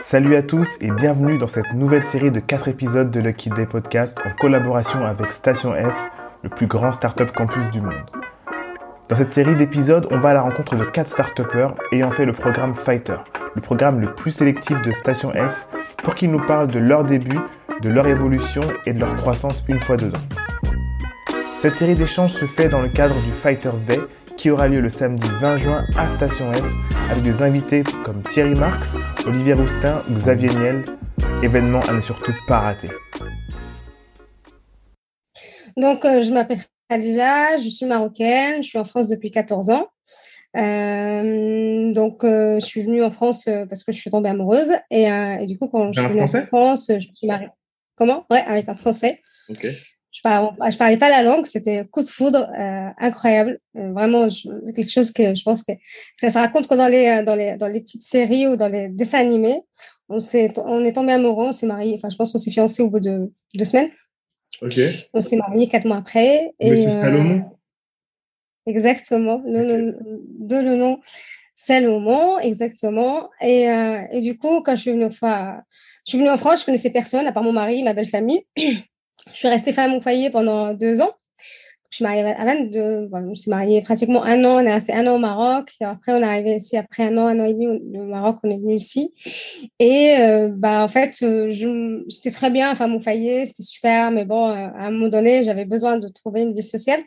Salut 0.00 0.36
à 0.36 0.42
tous 0.42 0.68
et 0.80 0.90
bienvenue 0.90 1.38
dans 1.38 1.46
cette 1.46 1.72
nouvelle 1.74 2.02
série 2.02 2.30
de 2.30 2.40
4 2.40 2.68
épisodes 2.68 3.10
de 3.10 3.20
Lucky 3.20 3.50
Day 3.50 3.66
Podcast 3.66 4.18
en 4.24 4.30
collaboration 4.38 5.04
avec 5.04 5.32
Station 5.32 5.72
F, 5.72 5.94
le 6.42 6.48
plus 6.48 6.66
grand 6.66 6.92
startup 6.92 7.32
campus 7.32 7.68
du 7.70 7.80
monde. 7.80 7.94
Dans 9.08 9.16
cette 9.16 9.32
série 9.32 9.56
d'épisodes, 9.56 10.06
on 10.10 10.18
va 10.18 10.30
à 10.30 10.34
la 10.34 10.42
rencontre 10.42 10.76
de 10.76 10.84
4 10.84 11.08
start 11.08 11.40
ayant 11.92 12.10
fait 12.10 12.24
le 12.24 12.32
programme 12.32 12.74
Fighter, 12.74 13.16
le 13.54 13.60
programme 13.60 14.00
le 14.00 14.14
plus 14.14 14.30
sélectif 14.30 14.80
de 14.82 14.92
Station 14.92 15.32
F, 15.32 15.66
pour 16.02 16.14
qu'ils 16.14 16.30
nous 16.30 16.44
parlent 16.46 16.68
de 16.68 16.78
leur 16.78 17.04
début, 17.04 17.40
de 17.82 17.88
leur 17.88 18.06
évolution 18.06 18.62
et 18.86 18.92
de 18.92 19.00
leur 19.00 19.14
croissance 19.16 19.64
une 19.68 19.80
fois 19.80 19.96
dedans. 19.96 20.20
Cette 21.60 21.76
série 21.78 21.94
d'échanges 21.94 22.32
se 22.32 22.46
fait 22.46 22.68
dans 22.68 22.80
le 22.80 22.88
cadre 22.88 23.14
du 23.22 23.30
Fighters 23.30 23.78
Day 23.86 24.00
qui 24.40 24.48
aura 24.48 24.68
lieu 24.68 24.80
le 24.80 24.88
samedi 24.88 25.28
20 25.38 25.56
juin 25.58 25.84
à 25.98 26.08
Station 26.08 26.50
F 26.54 26.64
avec 27.10 27.22
des 27.22 27.42
invités 27.42 27.82
comme 28.06 28.22
Thierry 28.22 28.54
Marx, 28.54 28.88
Olivier 29.26 29.52
Roustin 29.52 30.02
ou 30.08 30.14
Xavier 30.14 30.48
Niel. 30.48 30.82
Événement 31.42 31.80
à 31.80 31.92
ne 31.92 32.00
surtout 32.00 32.32
pas 32.48 32.60
rater. 32.60 32.88
Donc, 35.76 36.06
euh, 36.06 36.22
je 36.22 36.30
m'appelle 36.32 36.56
Khadija, 36.88 37.58
je 37.58 37.68
suis 37.68 37.84
marocaine, 37.84 38.62
je 38.62 38.68
suis 38.68 38.78
en 38.78 38.84
France 38.84 39.08
depuis 39.08 39.30
14 39.30 39.68
ans. 39.68 39.88
Euh, 40.56 41.92
donc, 41.92 42.24
euh, 42.24 42.58
je 42.60 42.64
suis 42.64 42.82
venue 42.82 43.02
en 43.02 43.10
France 43.10 43.44
parce 43.44 43.84
que 43.84 43.92
je 43.92 43.98
suis 43.98 44.10
tombée 44.10 44.30
amoureuse. 44.30 44.72
Et, 44.90 45.06
du 45.46 45.58
coup, 45.58 45.68
quand 45.68 45.92
je 45.92 46.00
suis 46.00 46.08
venue 46.08 46.22
en 46.22 46.46
France, 46.46 46.86
je 46.88 46.94
me 46.94 47.14
suis 47.14 47.26
mariée. 47.26 47.48
Comment? 47.94 48.24
Ouais, 48.30 48.42
avec 48.46 48.70
un 48.70 48.74
Français. 48.74 49.20
Ok 49.50 49.66
je 50.20 50.22
parlais, 50.22 50.76
parlais 50.76 50.96
pas 50.98 51.08
la 51.08 51.22
langue, 51.22 51.46
c'était 51.46 51.84
coup 51.86 52.02
de 52.02 52.08
foudre 52.08 52.50
euh, 52.58 52.88
incroyable, 52.98 53.58
euh, 53.76 53.92
vraiment 53.92 54.28
quelque 54.74 54.90
chose 54.90 55.12
que 55.12 55.34
je 55.34 55.42
pense 55.42 55.62
que 55.62 55.72
ça 56.18 56.30
se 56.30 56.36
raconte 56.36 56.68
que 56.68 56.74
dans 56.74 56.88
les 56.88 57.06
euh, 57.06 57.24
dans 57.24 57.34
les 57.34 57.56
dans 57.56 57.68
les 57.68 57.80
petites 57.80 58.02
séries 58.02 58.46
ou 58.46 58.56
dans 58.56 58.68
les 58.68 58.88
dessins 58.88 59.20
animés. 59.20 59.62
On 60.08 60.20
s'est 60.20 60.52
on 60.58 60.84
est 60.84 60.92
tombé 60.92 61.12
amoureux, 61.12 61.46
on 61.46 61.52
s'est 61.52 61.66
marié, 61.66 61.94
enfin 61.96 62.10
je 62.10 62.16
pense 62.16 62.32
qu'on 62.32 62.38
s'est 62.38 62.50
fiancé 62.50 62.82
au 62.82 62.90
bout 62.90 63.00
de 63.00 63.32
deux 63.54 63.64
semaines. 63.64 63.90
Ok. 64.60 64.78
On 65.14 65.20
s'est 65.20 65.36
marié 65.36 65.68
quatre 65.68 65.86
mois 65.86 65.98
après. 65.98 66.52
Monsieur 66.60 66.90
Salomon. 66.90 67.44
Exactement, 68.66 69.42
le, 69.46 69.96
de 70.38 70.56
le 70.56 70.76
nom 70.76 71.00
Salomon, 71.56 72.38
exactement. 72.38 73.30
Et, 73.40 73.66
et 74.12 74.20
du 74.20 74.36
coup, 74.36 74.62
quand 74.62 74.76
je 74.76 74.82
suis 74.82 74.90
venue, 74.90 75.04
enfin, 75.04 75.60
je 76.06 76.10
suis 76.10 76.18
venue 76.18 76.30
en 76.30 76.36
France, 76.36 76.60
je 76.60 76.66
connaissais 76.66 76.90
personne 76.90 77.26
à 77.26 77.32
part 77.32 77.42
mon 77.42 77.52
mari, 77.52 77.82
ma 77.82 77.94
belle 77.94 78.08
famille. 78.08 78.44
Je 79.32 79.38
suis 79.38 79.48
restée 79.48 79.72
femme 79.72 79.94
au 79.94 80.00
foyer 80.00 80.30
pendant 80.30 80.74
deux 80.74 81.00
ans. 81.00 81.12
Je 81.90 81.96
suis 81.96 82.04
mariée 82.04 82.22
à 82.22 82.44
22. 82.44 83.08
je 83.12 83.18
me 83.18 83.34
suis 83.34 83.50
mariée 83.50 83.82
pratiquement 83.82 84.22
un 84.22 84.44
an. 84.44 84.62
On 84.62 84.66
est 84.66 84.72
resté 84.72 84.92
un 84.92 85.08
an 85.08 85.16
au 85.16 85.18
Maroc. 85.18 85.72
Et 85.80 85.84
après, 85.84 86.12
on 86.12 86.20
est 86.20 86.24
arrivé 86.24 86.54
ici 86.54 86.76
après 86.76 87.02
un 87.02 87.18
an, 87.18 87.26
un 87.26 87.40
an 87.40 87.44
et 87.44 87.52
demi 87.52 87.66
au 87.66 88.04
Maroc. 88.04 88.38
On 88.44 88.50
est 88.50 88.58
venu 88.58 88.76
ici. 88.76 89.12
Et 89.80 90.16
euh, 90.20 90.50
bah, 90.52 90.84
en 90.84 90.88
fait, 90.88 91.18
euh, 91.22 92.04
c'était 92.08 92.30
très 92.30 92.50
bien, 92.50 92.76
femme 92.76 92.94
au 92.94 93.00
foyer. 93.00 93.44
C'était 93.44 93.64
super. 93.64 94.12
Mais 94.12 94.24
bon, 94.24 94.48
euh, 94.48 94.54
à 94.54 94.86
un 94.86 94.90
moment 94.92 95.08
donné, 95.08 95.42
j'avais 95.42 95.64
besoin 95.64 95.98
de 95.98 96.06
trouver 96.06 96.42
une 96.42 96.54
vie 96.54 96.62
sociale. 96.62 97.00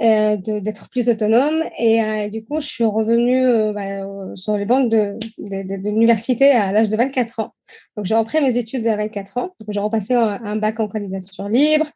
Euh, 0.00 0.36
d'être 0.38 0.88
plus 0.88 1.08
autonome. 1.10 1.62
Et 1.78 2.02
euh, 2.02 2.28
du 2.28 2.42
coup, 2.44 2.60
je 2.60 2.66
suis 2.66 2.84
revenue 2.84 3.44
euh, 3.44 3.72
bah, 3.72 4.34
sur 4.36 4.56
les 4.56 4.64
bancs 4.64 4.88
de, 4.88 5.18
de, 5.38 5.88
l'université 5.90 6.50
à 6.50 6.72
l'âge 6.72 6.88
de 6.88 6.96
24 6.96 7.40
ans. 7.40 7.54
Donc, 7.96 8.06
j'ai 8.06 8.14
repris 8.14 8.40
mes 8.40 8.56
études 8.56 8.86
à 8.86 8.96
24 8.96 9.36
ans. 9.36 9.54
Donc, 9.60 9.68
j'ai 9.68 9.80
repassé 9.80 10.14
un, 10.14 10.56
bac 10.56 10.80
en 10.80 10.88
candidature 10.88 11.46
libre. 11.48 11.90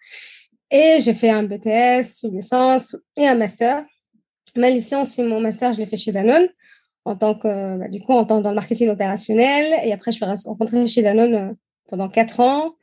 Et 0.70 0.98
j'ai 1.00 1.14
fait 1.14 1.30
un 1.30 1.42
BTS, 1.44 2.24
une 2.24 2.36
licence 2.36 2.96
et 3.16 3.26
un 3.26 3.34
master. 3.34 3.84
Ma 4.56 4.70
licence 4.70 5.18
et 5.18 5.22
mon 5.22 5.40
master, 5.40 5.72
je 5.72 5.78
l'ai 5.78 5.86
fait 5.86 5.96
chez 5.96 6.12
Danone 6.12 6.48
en 7.06 7.16
tant 7.16 7.34
que, 7.34 7.78
bah, 7.78 7.88
du 7.88 8.00
coup, 8.00 8.12
en 8.12 8.26
tant 8.26 8.40
dans 8.42 8.50
le 8.50 8.56
marketing 8.56 8.90
opérationnel. 8.90 9.80
Et 9.84 9.92
après, 9.92 10.12
je 10.12 10.16
suis 10.16 10.48
rencontrée 10.48 10.86
chez 10.86 11.02
Danone 11.02 11.56
pendant 11.88 12.08
quatre 12.10 12.40
ans. 12.40 12.74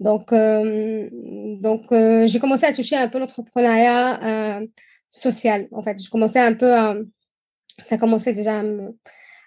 Donc, 0.00 0.32
euh, 0.32 1.08
donc 1.60 1.90
euh, 1.90 2.26
j'ai 2.28 2.38
commencé 2.38 2.64
à 2.66 2.72
toucher 2.72 2.96
un 2.96 3.08
peu 3.08 3.18
l'entrepreneuriat 3.18 4.60
euh, 4.60 4.66
social. 5.10 5.68
En 5.72 5.82
fait, 5.82 6.02
je 6.02 6.08
commençais 6.08 6.38
un 6.38 6.54
peu 6.54 6.72
à, 6.72 6.94
ça 7.82 7.98
commençait 7.98 8.32
déjà 8.32 8.60
à 8.60 8.62
me, 8.62 8.96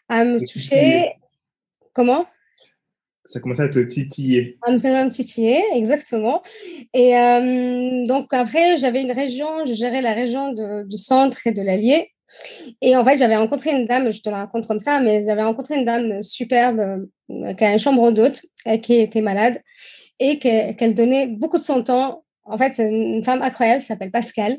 à 0.09 0.25
me 0.25 0.39
toucher. 0.39 1.13
Comment? 1.94 2.25
Ça 3.23 3.39
commençait 3.39 3.63
à 3.63 3.69
te 3.69 3.79
titiller. 3.79 4.57
À 4.63 4.72
me, 4.72 5.09
titiller, 5.09 5.63
exactement. 5.73 6.41
Et 6.94 7.13
donc 8.07 8.33
après, 8.33 8.78
j'avais 8.78 9.01
une 9.01 9.12
région, 9.12 9.66
je 9.66 9.73
gérais 9.73 10.01
la 10.01 10.13
région 10.13 10.53
de, 10.53 10.88
du 10.88 10.97
centre 10.97 11.45
et 11.45 11.51
de 11.51 11.62
l'Allier. 11.62 12.12
Et 12.81 12.95
en 12.95 13.06
fait, 13.06 13.18
j'avais 13.18 13.35
rencontré 13.35 13.72
une 13.72 13.85
dame, 13.85 14.12
je 14.12 14.22
te 14.22 14.29
la 14.29 14.38
raconte 14.38 14.68
comme 14.68 14.79
ça, 14.79 15.00
mais 15.01 15.23
j'avais 15.23 15.44
rencontré 15.44 15.75
une 15.75 15.85
dame 15.85 16.23
superbe 16.23 17.07
qui 17.29 17.63
a 17.63 17.73
une 17.73 17.79
chambre 17.79 18.12
d'hôte 18.12 18.41
et 18.66 18.81
qui 18.81 18.95
était 18.95 19.22
malade 19.22 19.62
et 20.21 20.37
qu'elle 20.37 20.93
donnait 20.93 21.27
beaucoup 21.27 21.57
de 21.57 21.63
son 21.63 21.83
temps. 21.83 22.23
En 22.45 22.57
fait, 22.57 22.73
c'est 22.75 22.89
une 22.89 23.25
femme 23.25 23.41
incroyable, 23.41 23.81
s'appelle 23.81 24.11
Pascal. 24.11 24.57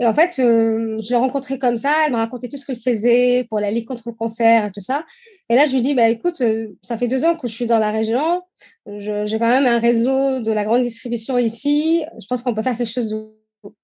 Et 0.00 0.06
en 0.06 0.14
fait, 0.14 0.40
euh, 0.40 0.98
je 1.00 1.10
l'ai 1.10 1.16
rencontrée 1.16 1.58
comme 1.58 1.76
ça, 1.76 1.92
elle 2.06 2.12
m'a 2.12 2.18
raconté 2.18 2.48
tout 2.48 2.56
ce 2.56 2.64
qu'elle 2.66 2.78
faisait 2.78 3.46
pour 3.48 3.60
la 3.60 3.70
Ligue 3.70 3.86
contre 3.86 4.04
le 4.06 4.14
cancer 4.14 4.64
et 4.64 4.72
tout 4.72 4.80
ça. 4.80 5.04
Et 5.50 5.54
là, 5.54 5.66
je 5.66 5.72
lui 5.72 5.82
dis, 5.82 5.94
bah, 5.94 6.08
écoute, 6.08 6.40
euh, 6.40 6.68
ça 6.82 6.96
fait 6.96 7.06
deux 7.06 7.24
ans 7.24 7.36
que 7.36 7.46
je 7.46 7.52
suis 7.52 7.66
dans 7.66 7.78
la 7.78 7.92
région, 7.92 8.42
j'ai 8.86 9.38
quand 9.38 9.48
même 9.48 9.66
un 9.66 9.78
réseau 9.78 10.40
de 10.40 10.50
la 10.50 10.64
grande 10.64 10.82
distribution 10.82 11.38
ici, 11.38 12.02
je 12.20 12.26
pense 12.26 12.42
qu'on 12.42 12.54
peut 12.54 12.62
faire 12.62 12.76
quelque 12.76 12.90
chose 12.90 13.10
de 13.10 13.28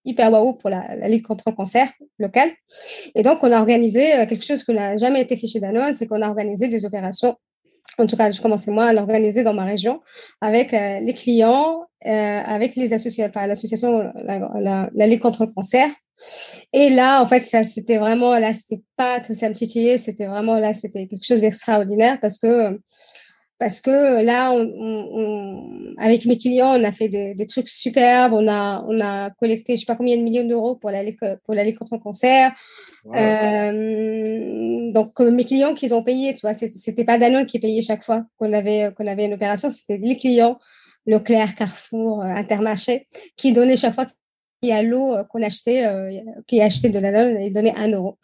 hyper 0.04 0.32
waouh 0.32 0.54
pour 0.54 0.70
la, 0.70 1.08
Ligue 1.08 1.22
contre 1.26 1.44
le 1.48 1.54
cancer 1.54 1.92
locale. 2.18 2.50
Et 3.14 3.22
donc, 3.22 3.38
on 3.42 3.52
a 3.52 3.60
organisé 3.60 4.14
euh, 4.14 4.26
quelque 4.26 4.44
chose 4.44 4.64
qui 4.64 4.72
n'a 4.72 4.96
jamais 4.96 5.20
été 5.20 5.36
fait 5.36 5.46
chez 5.46 5.60
Danone, 5.60 5.92
c'est 5.92 6.06
qu'on 6.06 6.22
a 6.22 6.28
organisé 6.28 6.68
des 6.68 6.86
opérations 6.86 7.36
en 7.98 8.06
tout 8.06 8.16
cas, 8.16 8.30
je 8.30 8.40
commençais 8.40 8.70
moi 8.70 8.86
à 8.86 8.92
l'organiser 8.92 9.42
dans 9.42 9.54
ma 9.54 9.64
région 9.64 10.00
avec 10.40 10.72
euh, 10.74 11.00
les 11.00 11.14
clients, 11.14 11.86
euh, 12.06 12.10
avec 12.10 12.76
les 12.76 12.92
associations, 12.92 13.30
enfin, 13.34 13.46
l'association, 13.46 14.12
la, 14.24 15.06
Ligue 15.06 15.20
contre 15.20 15.44
le 15.46 15.52
cancer. 15.52 15.90
Et 16.72 16.90
là, 16.90 17.22
en 17.22 17.26
fait, 17.26 17.40
ça, 17.40 17.64
c'était 17.64 17.98
vraiment, 17.98 18.38
là, 18.38 18.52
c'était 18.52 18.82
pas 18.96 19.20
que 19.20 19.34
ça 19.34 19.48
me 19.48 19.54
titillait, 19.54 19.98
c'était 19.98 20.26
vraiment, 20.26 20.58
là, 20.58 20.74
c'était 20.74 21.06
quelque 21.06 21.24
chose 21.24 21.40
d'extraordinaire 21.40 22.18
parce 22.20 22.38
que, 22.38 22.78
parce 23.58 23.80
que 23.80 24.22
là, 24.22 24.52
avec 25.98 26.24
mes 26.26 26.38
clients, 26.38 26.78
on 26.78 26.84
a 26.84 26.92
fait 26.92 27.08
des, 27.08 27.34
des, 27.34 27.46
trucs 27.46 27.68
superbes, 27.68 28.32
on 28.32 28.48
a, 28.48 28.84
on 28.88 29.00
a 29.00 29.30
collecté, 29.30 29.76
je 29.76 29.80
sais 29.80 29.86
pas 29.86 29.96
combien 29.96 30.16
de 30.16 30.22
millions 30.22 30.46
d'euros 30.46 30.76
pour 30.76 30.90
la, 30.90 31.02
pour 31.44 31.54
la 31.54 31.64
Ligue 31.64 31.78
contre 31.78 31.94
le 31.94 32.00
cancer. 32.00 32.52
Euh, 33.06 34.92
donc, 34.92 35.18
mes 35.20 35.44
clients 35.44 35.74
qu'ils 35.74 35.94
ont 35.94 36.02
payé, 36.02 36.34
tu 36.34 36.40
vois, 36.42 36.54
c'était 36.54 37.04
pas 37.04 37.18
Danone 37.18 37.46
qui 37.46 37.58
payait 37.58 37.82
chaque 37.82 38.04
fois 38.04 38.24
qu'on 38.36 38.52
avait, 38.52 38.92
qu'on 38.96 39.06
avait 39.06 39.26
une 39.26 39.34
opération, 39.34 39.70
c'était 39.70 39.98
les 39.98 40.16
clients, 40.16 40.58
Leclerc, 41.06 41.54
Carrefour, 41.54 42.22
euh, 42.22 42.26
Intermarché, 42.26 43.06
qui 43.36 43.52
donnaient 43.52 43.76
chaque 43.76 43.94
fois 43.94 44.06
qu'il 44.06 44.70
y 44.70 44.72
a 44.72 44.82
l'eau 44.82 45.14
euh, 45.14 45.24
qu'on 45.24 45.42
achetait, 45.42 45.86
qui 46.46 46.60
achetait 46.60 46.90
de 46.90 47.00
Danone, 47.00 47.40
ils 47.40 47.52
donnaient 47.52 47.74
un 47.74 47.90
euro. 47.90 48.18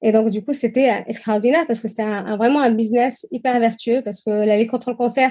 Et 0.00 0.12
donc, 0.12 0.30
du 0.30 0.42
coup, 0.42 0.52
c'était 0.52 1.04
extraordinaire 1.06 1.66
parce 1.66 1.80
que 1.80 1.88
c'était 1.88 2.04
vraiment 2.36 2.60
un 2.60 2.70
business 2.70 3.26
hyper 3.30 3.58
vertueux 3.60 4.02
parce 4.02 4.22
que 4.22 4.30
la 4.30 4.56
Ligue 4.56 4.70
contre 4.70 4.90
le 4.90 4.96
cancer, 4.96 5.30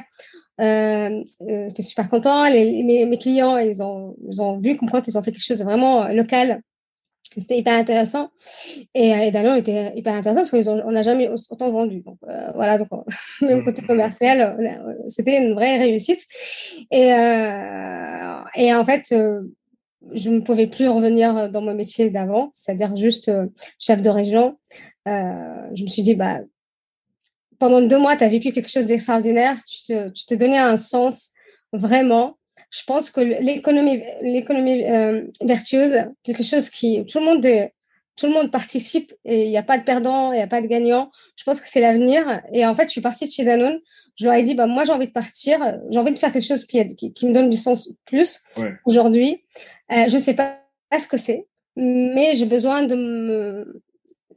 j'étais 0.59 1.81
super 1.81 2.09
content. 2.09 2.47
Les, 2.50 2.83
mes, 2.83 3.06
mes, 3.07 3.18
clients, 3.18 3.57
ils 3.57 3.81
ont, 3.81 4.16
ils 4.29 4.41
ont 4.41 4.59
vu, 4.59 4.78
comprendre 4.78 5.03
qu'ils 5.03 5.18
ont 5.18 5.23
fait 5.23 5.31
quelque 5.31 5.44
chose 5.44 5.59
de 5.59 5.63
vraiment 5.63 6.07
local 6.09 6.62
c'était 7.38 7.58
hyper 7.58 7.74
intéressant. 7.74 8.30
Et, 8.94 9.09
et 9.09 9.31
Danone 9.31 9.58
était 9.58 9.94
hyper 9.96 10.14
intéressant 10.14 10.42
parce 10.42 10.52
qu'on 10.52 10.92
n'a 10.92 11.02
jamais 11.02 11.30
autant 11.50 11.72
vendu. 11.72 12.02
Donc, 12.02 12.18
euh, 12.28 12.52
voilà, 12.56 12.78
donc, 12.78 12.90
même 13.42 13.64
côté 13.64 13.81
commercial, 13.84 14.58
c'était 15.08 15.38
une 15.38 15.53
vraie 15.53 15.78
réussite. 15.78 16.25
Et, 16.92 17.14
euh, 17.14 18.42
et 18.56 18.74
en 18.74 18.86
fait, 18.86 19.06
euh, 19.14 19.44
je 20.14 20.30
ne 20.30 20.42
pouvais 20.42 20.68
plus 20.68 20.90
revenir 20.90 21.50
dans 21.50 21.62
mon 21.62 21.74
métier 21.74 22.09
d'avant, 22.09 22.52
c'est-à-dire 22.53 22.96
juste 22.97 23.31
chef 23.80 24.02
de 24.02 24.09
région. 24.09 24.58
je 25.06 25.84
me 25.84 25.88
suis 25.88 26.02
dit, 26.02 26.16
bah, 26.16 26.40
pendant 27.59 27.81
deux 27.81 28.00
mois, 28.00 28.18
tu 28.18 28.24
as 28.24 28.30
vécu 28.30 28.52
quelque 28.52 28.72
chose 28.72 28.88
d'extraordinaire, 28.88 29.58
tu 29.63 29.84
te, 29.84 30.10
tu 30.10 30.25
te 30.25 30.34
donnais 30.34 30.57
un 30.57 30.77
sens 30.77 31.31
vraiment 31.72 32.38
je 32.71 32.83
pense 32.85 33.12
que 33.12 33.21
l'économie, 33.21 34.01
l'économie 34.21 34.83
euh, 34.89 35.23
vertueuse, 35.41 36.06
quelque 36.23 36.44
chose 36.44 36.69
qui 36.69 37.06
tout 37.06 37.19
le 37.19 37.25
monde 37.25 37.45
tout 38.15 38.27
le 38.27 38.33
monde 38.33 38.51
participe 38.51 39.13
et 39.25 39.45
il 39.45 39.50
n'y 39.50 39.57
a 39.57 39.63
pas 39.63 39.77
de 39.77 39.83
perdant, 39.83 40.31
il 40.31 40.38
n'y 40.38 40.41
a 40.41 40.47
pas 40.47 40.62
de 40.62 40.68
gagnant. 40.68 41.12
Je 41.38 41.44
pense 41.44 41.59
que 41.59 41.68
c'est 41.68 41.79
l'avenir. 41.79 42.41
Et 42.53 42.65
en 42.65 42.75
fait, 42.75 42.83
je 42.83 42.89
suis 42.89 43.01
partie 43.01 43.25
de 43.25 43.31
chez 43.31 43.44
Danone. 43.44 43.79
Je 44.15 44.25
leur 44.25 44.35
ai 44.35 44.44
dit, 44.44 44.53
bah, 44.53 44.68
moi, 44.68 44.83
j'ai 44.83 44.91
envie 44.91 45.07
de 45.07 45.12
partir. 45.12 45.59
J'ai 45.89 45.97
envie 45.97 46.12
de 46.12 46.19
faire 46.19 46.31
quelque 46.31 46.45
chose 46.45 46.65
qui, 46.65 46.95
qui, 46.95 47.25
me 47.25 47.33
donne 47.33 47.50
du 47.50 47.57
sens 47.57 47.91
plus 48.06 48.41
aujourd'hui. 48.85 49.44
Euh, 49.91 50.07
je 50.07 50.15
ne 50.15 50.19
sais 50.19 50.35
pas 50.35 50.59
ce 50.97 51.07
que 51.07 51.17
c'est, 51.17 51.47
mais 51.75 52.35
j'ai 52.35 52.45
besoin 52.45 52.83
de 52.83 52.95
me, 52.95 53.81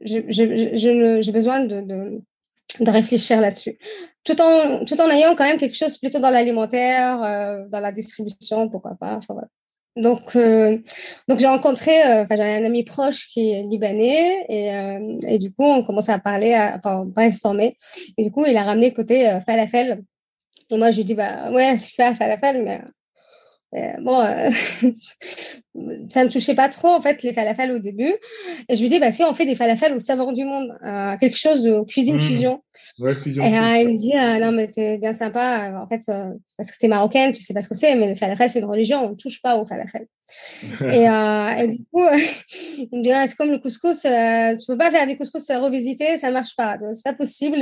j'ai 0.01 1.31
besoin 1.31 1.59
de, 1.59 1.81
de 1.81 2.21
réfléchir 2.79 3.39
là-dessus. 3.39 3.77
Tout 4.23 4.39
en, 4.41 4.85
tout 4.85 4.99
en 4.99 5.09
ayant 5.09 5.35
quand 5.35 5.45
même 5.45 5.57
quelque 5.57 5.77
chose 5.77 5.97
plutôt 5.97 6.19
dans 6.19 6.31
l'alimentaire, 6.31 7.23
euh, 7.23 7.67
dans 7.69 7.79
la 7.79 7.91
distribution, 7.91 8.69
pourquoi 8.69 8.95
pas. 8.99 9.19
Donc, 9.95 10.35
euh, 10.35 10.77
donc 11.29 11.39
j'ai 11.39 11.47
rencontré, 11.47 11.91
euh, 12.01 12.25
j'avais 12.29 12.55
un 12.55 12.65
ami 12.65 12.83
proche 12.83 13.29
qui 13.29 13.51
est 13.51 13.63
libanais 13.63 14.45
et, 14.49 14.73
euh, 14.73 15.19
et 15.25 15.39
du 15.39 15.53
coup, 15.53 15.63
on 15.63 15.83
commençait 15.83 16.11
à 16.11 16.19
parler, 16.19 16.53
à, 16.53 16.75
enfin, 16.77 17.05
brainstormer. 17.05 17.77
Et 18.17 18.23
du 18.23 18.31
coup, 18.31 18.45
il 18.45 18.57
a 18.57 18.63
ramené 18.63 18.93
côté 18.93 19.39
falafel. 19.45 20.03
Et 20.69 20.77
moi, 20.77 20.91
je 20.91 20.97
lui 20.97 21.05
dis, 21.05 21.15
bah 21.15 21.49
ouais, 21.51 21.77
super, 21.77 22.15
falafel, 22.17 22.63
mais 22.63 22.81
bon, 23.99 24.21
euh, 24.21 24.49
ça 26.09 26.23
me 26.23 26.29
touchait 26.29 26.55
pas 26.55 26.69
trop 26.69 26.87
en 26.87 27.01
fait 27.01 27.23
les 27.23 27.33
falafels 27.33 27.71
au 27.71 27.79
début. 27.79 28.13
Et 28.69 28.75
je 28.75 28.81
lui 28.81 28.89
dis 28.89 28.99
bah 28.99 29.11
si 29.11 29.23
on 29.23 29.33
fait 29.33 29.45
des 29.45 29.55
falafels 29.55 29.93
au 29.93 29.99
saveur 29.99 30.33
du 30.33 30.45
monde, 30.45 30.69
euh, 30.83 31.17
quelque 31.17 31.37
chose 31.37 31.63
de 31.63 31.83
cuisine 31.85 32.17
mmh. 32.17 32.21
fusion. 32.21 32.63
Ouais, 32.99 33.15
fusion. 33.15 33.43
Et 33.43 33.81
il 33.81 33.89
me 33.89 33.97
dit 33.97 34.13
non 34.41 34.51
mais 34.51 34.67
t'es 34.69 34.97
bien 34.97 35.13
sympa 35.13 35.71
en 35.81 35.87
fait 35.87 36.01
parce 36.57 36.71
que 36.71 36.77
c'est 36.79 36.87
marocaine, 36.87 37.33
tu 37.33 37.41
sais 37.41 37.53
pas 37.53 37.61
ce 37.61 37.67
que 37.67 37.75
c'est, 37.75 37.95
mais 37.95 38.09
le 38.09 38.15
falafel 38.15 38.49
c'est 38.49 38.59
une 38.59 38.65
religion, 38.65 39.03
on 39.03 39.15
touche 39.15 39.41
pas 39.41 39.57
au 39.57 39.65
falafel. 39.65 40.07
et, 40.81 41.05
et, 41.05 41.67
du 41.67 41.85
coup 41.91 42.03
il 42.77 42.89
me 42.91 43.03
dit 43.03 43.11
c'est 43.27 43.35
comme 43.35 43.51
le 43.51 43.59
couscous, 43.59 44.01
tu 44.01 44.65
peux 44.67 44.77
pas 44.77 44.91
faire 44.91 45.05
du 45.07 45.17
couscous 45.17 45.47
revisité, 45.49 46.17
ça 46.17 46.31
marche 46.31 46.55
pas, 46.55 46.77
c'est 46.93 47.03
pas 47.03 47.13
possible. 47.13 47.57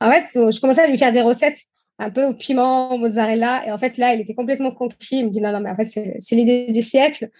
en 0.00 0.10
fait 0.12 0.26
je 0.34 0.60
commençais 0.60 0.82
à 0.82 0.88
lui 0.88 0.98
faire 0.98 1.12
des 1.12 1.20
recettes 1.20 1.66
un 2.02 2.10
peu 2.10 2.24
au 2.24 2.34
piment, 2.34 2.92
au 2.92 2.98
mozzarella. 2.98 3.66
Et 3.66 3.72
en 3.72 3.78
fait, 3.78 3.96
là, 3.98 4.14
il 4.14 4.20
était 4.20 4.34
complètement 4.34 4.72
conquis. 4.72 5.18
Il 5.18 5.26
me 5.26 5.30
dit 5.30 5.40
non, 5.40 5.52
non, 5.52 5.60
mais 5.60 5.70
en 5.70 5.76
fait, 5.76 5.86
c'est 5.86 6.34
l'idée 6.34 6.66
du 6.70 6.82
siècle. 6.82 7.30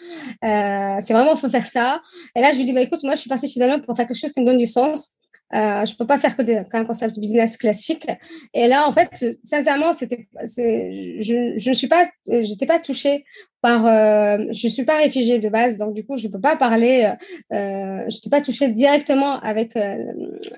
Euh, 0.44 0.97
c'est 1.00 1.12
vraiment, 1.12 1.35
il 1.35 1.38
faut 1.38 1.50
faire 1.50 1.67
ça. 1.67 2.03
Et 2.37 2.41
là, 2.41 2.53
je 2.53 2.59
lui 2.59 2.64
dis, 2.64 2.73
bah, 2.73 2.82
écoute, 2.82 3.03
moi, 3.03 3.14
je 3.14 3.20
suis 3.20 3.29
partie 3.29 3.49
chez 3.49 3.61
Danone 3.61 3.82
pour 3.82 3.97
faire 3.97 4.06
quelque 4.06 4.19
chose 4.19 4.32
qui 4.32 4.41
me 4.41 4.47
donne 4.47 4.59
du 4.59 4.67
sens. 4.67 5.12
Euh, 5.55 5.85
je 5.85 5.94
peux 5.97 6.06
pas 6.06 6.17
faire 6.17 6.35
que 6.35 6.43
des, 6.43 6.62
qu'un 6.70 6.85
concept 6.85 7.19
business 7.19 7.56
classique. 7.59 8.06
Et 8.55 8.69
là, 8.69 8.88
en 8.88 8.93
fait, 8.93 9.25
sincèrement, 9.44 9.93
c'était, 9.93 10.26
je, 10.44 11.55
je 11.56 11.69
ne 11.69 11.75
suis 11.75 11.88
pas, 11.88 12.08
j'étais 12.26 12.65
pas 12.65 12.79
touchée 12.79 13.25
par, 13.62 13.87
euh, 13.87 14.44
je 14.50 14.69
suis 14.69 14.85
pas 14.85 14.99
réfugiée 14.99 15.38
de 15.38 15.49
base, 15.49 15.76
donc 15.76 15.94
du 15.94 16.05
coup, 16.05 16.17
je 16.17 16.26
peux 16.26 16.41
pas 16.41 16.56
parler, 16.56 17.12
euh, 17.53 18.05
je 18.08 18.17
n'étais 18.17 18.31
pas 18.31 18.41
touchée 18.41 18.69
directement 18.69 19.38
avec, 19.41 19.76
euh, 19.76 20.05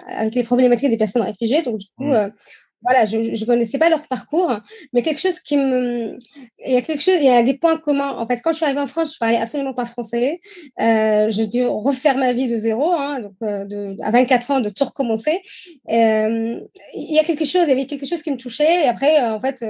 avec 0.06 0.34
les 0.34 0.42
problématiques 0.42 0.90
des 0.90 0.96
personnes 0.96 1.22
réfugiées. 1.22 1.62
Donc 1.62 1.78
du 1.78 1.86
coup, 1.96 2.10
euh, 2.10 2.30
voilà, 2.84 3.06
je 3.06 3.16
ne 3.16 3.46
connaissais 3.46 3.78
pas 3.78 3.88
leur 3.88 4.06
parcours, 4.06 4.60
mais 4.92 5.02
quelque 5.02 5.20
chose 5.20 5.40
qui 5.40 5.56
me. 5.56 6.18
Il 6.64 6.72
y 6.74 6.76
a 6.76 6.82
quelque 6.82 7.02
chose, 7.02 7.16
il 7.18 7.24
y 7.24 7.30
a 7.30 7.42
des 7.42 7.54
points 7.54 7.78
communs. 7.78 8.10
En 8.10 8.26
fait, 8.26 8.40
quand 8.42 8.52
je 8.52 8.56
suis 8.56 8.64
arrivée 8.64 8.80
en 8.80 8.86
France, 8.86 9.14
je 9.14 9.18
parlais 9.18 9.38
absolument 9.38 9.72
pas 9.72 9.86
français. 9.86 10.40
Euh, 10.80 11.30
je 11.30 11.42
dû 11.42 11.64
refaire 11.64 12.16
ma 12.16 12.32
vie 12.32 12.46
de 12.46 12.58
zéro, 12.58 12.92
hein, 12.92 13.20
donc 13.20 13.32
euh, 13.42 13.94
à 14.02 14.10
24 14.10 14.50
ans, 14.50 14.60
de 14.60 14.70
tout 14.70 14.84
recommencer. 14.84 15.40
Euh, 15.90 16.60
il 16.94 17.14
y 17.14 17.18
a 17.18 17.24
quelque 17.24 17.44
chose, 17.44 17.64
il 17.64 17.70
y 17.70 17.72
avait 17.72 17.86
quelque 17.86 18.06
chose 18.06 18.22
qui 18.22 18.30
me 18.30 18.36
touchait. 18.36 18.86
Après, 18.86 19.22
euh, 19.22 19.34
en 19.34 19.40
fait, 19.40 19.64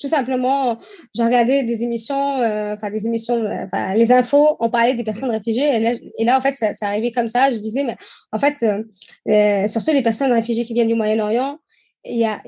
tout 0.00 0.08
simplement, 0.08 0.78
j'ai 1.14 1.22
regardé 1.22 1.62
des 1.62 1.82
émissions, 1.82 2.36
enfin, 2.36 2.90
des 2.90 3.06
émissions, 3.06 3.44
enfin, 3.64 3.94
les 3.94 4.10
infos, 4.10 4.56
on 4.60 4.70
parlait 4.70 4.94
des 4.94 5.04
personnes 5.04 5.30
réfugiées. 5.30 5.76
Et 5.76 5.80
là, 5.80 5.94
et 6.18 6.24
là 6.24 6.38
en 6.38 6.42
fait, 6.42 6.54
ça, 6.54 6.72
ça 6.72 6.86
arrivait 6.86 7.12
comme 7.12 7.28
ça. 7.28 7.52
Je 7.52 7.58
disais, 7.58 7.84
mais 7.84 7.96
en 8.32 8.38
fait, 8.38 8.58
surtout 9.68 9.92
les 9.92 10.02
personnes 10.02 10.32
réfugiées 10.32 10.64
qui 10.64 10.74
viennent 10.74 10.88
du 10.88 10.94
Moyen-Orient, 10.94 11.58
il 12.08 12.18
y 12.18 12.24
a 12.24 12.42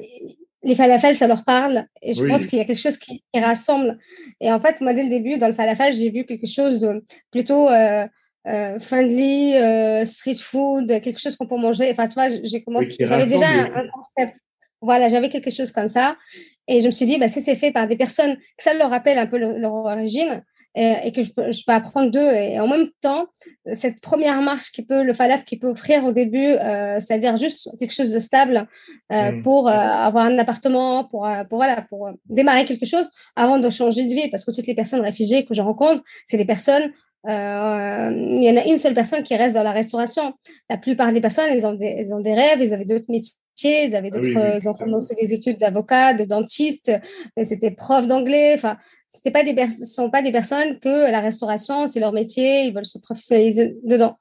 les 0.63 0.75
falafels, 0.75 1.17
ça 1.17 1.27
leur 1.27 1.45
parle. 1.45 1.87
Et 2.03 2.15
je 2.15 2.25
pense 2.25 2.47
qu'il 2.47 2.59
y 2.59 2.63
a 2.63 2.65
quelque 2.65 2.81
chose 2.81 2.97
qui, 2.97 3.23
rassemble. 3.35 3.99
Et 4.41 4.51
en 4.53 4.61
fait, 4.61 4.81
moi, 4.81 4.93
dès 4.93 5.05
le 5.05 5.09
début, 5.09 5.39
dans 5.39 5.47
le 5.47 5.53
falafel, 5.53 5.95
j'ai 5.95 6.11
vu 6.11 6.25
quelque 6.25 6.47
chose 6.47 6.81
de 6.81 7.05
plutôt 7.31 7.69
euh, 7.69 8.07
euh, 8.47 8.81
friendly, 8.81 9.55
euh, 9.57 10.05
street 10.05 10.37
food, 10.37 10.89
quelque 11.01 11.21
chose 11.21 11.37
qu'on 11.37 11.47
peut 11.47 11.57
manger. 11.57 11.91
Enfin, 11.93 12.09
tu 12.09 12.15
vois, 12.15 12.29
j'ai 12.43 12.63
commencé. 12.63 12.95
j'avais 13.01 13.27
déjà 13.27 13.49
un, 13.49 13.65
concept. 13.67 14.39
Voilà, 14.81 15.09
j'avais 15.09 15.29
quelque 15.29 15.51
chose 15.51 15.71
comme 15.73 15.89
ça. 15.89 16.17
Et 16.67 16.81
je 16.81 16.87
me 16.87 16.93
suis 16.93 17.07
dit, 17.07 17.19
bah, 17.19 17.29
si 17.29 17.41
c'est 17.41 17.57
fait 17.57 17.73
par 17.73 17.89
des 17.89 17.97
personnes 17.97 18.37
que 18.37 18.63
ça 18.63 18.75
leur 18.75 18.91
rappelle 18.91 19.19
un 19.19 19.27
peu 19.27 19.39
leur 19.39 19.73
origine, 19.73 20.43
et, 20.79 21.13
que 21.13 21.23
je 21.23 21.31
peux, 21.31 21.51
je 21.51 21.65
peux 21.67 21.73
apprendre 21.73 22.11
d'eux. 22.11 22.33
Et 22.33 22.61
en 22.61 22.69
même 22.69 22.89
temps, 23.01 23.27
cette 23.75 24.01
première 24.01 24.41
marche 24.43 24.71
qui 24.71 24.83
peut, 24.83 25.03
le 25.03 25.13
falaf 25.13 25.45
qui 25.45 25.57
peut 25.57 25.69
offrir 25.69 26.05
au 26.05 26.13
début, 26.13 26.39
euh, 26.39 27.01
c'est-à-dire 27.01 27.37
juste 27.37 27.71
quelque 27.81 27.93
chose 27.93 28.13
de 28.13 28.19
stable 28.19 28.69
euh, 29.13 29.33
mmh. 29.33 29.43
pour 29.43 29.69
euh, 29.69 29.73
avoir 29.73 30.27
un 30.27 30.39
appartement, 30.39 31.05
pour, 31.05 31.29
pour, 31.49 31.59
voilà, 31.59 31.83
pour 31.89 32.11
démarrer 32.27 32.65
quelque 32.65 32.87
chose 32.87 33.09
avant 33.35 33.59
de 33.59 33.69
changer 33.71 34.07
de 34.07 34.15
vie. 34.15 34.31
Parce 34.31 34.45
que 34.45 34.53
toutes 34.53 34.67
les 34.67 34.75
personnes 34.75 35.01
réfugiées 35.01 35.45
que 35.45 35.55
je 35.55 35.63
rencontre, 35.63 36.03
c'est 36.27 36.37
des 36.37 36.47
personnes 36.47 36.93
il 37.27 38.43
y 38.43 38.51
en 38.51 38.57
a 38.57 38.65
une 38.65 38.79
seule 38.79 38.95
personne 38.95 39.23
qui 39.23 39.37
reste 39.37 39.55
dans 39.55 39.65
la 39.65 39.73
restauration. 39.73 40.33
La 40.71 40.79
plupart 40.79 41.13
des 41.13 41.21
personnes, 41.21 41.51
ils 41.53 41.67
ont 41.67 41.75
des, 41.75 42.11
ont 42.11 42.21
des 42.21 42.33
rêves, 42.33 42.61
ils 42.61 42.73
avaient 42.73 42.87
d'autres 42.87 43.05
métiers, 43.09 43.85
ils 43.85 43.95
avaient 43.95 44.09
ah 44.15 44.17
d'autres, 44.17 44.57
ils 44.57 44.67
ont 44.67 44.73
commencé 44.73 45.15
des 45.21 45.35
études 45.35 45.59
d'avocat, 45.59 46.15
de 46.15 46.25
dentiste, 46.25 46.91
c'était 47.43 47.73
prof 47.73 48.07
d'anglais. 48.07 48.55
Enfin, 48.55 48.79
c'était 49.11 49.31
pas 49.31 49.43
des 49.43 49.55
sont 49.71 50.11
pas 50.11 50.23
des 50.23 50.33
personnes 50.33 50.79
que 50.81 51.11
la 51.11 51.21
restauration, 51.21 51.87
c'est 51.87 52.01
leur 52.01 52.13
métier, 52.13 52.65
ils 52.65 52.75
veulent 52.75 52.87
se 52.87 52.99
professionnaliser 52.99 53.77
dedans. 53.83 54.17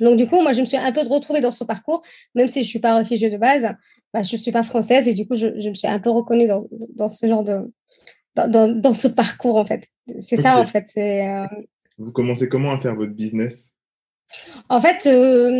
Donc, 0.00 0.16
du 0.16 0.26
coup, 0.26 0.40
moi, 0.40 0.52
je 0.52 0.60
me 0.60 0.66
suis 0.66 0.76
un 0.76 0.92
peu 0.92 1.02
retrouvée 1.02 1.40
dans 1.40 1.52
ce 1.52 1.64
parcours, 1.64 2.02
même 2.34 2.48
si 2.48 2.64
je 2.64 2.68
suis 2.68 2.80
pas 2.80 2.96
réfugiée 2.96 3.30
de 3.30 3.36
base, 3.36 3.68
bah, 4.12 4.22
je 4.22 4.36
suis 4.36 4.52
pas 4.52 4.62
française 4.62 5.06
et 5.08 5.14
du 5.14 5.26
coup, 5.26 5.36
je, 5.36 5.60
je 5.60 5.68
me 5.68 5.74
suis 5.74 5.88
un 5.88 6.00
peu 6.00 6.10
reconnue 6.10 6.46
dans, 6.46 6.64
dans 6.96 7.08
ce 7.08 7.26
genre 7.26 7.44
de, 7.44 7.60
dans, 8.34 8.80
dans, 8.80 8.94
ce 8.94 9.08
parcours, 9.08 9.56
en 9.56 9.64
fait. 9.64 9.86
C'est 10.20 10.36
ça, 10.36 10.58
en 10.58 10.66
fait. 10.66 10.90
Euh... 10.96 11.46
Vous 11.98 12.12
commencez 12.12 12.48
comment 12.48 12.72
à 12.72 12.78
faire 12.78 12.94
votre 12.94 13.12
business? 13.12 13.73
En 14.68 14.80
fait, 14.80 15.06
euh, 15.06 15.50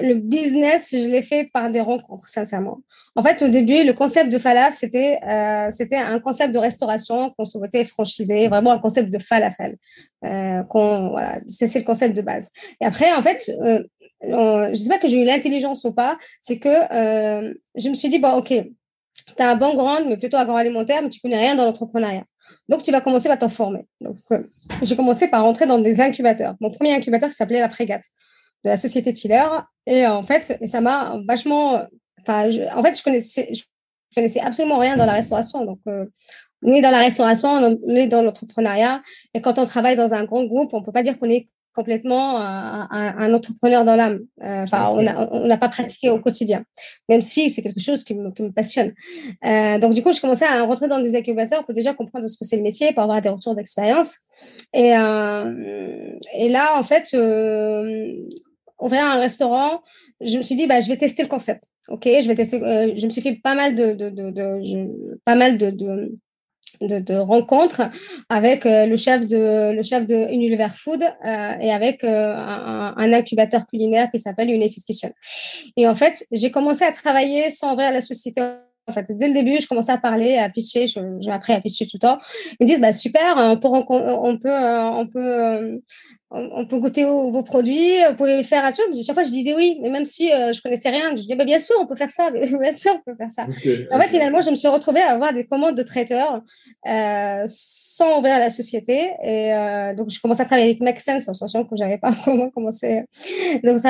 le 0.00 0.14
business, 0.14 0.90
je 0.92 1.08
l'ai 1.08 1.22
fait 1.22 1.50
par 1.52 1.70
des 1.70 1.80
rencontres, 1.80 2.28
sincèrement. 2.28 2.78
En 3.16 3.22
fait, 3.22 3.42
au 3.42 3.48
début, 3.48 3.84
le 3.84 3.92
concept 3.92 4.30
de 4.30 4.38
falaf, 4.38 4.74
c'était 4.74 5.18
euh, 5.28 5.70
c'était 5.70 5.96
un 5.96 6.18
concept 6.20 6.54
de 6.54 6.58
restauration 6.58 7.30
qu'on 7.36 7.44
souhaitait 7.44 7.84
franchiser, 7.84 8.48
vraiment 8.48 8.70
un 8.70 8.78
concept 8.78 9.10
de 9.10 9.18
falafel. 9.18 9.76
Euh, 10.24 10.62
voilà, 10.72 11.40
c'est 11.48 11.78
le 11.78 11.84
concept 11.84 12.16
de 12.16 12.22
base. 12.22 12.50
Et 12.80 12.84
après, 12.84 13.12
en 13.12 13.22
fait, 13.22 13.50
euh, 13.60 13.82
je 14.22 14.70
ne 14.70 14.74
sais 14.74 14.88
pas 14.88 14.98
que 14.98 15.08
j'ai 15.08 15.20
eu 15.20 15.24
l'intelligence 15.24 15.84
ou 15.84 15.92
pas, 15.92 16.16
c'est 16.40 16.58
que 16.58 16.68
je 17.74 17.88
me 17.88 17.94
suis 17.94 18.08
dit, 18.08 18.18
bon, 18.18 18.32
ok, 18.36 18.48
tu 18.48 19.42
as 19.42 19.50
un 19.50 19.56
bon 19.56 19.74
grand, 19.74 20.04
mais 20.06 20.16
plutôt 20.16 20.36
agroalimentaire, 20.36 21.02
mais 21.02 21.08
tu 21.08 21.20
connais 21.20 21.38
rien 21.38 21.54
dans 21.56 21.64
l'entrepreneuriat. 21.64 22.24
Donc, 22.68 22.82
tu 22.82 22.90
vas 22.90 23.00
commencer 23.00 23.28
par 23.28 23.38
t'en 23.38 23.48
former. 23.48 23.86
Donc, 24.00 24.18
euh, 24.30 24.42
j'ai 24.82 24.96
commencé 24.96 25.28
par 25.28 25.42
rentrer 25.42 25.66
dans 25.66 25.78
des 25.78 26.00
incubateurs. 26.00 26.54
Mon 26.60 26.70
premier 26.70 26.94
incubateur 26.94 27.28
qui 27.28 27.34
s'appelait 27.34 27.60
La 27.60 27.68
Frégate 27.68 28.04
de 28.64 28.70
la 28.70 28.76
société 28.76 29.12
Tiller. 29.12 29.44
Et 29.86 30.06
en 30.06 30.22
fait, 30.22 30.58
ça 30.66 30.80
m'a 30.80 31.18
vachement. 31.26 31.86
En 32.28 32.82
fait, 32.82 32.98
je 32.98 33.02
connaissais, 33.02 33.52
je 33.52 33.62
connaissais 34.14 34.40
absolument 34.40 34.78
rien 34.78 34.96
dans 34.96 35.06
la 35.06 35.14
restauration. 35.14 35.64
Donc, 35.64 35.80
euh, 35.88 36.06
ni 36.62 36.80
dans 36.80 36.90
la 36.90 37.00
restauration, 37.00 37.78
ni 37.86 38.06
dans 38.06 38.22
l'entrepreneuriat. 38.22 39.02
Et 39.34 39.40
quand 39.40 39.58
on 39.58 39.64
travaille 39.64 39.96
dans 39.96 40.14
un 40.14 40.24
grand 40.24 40.44
groupe, 40.44 40.72
on 40.72 40.80
ne 40.80 40.84
peut 40.84 40.92
pas 40.92 41.02
dire 41.02 41.18
qu'on 41.18 41.30
est 41.30 41.48
complètement 41.74 42.38
un, 42.38 43.34
entrepreneur 43.34 43.84
dans 43.84 43.96
l'âme. 43.96 44.20
Euh, 44.42 44.64
enfin, 44.64 44.88
on 44.94 45.46
n'a 45.46 45.56
pas 45.56 45.68
pratiqué 45.68 46.10
au 46.10 46.18
quotidien, 46.20 46.64
même 47.08 47.22
si 47.22 47.50
c'est 47.50 47.62
quelque 47.62 47.80
chose 47.80 48.04
qui 48.04 48.14
me, 48.14 48.30
qui 48.30 48.42
me 48.42 48.52
passionne. 48.52 48.92
Euh, 49.44 49.78
donc, 49.78 49.94
du 49.94 50.02
coup, 50.02 50.12
je 50.12 50.20
commençais 50.20 50.44
à 50.44 50.62
rentrer 50.62 50.88
dans 50.88 51.00
des 51.00 51.16
incubateurs 51.16 51.64
pour 51.64 51.74
déjà 51.74 51.94
comprendre 51.94 52.28
ce 52.28 52.38
que 52.38 52.44
c'est 52.44 52.56
le 52.56 52.62
métier, 52.62 52.92
pour 52.92 53.02
avoir 53.02 53.20
des 53.20 53.28
retours 53.28 53.54
d'expérience. 53.54 54.16
Et, 54.74 54.96
euh, 54.96 56.12
et 56.34 56.48
là, 56.48 56.78
en 56.78 56.82
fait, 56.82 57.14
ouvrir 58.80 59.04
un 59.04 59.18
restaurant, 59.18 59.82
je 60.20 60.36
me 60.36 60.42
suis 60.42 60.56
dit, 60.56 60.66
bah, 60.66 60.80
je 60.80 60.88
vais 60.88 60.96
tester 60.96 61.22
le 61.22 61.28
concept. 61.28 61.64
Ok, 61.88 62.04
je 62.04 62.28
vais 62.28 62.34
tester. 62.34 62.58
je 62.96 63.04
me 63.04 63.10
suis 63.10 63.22
fait 63.22 63.34
pas 63.42 63.54
mal 63.54 63.74
de, 63.74 63.92
de, 63.92 64.10
de, 64.10 64.30
de 64.30 65.20
pas 65.24 65.34
mal 65.34 65.58
de, 65.58 65.70
de, 66.86 66.98
de 66.98 67.14
rencontres 67.14 67.82
avec 68.28 68.66
euh, 68.66 68.86
le 68.86 68.96
chef 68.96 69.26
de 69.26 69.72
le 69.72 69.82
chef 69.82 70.06
de 70.06 70.26
Food 70.76 71.02
euh, 71.02 71.52
et 71.60 71.72
avec 71.72 72.04
euh, 72.04 72.34
un, 72.36 72.94
un, 72.96 73.12
incubateur 73.12 73.66
culinaire 73.66 74.10
qui 74.10 74.18
s'appelle 74.18 74.50
United 74.50 74.84
Kitchen. 74.84 75.12
Et 75.76 75.86
en 75.86 75.94
fait, 75.94 76.24
j'ai 76.32 76.50
commencé 76.50 76.84
à 76.84 76.92
travailler 76.92 77.50
sans 77.50 77.74
ouvrir 77.74 77.92
la 77.92 78.00
société 78.00 78.42
en 78.86 78.92
fait, 78.92 79.06
dès 79.10 79.28
le 79.28 79.34
début, 79.34 79.60
je 79.60 79.68
commençais 79.68 79.92
à 79.92 79.98
parler, 79.98 80.36
à 80.36 80.48
pitcher, 80.48 80.86
j'ai 80.86 81.30
appris 81.30 81.52
à 81.52 81.60
pitcher 81.60 81.86
tout 81.86 81.96
le 81.96 82.00
temps. 82.00 82.18
Ils 82.58 82.64
me 82.64 82.66
disent, 82.66 82.80
bah, 82.80 82.92
super, 82.92 83.36
on 83.36 83.56
peut, 83.56 83.68
on 83.68 84.38
peut, 84.38 84.50
on 84.50 85.06
peut, 85.06 85.80
on 86.34 86.66
peut 86.66 86.78
goûter 86.78 87.04
vos 87.04 87.42
produits, 87.42 87.96
vous 88.08 88.16
pouvez 88.16 88.42
faire 88.42 88.64
un 88.64 88.72
truc. 88.72 88.86
Chaque 89.04 89.14
fois, 89.14 89.24
je 89.24 89.30
disais 89.30 89.54
oui, 89.54 89.78
mais 89.82 89.90
même 89.90 90.04
si 90.04 90.32
euh, 90.32 90.52
je 90.52 90.62
connaissais 90.62 90.88
rien, 90.88 91.10
je 91.10 91.22
disais 91.22 91.36
bah, 91.36 91.44
bien 91.44 91.58
sûr, 91.58 91.76
on 91.78 91.86
peut 91.86 91.96
faire 91.96 92.10
ça, 92.10 92.30
bien 92.30 92.72
sûr, 92.72 92.92
on 92.94 93.10
peut 93.10 93.16
faire 93.16 93.30
ça. 93.30 93.46
en 93.90 94.00
fait, 94.00 94.08
finalement, 94.08 94.40
je 94.40 94.50
me 94.50 94.56
suis 94.56 94.68
retrouvée 94.68 95.00
à 95.00 95.12
avoir 95.12 95.34
des 95.34 95.44
commandes 95.44 95.76
de 95.76 95.82
traiteurs 95.82 96.40
euh, 96.86 97.44
sans 97.46 98.18
ouvrir 98.18 98.38
la 98.38 98.50
société. 98.50 99.10
Et 99.22 99.52
euh, 99.52 99.94
donc, 99.94 100.10
je 100.10 100.20
commençais 100.20 100.42
à 100.42 100.46
travailler 100.46 100.70
avec 100.70 100.80
Make 100.80 101.00
Sense 101.00 101.28
en 101.28 101.34
sachant 101.34 101.64
que 101.64 101.76
j'avais 101.76 101.98
pas 101.98 102.14
comment 102.24 102.50
commencer. 102.50 103.02
Donc, 103.62 103.80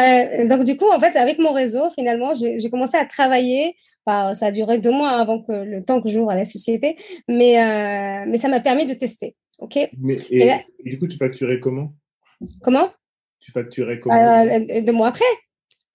donc, 0.49 0.65
du 0.65 0.77
coup, 0.77 0.91
en 0.93 0.99
fait, 0.99 1.17
avec 1.17 1.39
mon 1.39 1.53
réseau, 1.53 1.91
finalement, 1.95 2.35
j'ai 2.35 2.71
commencé 2.71 2.97
à 2.97 3.05
travailler. 3.05 3.77
Ça 4.07 4.47
a 4.47 4.51
duré 4.51 4.79
deux 4.79 4.91
mois 4.91 5.11
avant 5.11 5.43
que 5.43 5.53
le 5.53 5.85
temps 5.85 6.01
que 6.01 6.09
j'ouvre 6.09 6.33
la 6.33 6.45
société, 6.45 6.97
mais, 7.29 7.59
euh, 7.59 8.25
mais 8.29 8.39
ça 8.39 8.49
m'a 8.49 8.61
permis 8.61 8.87
de 8.87 8.95
tester. 8.95 9.37
OK? 9.59 9.79
Mais, 9.99 10.17
et, 10.31 10.51
et 10.85 10.91
du 10.91 10.99
coup, 10.99 11.07
tu 11.07 11.17
facturais 11.17 11.61
comment? 11.61 11.95
Comment? 12.63 12.91
Tu 13.41 13.53
facturais 13.53 14.01
comment? 14.01 14.17
Euh, 14.17 14.81
Deux 14.81 14.93
mois 14.93 15.09
après? 15.09 15.25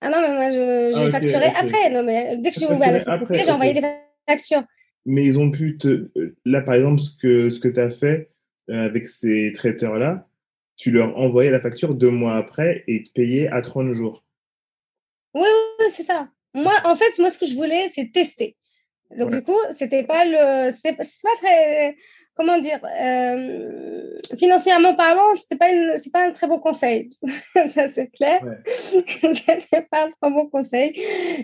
Ah 0.01 0.09
non, 0.09 0.21
mais 0.21 0.29
moi, 0.29 0.51
je, 0.51 0.95
je 0.95 1.07
ah, 1.07 1.11
facturais 1.11 1.53
après. 1.55 1.89
Non, 1.89 2.03
mais 2.03 2.37
dès 2.37 2.51
que 2.51 2.59
j'ai 2.59 2.67
ouvert 2.67 2.91
la 2.91 2.99
société, 2.99 3.43
j'ai 3.43 3.51
envoyé 3.51 3.73
des 3.73 3.81
factures. 4.27 4.63
Mais 5.05 5.25
ils 5.25 5.39
ont 5.39 5.49
pu 5.49 5.77
te. 5.77 6.09
Là, 6.45 6.61
par 6.61 6.75
exemple, 6.75 6.99
ce 6.99 7.11
que, 7.19 7.49
ce 7.49 7.59
que 7.59 7.67
tu 7.67 7.79
as 7.79 7.89
fait, 7.89 8.29
avec 8.69 9.07
ces 9.07 9.51
traiteurs-là, 9.53 10.27
tu 10.77 10.91
leur 10.91 11.17
envoyais 11.17 11.49
la 11.49 11.59
facture 11.59 11.95
deux 11.95 12.11
mois 12.11 12.37
après 12.37 12.83
et 12.87 13.03
payais 13.13 13.47
à 13.47 13.61
30 13.61 13.93
jours. 13.93 14.23
Oui, 15.33 15.47
oui, 15.79 15.85
c'est 15.89 16.03
ça. 16.03 16.29
Moi, 16.57 16.73
en 16.85 16.95
fait, 16.95 17.19
moi, 17.19 17.29
ce 17.29 17.37
que 17.37 17.45
je 17.45 17.53
voulais, 17.53 17.87
c'est 17.93 18.11
tester. 18.11 18.57
Donc, 19.15 19.31
du 19.31 19.43
coup, 19.43 19.59
c'était 19.73 20.03
pas 20.03 20.25
le. 20.25 20.71
C'était 20.71 20.93
pas 20.95 21.03
très. 21.39 21.95
Comment 22.35 22.57
dire 22.57 22.79
euh, 23.01 24.19
Financièrement 24.37 24.95
parlant, 24.95 25.33
c'était 25.35 25.55
pas, 25.55 25.71
une, 25.71 25.97
c'est 25.97 26.11
pas 26.11 26.23
un 26.23 26.31
très 26.31 26.47
bon 26.47 26.59
conseil. 26.59 27.09
ça, 27.67 27.87
c'est 27.87 28.09
clair. 28.09 28.41
c'était 28.95 29.87
pas 29.89 30.05
un 30.05 30.11
très 30.11 30.31
bon 30.31 30.47
conseil. 30.47 30.99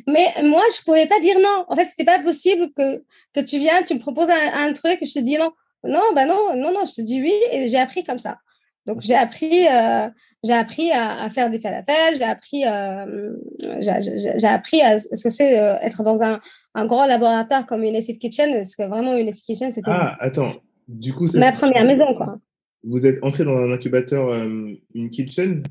Mais 0.08 0.28
moi, 0.44 0.64
je 0.76 0.84
pouvais 0.84 1.06
pas 1.06 1.20
dire 1.20 1.40
non. 1.40 1.66
En 1.68 1.76
fait, 1.76 1.86
c'était 1.86 2.06
pas 2.06 2.20
possible 2.20 2.72
que, 2.76 3.04
que 3.36 3.40
tu 3.40 3.60
viens, 3.60 3.84
tu 3.84 3.94
me 3.94 4.00
proposes 4.00 4.30
un, 4.30 4.68
un 4.68 4.74
truc, 4.74 5.00
je 5.02 5.14
te 5.14 5.20
dis 5.20 5.38
non. 5.38 5.52
Non, 5.84 6.02
bah 6.16 6.26
non, 6.26 6.56
non, 6.56 6.72
non, 6.72 6.86
je 6.86 6.94
te 6.94 7.02
dis 7.02 7.22
oui. 7.22 7.34
Et 7.52 7.68
j'ai 7.68 7.78
appris 7.78 8.04
comme 8.04 8.20
ça. 8.20 8.38
Donc, 8.86 9.02
j'ai 9.02 9.16
appris, 9.16 9.68
euh, 9.68 10.10
j'ai 10.44 10.54
appris 10.54 10.92
à, 10.92 11.30
faire 11.30 11.50
des 11.50 11.60
falafels, 11.60 12.18
j'ai 12.18 12.24
appris, 12.24 12.66
euh, 12.66 13.36
j'ai 13.82 14.48
appris 14.48 14.82
à 14.82 15.00
ce 15.00 15.24
que 15.24 15.30
c'est 15.30 15.60
euh, 15.60 15.78
être 15.80 16.04
dans 16.04 16.22
un, 16.22 16.42
un, 16.76 16.86
grand 16.86 17.06
laboratoire 17.06 17.66
comme 17.66 17.84
une 17.84 17.96
Acid 17.96 18.20
Kitchen. 18.20 18.52
Parce 18.54 18.76
que 18.76 18.84
vraiment, 18.84 19.16
une 19.16 19.30
Acid 19.30 19.46
Kitchen, 19.46 19.72
c'était. 19.72 19.92
Ah, 19.92 20.18
attends. 20.20 20.54
Du 20.88 21.14
coup, 21.14 21.28
ma 21.36 21.52
première 21.54 21.86
maison, 21.86 22.14
quoi. 22.16 22.38
Vous 22.84 23.06
êtes 23.06 23.24
entré 23.24 23.46
dans 23.46 23.56
un 23.56 23.72
incubateur, 23.72 24.34
une 24.34 25.10
kitchen? 25.10 25.64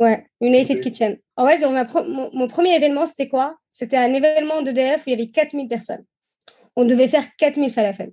Ouais, 0.00 0.26
une 0.40 0.54
Acid 0.54 0.80
Kitchen. 0.80 1.18
En 1.36 1.46
fait, 1.46 1.60
mon, 1.60 2.30
mon, 2.32 2.48
premier 2.48 2.74
événement, 2.74 3.06
c'était 3.06 3.28
quoi? 3.28 3.56
C'était 3.70 3.98
un 3.98 4.12
événement 4.14 4.62
d'EDF 4.62 5.00
où 5.00 5.02
il 5.08 5.10
y 5.10 5.14
avait 5.14 5.30
4000 5.30 5.68
personnes. 5.68 6.04
On 6.76 6.86
devait 6.86 7.08
faire 7.08 7.24
4000 7.36 7.70
falafels 7.70 8.12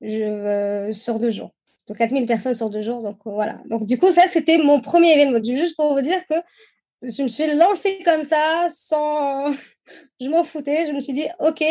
je, 0.00 0.90
sur 0.92 1.18
deux 1.18 1.30
jours. 1.30 1.54
Donc 1.86 1.98
4000 1.98 2.26
personnes 2.26 2.54
sur 2.54 2.70
deux 2.70 2.82
jours. 2.82 3.02
Donc 3.02 3.18
euh, 3.26 3.30
voilà. 3.30 3.60
Donc 3.68 3.84
du 3.84 3.98
coup, 3.98 4.10
ça, 4.10 4.28
c'était 4.28 4.58
mon 4.58 4.80
premier 4.80 5.12
événement. 5.12 5.42
Juste 5.42 5.76
pour 5.76 5.92
vous 5.92 6.00
dire 6.00 6.20
que 6.28 6.36
je 7.02 7.22
me 7.22 7.28
suis 7.28 7.54
lancée 7.54 7.98
comme 8.04 8.24
ça, 8.24 8.66
sans. 8.70 9.52
je 10.20 10.28
m'en 10.28 10.44
foutais. 10.44 10.86
Je 10.86 10.92
me 10.92 11.00
suis 11.00 11.12
dit, 11.12 11.26
OK, 11.40 11.62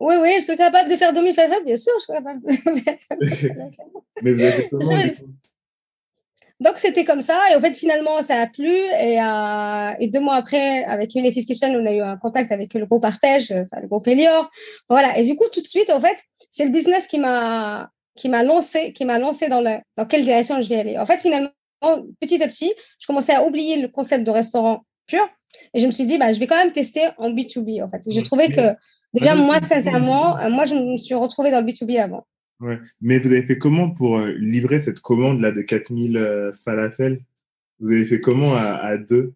oui, 0.00 0.14
oui, 0.20 0.34
je 0.38 0.44
suis 0.44 0.56
capable 0.56 0.90
de 0.90 0.96
faire 0.96 1.12
2000 1.12 1.34
falafels. 1.34 1.64
Bien 1.64 1.76
sûr, 1.76 1.92
je 1.96 2.04
suis 2.04 2.12
capable 2.12 2.42
de 2.42 2.80
faire 2.80 2.98
Mais 4.22 4.32
vous 4.32 4.42
avez 4.42 4.68
comment 4.68 5.00
donc, 6.60 6.78
c'était 6.78 7.04
comme 7.04 7.20
ça. 7.20 7.42
Et 7.50 7.56
en 7.56 7.60
fait, 7.60 7.74
finalement, 7.74 8.22
ça 8.22 8.40
a 8.40 8.46
plu. 8.46 8.68
Et, 8.68 9.20
euh, 9.20 9.90
et 9.98 10.08
deux 10.08 10.20
mois 10.20 10.36
après, 10.36 10.84
avec 10.84 11.14
Ulysses 11.14 11.44
Kitchen, 11.44 11.76
on 11.76 11.84
a 11.84 11.92
eu 11.92 12.00
un 12.00 12.16
contact 12.16 12.52
avec 12.52 12.72
le 12.74 12.86
groupe 12.86 13.04
Arpège, 13.04 13.50
enfin, 13.50 13.82
le 13.82 13.88
groupe 13.88 14.06
Elior. 14.06 14.50
Voilà. 14.88 15.18
Et 15.18 15.24
du 15.24 15.36
coup, 15.36 15.44
tout 15.52 15.60
de 15.60 15.66
suite, 15.66 15.90
en 15.90 16.00
fait, 16.00 16.16
c'est 16.50 16.64
le 16.64 16.70
business 16.70 17.06
qui 17.08 17.18
m'a 17.18 17.90
qui 18.16 18.28
m'a 18.28 18.42
lancé, 18.42 18.92
qui 18.92 19.04
m'a 19.04 19.18
lancé 19.18 19.48
dans, 19.48 19.60
le, 19.60 19.78
dans 19.96 20.06
quelle 20.06 20.24
direction 20.24 20.60
je 20.60 20.68
vais 20.68 20.76
aller. 20.76 20.98
En 20.98 21.06
fait, 21.06 21.20
finalement, 21.20 21.50
petit 22.20 22.42
à 22.42 22.48
petit, 22.48 22.72
je 22.98 23.06
commençais 23.06 23.34
à 23.34 23.44
oublier 23.44 23.80
le 23.80 23.88
concept 23.88 24.24
de 24.24 24.30
restaurant 24.30 24.84
pur 25.06 25.28
et 25.72 25.80
je 25.80 25.86
me 25.86 25.92
suis 25.92 26.06
dit, 26.06 26.18
bah, 26.18 26.32
je 26.32 26.40
vais 26.40 26.46
quand 26.46 26.56
même 26.56 26.72
tester 26.72 27.08
en 27.18 27.30
B2B. 27.30 27.82
En 27.82 27.88
fait, 27.88 28.02
j'ai 28.06 28.22
trouvé 28.22 28.48
que 28.48 28.74
déjà, 29.12 29.34
moi, 29.34 29.60
sincèrement, 29.60 30.38
euh, 30.38 30.50
moi, 30.50 30.64
je 30.64 30.74
me 30.74 30.96
suis 30.96 31.14
retrouvée 31.14 31.50
dans 31.50 31.60
le 31.60 31.66
B2B 31.66 32.00
avant. 32.00 32.26
Ouais. 32.60 32.78
Mais 33.00 33.18
vous 33.18 33.32
avez 33.32 33.42
fait 33.42 33.58
comment 33.58 33.90
pour 33.90 34.18
euh, 34.18 34.32
livrer 34.38 34.80
cette 34.80 35.00
commande 35.00 35.40
là 35.40 35.50
de 35.52 35.60
4000 35.60 36.16
euh, 36.16 36.52
falafels? 36.64 37.20
Vous 37.80 37.90
avez 37.90 38.06
fait 38.06 38.20
comment 38.20 38.54
à, 38.54 38.96
deux? 38.96 39.34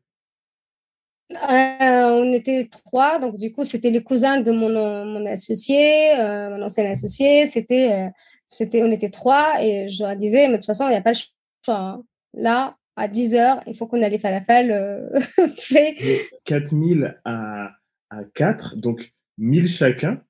On 1.30 2.32
était 2.32 2.68
trois, 2.70 3.18
donc 3.18 3.36
du 3.36 3.52
coup, 3.52 3.64
c'était 3.64 3.90
les 3.90 4.02
cousins 4.02 4.40
de 4.40 4.50
mon, 4.52 4.70
mon 5.04 5.26
associé, 5.26 6.14
mon 6.16 6.62
ancien 6.62 6.90
associé. 6.90 7.46
C'était 7.46 8.10
c'était, 8.48 8.82
on 8.82 8.90
était 8.90 9.10
trois 9.10 9.62
et 9.62 9.88
je 9.88 10.02
leur 10.02 10.16
disais, 10.16 10.48
mais 10.48 10.54
de 10.54 10.56
toute 10.56 10.66
façon, 10.66 10.84
il 10.86 10.90
n'y 10.90 10.96
a 10.96 11.02
pas 11.02 11.12
le 11.12 11.18
choix. 11.64 11.76
Hein. 11.76 12.04
Là, 12.34 12.76
à 12.96 13.06
10 13.06 13.34
heures, 13.34 13.62
il 13.66 13.76
faut 13.76 13.86
qu'on 13.86 14.02
ait 14.02 14.10
les 14.10 14.18
falafels 14.18 14.72
euh, 14.72 15.08
faits. 15.58 15.96
4000 16.44 17.20
à, 17.24 17.70
à 18.10 18.24
4, 18.34 18.76
donc 18.76 19.12
1000 19.38 19.68
chacun. 19.68 20.22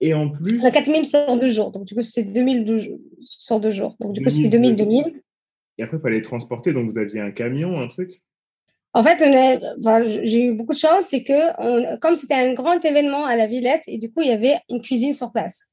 Et 0.00 0.14
en 0.14 0.28
plus. 0.28 0.60
4000 0.60 1.06
sur 1.06 1.38
deux 1.38 1.50
jours. 1.50 1.72
Donc, 1.72 1.84
du 1.84 1.94
coup, 1.94 2.02
c'est 2.02 2.22
2000 2.22 2.98
sur 3.22 3.58
deux 3.58 3.72
jours. 3.72 3.96
Donc, 4.00 4.12
du 4.12 4.22
coup, 4.22 4.30
c'est 4.30 4.48
2000, 4.48 4.76
2000. 4.76 5.22
Et 5.78 5.82
après, 5.82 5.96
il 5.96 6.00
fallait 6.00 6.22
transporter. 6.22 6.72
Donc, 6.72 6.90
vous 6.90 6.98
aviez 6.98 7.20
un 7.20 7.30
camion, 7.30 7.76
un 7.78 7.88
truc? 7.88 8.22
En 8.94 9.04
fait, 9.04 9.18
j'ai 10.24 10.46
eu 10.46 10.54
beaucoup 10.54 10.72
de 10.72 10.78
chance, 10.78 11.06
c'est 11.06 11.22
que 11.22 11.96
comme 11.98 12.16
c'était 12.16 12.34
un 12.34 12.54
grand 12.54 12.82
événement 12.84 13.24
à 13.24 13.36
la 13.36 13.46
Villette, 13.46 13.82
et 13.86 13.98
du 13.98 14.10
coup, 14.10 14.22
il 14.22 14.28
y 14.28 14.32
avait 14.32 14.56
une 14.70 14.80
cuisine 14.80 15.12
sur 15.12 15.30
place. 15.30 15.67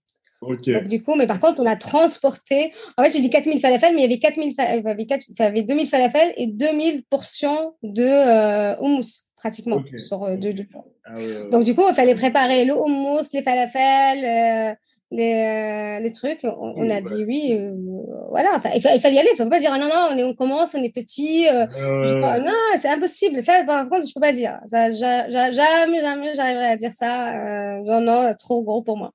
Donc, 0.48 0.88
du 0.88 1.04
coup, 1.04 1.16
mais 1.16 1.28
par 1.28 1.40
contre, 1.40 1.60
on 1.60 1.66
a 1.66 1.76
transporté. 1.76 2.74
En 2.98 3.04
fait, 3.04 3.12
j'ai 3.12 3.20
dit 3.20 3.30
4000 3.30 3.60
falafels, 3.60 3.96
mais 3.96 4.04
il 4.04 4.12
y 4.12 4.14
avait, 4.14 4.20
4000 4.20 4.54
il 4.58 5.40
y 5.40 5.44
avait, 5.44 5.64
2000 5.64 5.88
falafels 5.88 6.34
et 6.38 6.48
2000 6.48 7.04
portions 7.10 7.74
de 7.84 8.04
euh, 8.04 8.76
houmous, 8.80 9.32
pratiquement. 9.36 9.84
Sur, 10.00 10.24
euh, 10.24 10.38
ah 11.06 11.14
Donc, 11.52 11.64
du 11.64 11.76
coup, 11.76 11.84
il 11.88 11.96
fallait 11.96 12.16
préparer 12.16 12.66
le 12.66 12.74
houmous, 12.74 13.24
les 13.34 13.42
falafels, 13.42 14.74
euh, 14.74 14.76
les, 15.16 16.00
les 16.02 16.12
trucs. 16.12 16.42
On, 16.44 16.90
a 16.90 17.02
dit 17.02 17.24
oui, 17.26 17.60
voilà, 18.30 18.50
enfin, 18.56 18.70
il, 18.76 18.82
fallait 18.82 19.16
y 19.16 19.20
aller. 19.20 19.30
Il 19.32 19.40
ne 19.40 19.44
faut 19.44 19.50
pas 19.50 19.60
dire 19.60 19.72
non, 19.72 19.88
non, 19.88 20.10
on, 20.12 20.18
est, 20.18 20.24
on 20.24 20.34
commence, 20.34 20.76
on 20.76 20.84
est 20.84 20.94
petit. 20.94 21.48
non, 21.50 22.52
c'est 22.78 22.90
impossible. 22.90 23.42
Ça, 23.42 23.64
par 23.66 23.88
contre, 23.90 24.04
je 24.04 24.08
ne 24.08 24.14
peux 24.14 24.20
pas 24.20 24.34
dire. 24.34 24.60
Ça, 24.68 24.92
jamais, 24.94 26.02
jamais 26.02 26.36
j'arriverai 26.36 26.66
à 26.66 26.78
dire 26.78 26.94
ça. 26.94 27.80
non, 27.84 28.02
non, 28.02 28.34
trop 28.38 28.64
gros 28.64 28.82
pour 28.82 28.98
moi. 28.98 29.12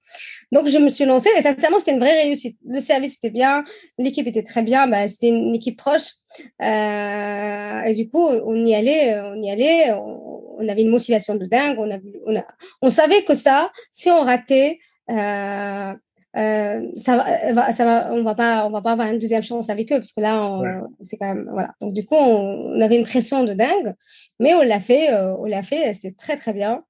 Donc, 0.53 0.69
je 0.69 0.79
me 0.79 0.89
suis 0.89 1.05
lancée 1.05 1.31
et 1.39 1.43
sincèrement, 1.43 1.79
c'était 1.79 1.93
une 1.93 2.01
vraie 2.01 2.23
réussite. 2.23 2.59
Le 2.67 2.81
service 2.81 3.17
était 3.17 3.31
bien, 3.31 3.65
l'équipe 3.99 4.27
était 4.27 4.43
très 4.43 4.63
bien, 4.63 4.87
bah, 4.87 5.07
c'était 5.09 5.29
une 5.29 5.55
équipe 5.55 5.79
proche. 5.79 6.15
et 6.61 7.95
du 7.95 8.09
coup, 8.09 8.27
on 8.27 8.65
y 8.65 8.75
allait, 8.75 9.21
on 9.21 9.41
y 9.43 9.51
allait, 9.51 9.93
on, 9.93 10.69
avait 10.69 10.83
une 10.83 10.91
motivation 10.91 11.35
de 11.35 11.47
dingue. 11.47 11.77
On, 11.79 11.91
a, 11.91 11.99
on, 12.27 12.37
a, 12.37 12.45
on 12.83 12.91
savait 12.91 13.23
que 13.25 13.35
ça, 13.35 13.71
si 13.93 14.11
on 14.11 14.23
ratait, 14.23 14.79
euh, 15.11 15.95
euh, 16.37 16.87
ça 16.97 17.17
va, 17.53 17.73
ça 17.73 17.85
va, 17.85 18.13
on 18.13 18.23
va 18.23 18.35
pas, 18.35 18.67
on 18.67 18.71
va 18.71 18.81
pas 18.81 18.93
avoir 18.93 19.09
une 19.09 19.19
deuxième 19.19 19.43
chance 19.43 19.69
avec 19.69 19.91
eux 19.93 19.97
parce 19.97 20.13
que 20.13 20.21
là, 20.21 20.61
c'est 21.01 21.17
quand 21.17 21.35
même 21.35 21.49
voilà. 21.51 21.75
Donc 21.81 21.93
du 21.93 22.07
coup, 22.07 22.15
on, 22.15 22.81
avait 22.81 22.97
une 22.97 23.05
pression 23.05 23.45
de 23.45 23.53
dingue, 23.53 23.95
mais 24.39 24.55
on 24.55 24.63
l'a 24.63 24.81
fait, 24.81 25.13
euh, 25.13 25.35
on 25.39 25.45
l'a 25.45 25.63
fait, 25.63 25.93
c'était 25.95 26.15
très 26.15 26.37
très 26.37 26.53
bien. 26.53 26.85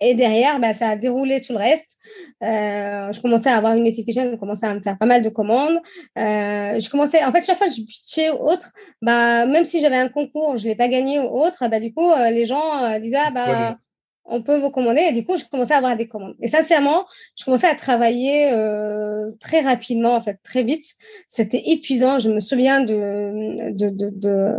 Et, 0.00 0.16
derrière, 0.16 0.58
bah, 0.58 0.72
ça 0.72 0.88
a 0.88 0.96
déroulé 0.96 1.40
tout 1.40 1.52
le 1.52 1.58
reste. 1.58 1.96
je 2.40 3.20
commençais 3.20 3.48
à 3.48 3.56
avoir 3.56 3.76
une 3.76 3.86
étiquette, 3.86 4.32
je 4.32 4.36
commençais 4.36 4.66
à 4.66 4.74
me 4.74 4.80
faire 4.80 4.98
pas 4.98 5.06
mal 5.06 5.22
de 5.22 5.28
commandes. 5.28 5.78
je 6.16 6.90
commençais, 6.90 7.22
en 7.24 7.30
fait, 7.30 7.46
chaque 7.46 7.58
fois 7.58 7.68
que 7.68 7.72
je 7.72 7.82
pitchais 7.82 8.30
autre, 8.30 8.72
bah, 9.02 9.46
même 9.46 9.64
si 9.64 9.80
j'avais 9.80 9.98
un 9.98 10.08
concours, 10.08 10.56
je 10.56 10.64
l'ai 10.64 10.74
pas 10.74 10.88
gagné 10.88 11.20
ou 11.20 11.28
autre, 11.40 11.68
bah, 11.68 11.78
du 11.78 11.94
coup, 11.94 12.10
les 12.32 12.44
gens 12.44 12.98
disaient, 12.98 13.18
ah, 13.24 13.30
bah, 13.30 13.78
on 14.24 14.42
peut 14.42 14.58
vous 14.58 14.70
commander. 14.70 15.02
Et 15.02 15.12
du 15.12 15.24
coup, 15.24 15.36
je 15.36 15.44
commençais 15.44 15.74
à 15.74 15.78
avoir 15.78 15.96
des 15.96 16.08
commandes. 16.08 16.34
Et 16.40 16.48
sincèrement, 16.48 17.06
je 17.36 17.44
commençais 17.44 17.66
à 17.66 17.74
travailler 17.74 18.52
euh, 18.52 19.30
très 19.40 19.60
rapidement, 19.60 20.14
en 20.14 20.22
fait, 20.22 20.38
très 20.42 20.62
vite. 20.62 20.84
C'était 21.28 21.62
épuisant. 21.66 22.18
Je 22.18 22.30
me 22.30 22.40
souviens 22.40 22.80
de, 22.80 23.70
de, 23.70 23.90
de, 23.90 24.52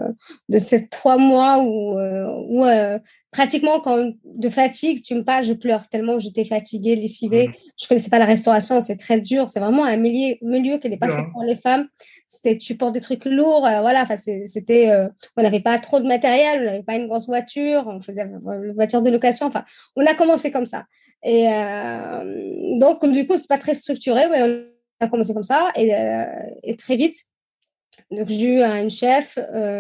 de, 0.50 0.60
ces 0.60 0.88
trois 0.88 1.18
mois 1.18 1.60
où, 1.60 1.98
euh, 1.98 2.26
où 2.48 2.66
euh, 2.66 3.00
pratiquement, 3.32 3.80
quand 3.80 4.12
de 4.26 4.50
fatigue, 4.50 5.02
tu 5.02 5.16
me 5.16 5.24
parles, 5.24 5.44
je 5.44 5.54
pleure 5.54 5.88
tellement 5.88 6.20
j'étais 6.20 6.46
fatiguée, 6.46 6.96
lessivée. 6.96 7.48
Mmh. 7.48 7.54
Je 7.82 7.88
connaissais 7.88 8.10
pas 8.10 8.20
la 8.20 8.26
restauration, 8.26 8.82
c'est 8.82 8.98
très 8.98 9.20
dur. 9.20 9.50
C'est 9.50 9.60
vraiment 9.60 9.86
un 9.86 9.98
milieu, 9.98 10.36
milieu 10.42 10.78
qui 10.78 10.90
n'est 10.90 10.98
pas 10.98 11.08
fait 11.08 11.24
pour 11.32 11.44
les 11.44 11.56
femmes 11.56 11.88
c'était 12.34 12.58
tu 12.58 12.76
portes 12.76 12.94
des 12.94 13.02
trucs 13.02 13.26
lourds 13.26 13.66
euh, 13.66 13.82
voilà 13.82 14.04
enfin 14.04 14.16
c'était 14.16 14.90
euh, 14.90 15.08
on 15.38 15.44
n'avait 15.44 15.60
pas 15.60 15.78
trop 15.78 16.00
de 16.00 16.06
matériel 16.06 16.62
on 16.62 16.66
n'avait 16.66 16.84
pas 16.84 16.96
une 16.96 17.08
grosse 17.08 17.28
voiture 17.28 17.84
on 17.88 18.02
faisait 18.02 18.24
une 18.24 18.74
voiture 18.74 19.02
de 19.02 19.12
location 19.12 19.46
enfin 19.46 19.64
on 19.96 20.06
a 20.06 20.14
commencé 20.16 20.52
comme 20.52 20.66
ça. 20.66 20.86
Et 21.26 21.48
euh, 21.48 22.80
donc 22.80 23.06
du 23.06 23.28
coup 23.28 23.38
c'est 23.38 23.48
pas 23.48 23.58
très 23.58 23.76
structuré 23.76 24.28
mais 24.30 24.44
on 24.44 25.06
a 25.06 25.08
commencé 25.08 25.34
comme 25.34 25.44
ça 25.44 25.72
et, 25.76 25.92
et 26.64 26.76
très 26.76 26.96
vite 26.96 27.18
donc 28.12 28.28
j'ai 28.28 28.56
eu 28.56 28.62
une 28.62 28.90
chef 28.90 29.38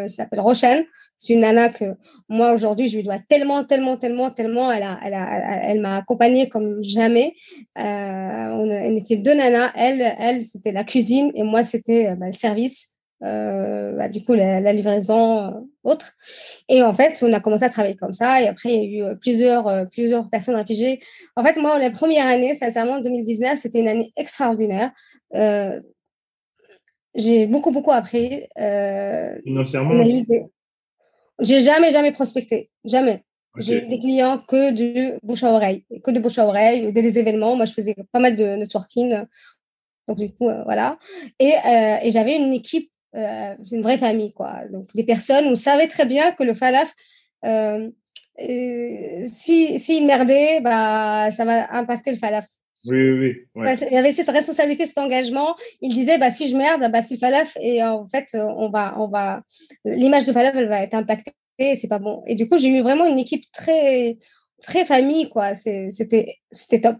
s'appelle 0.07 0.39
Rochelle 0.39 0.85
c'est 1.23 1.33
une 1.33 1.39
nana 1.39 1.69
que 1.69 1.85
moi 2.27 2.51
aujourd'hui 2.51 2.89
je 2.89 2.97
lui 2.97 3.03
dois 3.03 3.17
tellement, 3.17 3.63
tellement, 3.63 3.95
tellement, 3.95 4.29
tellement. 4.29 4.69
Elle 4.71 4.83
a, 4.83 4.99
elle 5.05 5.13
a, 5.13 5.69
elle 5.69 5.79
m'a 5.79 5.95
accompagnée 5.97 6.49
comme 6.49 6.83
jamais. 6.83 7.33
Euh, 7.77 7.81
on, 7.81 8.69
elle 8.69 8.97
était 8.97 9.15
deux 9.15 9.33
nanas. 9.33 9.71
Elle, 9.75 10.01
elle 10.19 10.43
c'était 10.43 10.73
la 10.73 10.83
cuisine 10.83 11.31
et 11.33 11.43
moi 11.43 11.63
c'était 11.63 12.09
euh, 12.09 12.15
bah, 12.15 12.27
le 12.27 12.33
service. 12.33 12.89
Euh, 13.23 13.93
bah, 13.95 14.09
du 14.09 14.21
coup 14.21 14.33
la, 14.33 14.73
livraison 14.73 15.69
autre 15.83 16.11
et 16.67 16.83
en 16.83 16.93
fait 16.93 17.23
on 17.23 17.31
a 17.31 17.39
commencé 17.39 17.63
à 17.63 17.69
travailler 17.69 17.95
comme 17.95 18.11
ça 18.11 18.41
et 18.41 18.49
après 18.49 18.73
il 18.73 18.83
y 18.83 19.01
a 19.01 19.13
eu 19.13 19.17
plusieurs 19.17 19.89
plusieurs 19.91 20.29
personnes 20.29 20.55
réfugiées 20.55 20.99
en 21.37 21.43
fait 21.45 21.55
moi 21.55 21.79
la 21.79 21.89
première 21.89 22.27
année 22.27 22.53
sincèrement 22.53 22.99
2019 22.99 23.57
c'était 23.57 23.79
une 23.79 23.87
année 23.87 24.11
extraordinaire 24.17 24.91
j'ai 27.15 27.47
beaucoup 27.47 27.71
beaucoup 27.71 27.91
appris 27.91 28.45
financièrement 29.45 30.03
j'ai 31.39 31.61
jamais, 31.61 31.91
jamais 31.91 32.11
prospecté. 32.11 32.69
Jamais. 32.85 33.23
J'ai 33.57 33.81
des 33.81 33.99
clients 33.99 34.39
que 34.39 34.71
du 34.71 35.13
bouche 35.21 35.43
à 35.43 35.51
oreille, 35.51 35.85
que 36.03 36.09
de 36.09 36.19
bouche 36.19 36.39
à 36.39 36.47
oreille, 36.47 36.91
des 36.91 37.19
événements. 37.19 37.55
Moi, 37.55 37.65
je 37.65 37.73
faisais 37.73 37.95
pas 38.11 38.19
mal 38.19 38.35
de 38.35 38.55
networking 38.55 39.25
Donc, 40.07 40.17
du 40.17 40.31
coup, 40.33 40.49
voilà. 40.65 40.97
Et, 41.39 41.53
et 42.01 42.11
j'avais 42.11 42.35
une 42.35 42.53
équipe, 42.53 42.91
c'est 43.13 43.75
une 43.75 43.83
vraie 43.83 43.97
famille, 43.99 44.33
quoi. 44.33 44.63
Donc, 44.71 44.89
des 44.95 45.03
personnes, 45.03 45.45
on 45.45 45.55
savait 45.55 45.87
très 45.87 46.05
bien 46.05 46.31
que 46.31 46.43
le 46.43 46.55
falaf, 46.55 46.93
si, 49.25 49.79
si 49.79 50.01
merdait, 50.03 50.59
bah, 50.61 51.29
ça 51.31 51.45
va 51.45 51.71
impacter 51.75 52.11
le 52.11 52.17
falaf. 52.17 52.47
Oui, 52.85 53.11
oui, 53.11 53.35
oui. 53.55 53.67
il 53.89 53.93
y 53.93 53.97
avait 53.97 54.11
cette 54.11 54.29
responsabilité, 54.29 54.85
cet 54.85 54.97
engagement. 54.97 55.55
Il 55.81 55.93
disait, 55.93 56.17
bah, 56.17 56.29
si 56.29 56.49
je 56.49 56.55
merde, 56.55 56.81
bah, 56.91 56.99
le 57.09 57.17
falaf, 57.17 57.57
et 57.61 57.83
en 57.83 58.07
fait, 58.07 58.27
on 58.33 58.69
va, 58.69 58.99
on 58.99 59.07
va, 59.07 59.41
l'image 59.85 60.25
de 60.25 60.33
falaf, 60.33 60.53
elle 60.55 60.67
va 60.67 60.81
être 60.81 60.93
impactée, 60.93 61.33
c'est 61.75 61.87
pas 61.87 61.99
bon. 61.99 62.23
Et 62.27 62.35
du 62.35 62.49
coup, 62.49 62.57
j'ai 62.57 62.67
eu 62.67 62.81
vraiment 62.81 63.05
une 63.05 63.19
équipe 63.19 63.45
très, 63.51 64.17
très 64.61 64.85
famille, 64.85 65.29
quoi. 65.29 65.55
C'était, 65.55 66.39
c'était 66.51 66.81
top. 66.81 66.97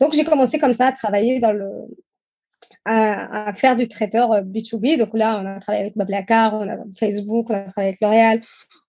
Donc, 0.00 0.14
j'ai 0.14 0.24
commencé 0.24 0.58
comme 0.58 0.72
ça 0.72 0.88
à 0.88 0.92
travailler 0.92 1.38
dans 1.38 1.52
le, 1.52 1.68
à, 2.84 3.52
faire 3.54 3.76
du 3.76 3.88
traiteur 3.88 4.30
B2B. 4.42 4.94
Euh, 4.94 5.04
Donc 5.04 5.14
là, 5.14 5.40
on 5.42 5.46
a 5.46 5.60
travaillé 5.60 5.82
avec 5.82 5.94
Blablacar, 5.94 6.54
on 6.54 6.68
a 6.68 6.76
Facebook, 6.98 7.46
on 7.50 7.54
a 7.54 7.64
travaillé 7.64 7.88
avec 7.90 8.00
L'Oréal, 8.00 8.42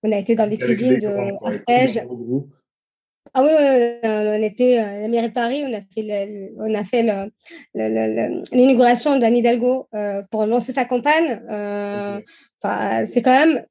on 0.03 0.11
a 0.11 0.17
été 0.17 0.35
dans 0.35 0.45
les 0.45 0.57
cuisines 0.57 0.97
de 0.97 1.45
Arpège. 1.45 2.03
Ah 3.35 3.43
oui, 3.43 3.49
on 4.03 4.43
était 4.43 4.77
à 4.77 4.99
la 4.99 5.07
mairie 5.07 5.29
de 5.29 5.33
Paris, 5.33 5.63
on 5.65 5.73
a 5.73 5.81
fait, 5.81 6.53
on 6.57 6.73
a 6.75 6.83
fait 6.83 7.01
l'inauguration 8.51 9.15
de 9.15 9.21
la 9.21 9.29
Hidalgo 9.29 9.87
euh, 9.95 10.21
pour 10.29 10.45
lancer 10.45 10.71
sa 10.71 10.85
campagne. 10.85 11.41
Euh, 11.49 12.19
c'est 13.05 13.23
quand 13.23 13.45
même 13.45 13.65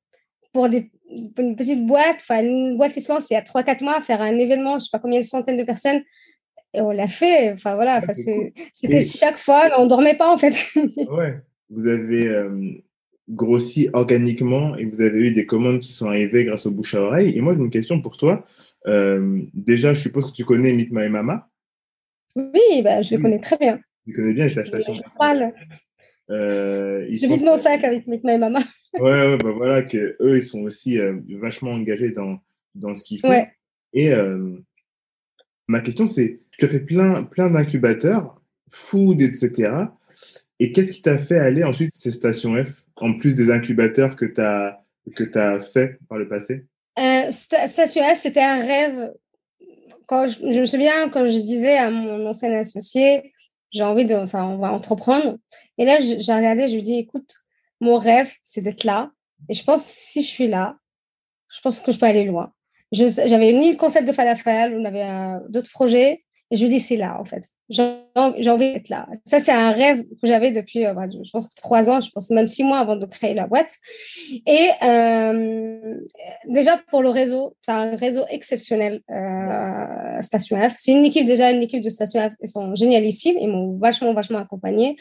pour, 0.52 0.68
des, 0.68 0.90
une 1.08 1.54
petite 1.54 1.86
boîte, 1.86 2.24
une 2.30 2.76
boîte 2.76 2.92
qui 2.92 3.00
se 3.02 3.12
lance 3.12 3.30
il 3.30 3.34
y 3.34 3.36
a 3.36 3.42
3-4 3.42 3.84
mois, 3.84 4.00
faire 4.00 4.20
un 4.20 4.36
événement, 4.36 4.72
je 4.72 4.76
ne 4.76 4.80
sais 4.80 4.90
pas 4.90 4.98
combien 4.98 5.20
de 5.20 5.24
centaines 5.24 5.56
de 5.56 5.64
personnes, 5.64 6.02
et 6.74 6.80
on 6.80 6.90
l'a 6.90 7.08
fait. 7.08 7.52
Enfin 7.52 7.76
voilà, 7.76 8.02
c'était 8.72 9.04
chaque 9.04 9.38
fois, 9.38 9.70
on 9.78 9.86
dormait 9.86 10.16
pas 10.16 10.32
en 10.32 10.38
fait. 10.38 10.54
ouais. 11.08 11.40
Vous 11.70 11.86
avez 11.86 12.28
euh, 12.28 12.82
grossi 13.28 13.88
organiquement 13.92 14.76
et 14.76 14.84
vous 14.84 15.00
avez 15.00 15.18
eu 15.18 15.32
des 15.32 15.46
commandes 15.46 15.80
qui 15.80 15.92
sont 15.92 16.08
arrivées 16.08 16.44
grâce 16.44 16.66
au 16.66 16.70
bouche 16.70 16.94
à 16.94 17.00
oreille. 17.00 17.36
Et 17.36 17.40
moi, 17.40 17.54
j'ai 17.54 17.60
une 17.60 17.70
question 17.70 18.00
pour 18.00 18.16
toi. 18.16 18.44
Euh, 18.86 19.40
déjà, 19.54 19.92
je 19.92 20.00
suppose 20.00 20.26
que 20.26 20.32
tu 20.32 20.44
connais 20.44 20.72
Meet 20.72 20.90
My 20.92 21.08
Mama. 21.08 21.48
Oui, 22.34 22.82
bah, 22.82 23.02
je 23.02 23.14
le 23.14 23.22
connais 23.22 23.38
très 23.38 23.56
bien. 23.56 23.80
Tu 24.06 24.12
connais 24.12 24.32
bien, 24.32 24.48
c'est 24.48 24.56
la 24.56 24.64
station. 24.64 24.94
Euh, 26.30 27.06
je 27.10 27.26
vide 27.26 27.44
mon 27.44 27.56
sac 27.56 27.84
avec 27.84 28.06
Meet 28.06 28.24
My 28.24 28.38
Mama. 28.38 28.60
ouais, 28.94 29.00
ouais 29.00 29.38
bah 29.38 29.52
voilà, 29.52 29.82
que 29.82 30.16
eux, 30.20 30.36
ils 30.38 30.42
sont 30.42 30.60
aussi 30.60 30.98
euh, 30.98 31.18
vachement 31.28 31.72
engagés 31.72 32.10
dans, 32.10 32.38
dans 32.74 32.94
ce 32.94 33.02
qu'ils 33.02 33.20
font. 33.20 33.28
Ouais. 33.28 33.50
Et 33.92 34.10
ma 35.68 35.80
question, 35.80 36.06
c'est 36.06 36.40
tu 36.58 36.64
as 36.64 36.68
fait 36.68 36.80
plein, 36.80 37.24
plein 37.24 37.50
d'incubateurs, 37.50 38.40
food, 38.70 39.20
etc. 39.20 39.70
Et 40.62 40.70
qu'est-ce 40.70 40.92
qui 40.92 41.02
t'a 41.02 41.18
fait 41.18 41.40
aller 41.40 41.64
ensuite 41.64 41.92
ces 41.92 42.12
stations 42.12 42.54
F, 42.54 42.86
en 42.94 43.18
plus 43.18 43.34
des 43.34 43.50
incubateurs 43.50 44.14
que 44.14 44.26
tu 44.26 44.40
as, 44.40 44.80
que 45.16 45.24
fait 45.58 45.98
par 46.08 46.18
le 46.18 46.28
passé? 46.28 46.66
Euh, 47.00 47.32
Station 47.32 48.00
F, 48.00 48.20
c'était 48.20 48.42
un 48.42 48.60
rêve. 48.60 49.12
Quand 50.06 50.28
je, 50.28 50.60
me 50.60 50.66
souviens, 50.66 51.08
quand 51.08 51.26
je 51.26 51.36
disais 51.36 51.76
à 51.76 51.90
mon 51.90 52.24
ancien 52.28 52.52
associé, 52.52 53.32
j'ai 53.72 53.82
envie 53.82 54.04
de, 54.04 54.14
enfin, 54.14 54.44
on 54.44 54.58
va 54.58 54.72
entreprendre. 54.72 55.36
Et 55.78 55.84
là, 55.84 55.98
j'ai 55.98 56.32
regardé, 56.32 56.68
je 56.68 56.76
lui 56.76 56.84
dis, 56.84 56.96
écoute, 56.96 57.34
mon 57.80 57.98
rêve, 57.98 58.30
c'est 58.44 58.60
d'être 58.60 58.84
là. 58.84 59.10
Et 59.48 59.54
je 59.54 59.64
pense, 59.64 59.84
si 59.84 60.22
je 60.22 60.28
suis 60.28 60.46
là, 60.46 60.76
je 61.52 61.60
pense 61.60 61.80
que 61.80 61.90
je 61.90 61.98
peux 61.98 62.06
aller 62.06 62.24
loin. 62.24 62.52
J'avais 62.92 63.52
ni 63.52 63.72
le 63.72 63.76
concept 63.76 64.06
de 64.06 64.12
falafel, 64.12 64.76
on 64.78 64.84
avait 64.84 65.02
euh, 65.02 65.40
d'autres 65.48 65.72
projets. 65.72 66.22
Et 66.52 66.56
je 66.56 66.64
me 66.64 66.70
dis, 66.70 66.78
c'est 66.78 66.96
là, 66.96 67.18
en 67.18 67.24
fait. 67.24 67.48
J'ai 67.68 68.50
envie 68.50 68.72
d'être 68.72 68.88
là. 68.88 69.06
Ça, 69.24 69.40
c'est 69.40 69.52
un 69.52 69.70
rêve 69.70 70.02
que 70.02 70.26
j'avais 70.26 70.50
depuis, 70.50 70.84
euh, 70.84 70.94
bah, 70.94 71.06
je 71.08 71.30
pense, 71.30 71.48
trois 71.54 71.88
ans, 71.88 72.00
je 72.00 72.10
pense 72.10 72.30
même 72.30 72.46
six 72.46 72.64
mois 72.64 72.78
avant 72.78 72.96
de 72.96 73.06
créer 73.06 73.34
la 73.34 73.46
boîte. 73.46 73.74
Et 74.46 74.68
euh, 74.82 75.94
déjà, 76.48 76.80
pour 76.90 77.02
le 77.02 77.08
réseau, 77.08 77.56
c'est 77.62 77.72
un 77.72 77.96
réseau 77.96 78.24
exceptionnel, 78.28 79.00
euh, 79.10 80.20
Station 80.20 80.60
F. 80.60 80.74
C'est 80.78 80.92
une 80.92 81.04
équipe, 81.04 81.26
déjà, 81.26 81.50
une 81.50 81.62
équipe 81.62 81.82
de 81.82 81.90
Station 81.90 82.20
F. 82.20 82.32
Ils 82.42 82.48
sont 82.48 82.74
génialissimes. 82.74 83.36
Ils 83.40 83.48
m'ont 83.48 83.78
vachement, 83.78 84.12
vachement 84.12 84.38
accompagné. 84.38 84.96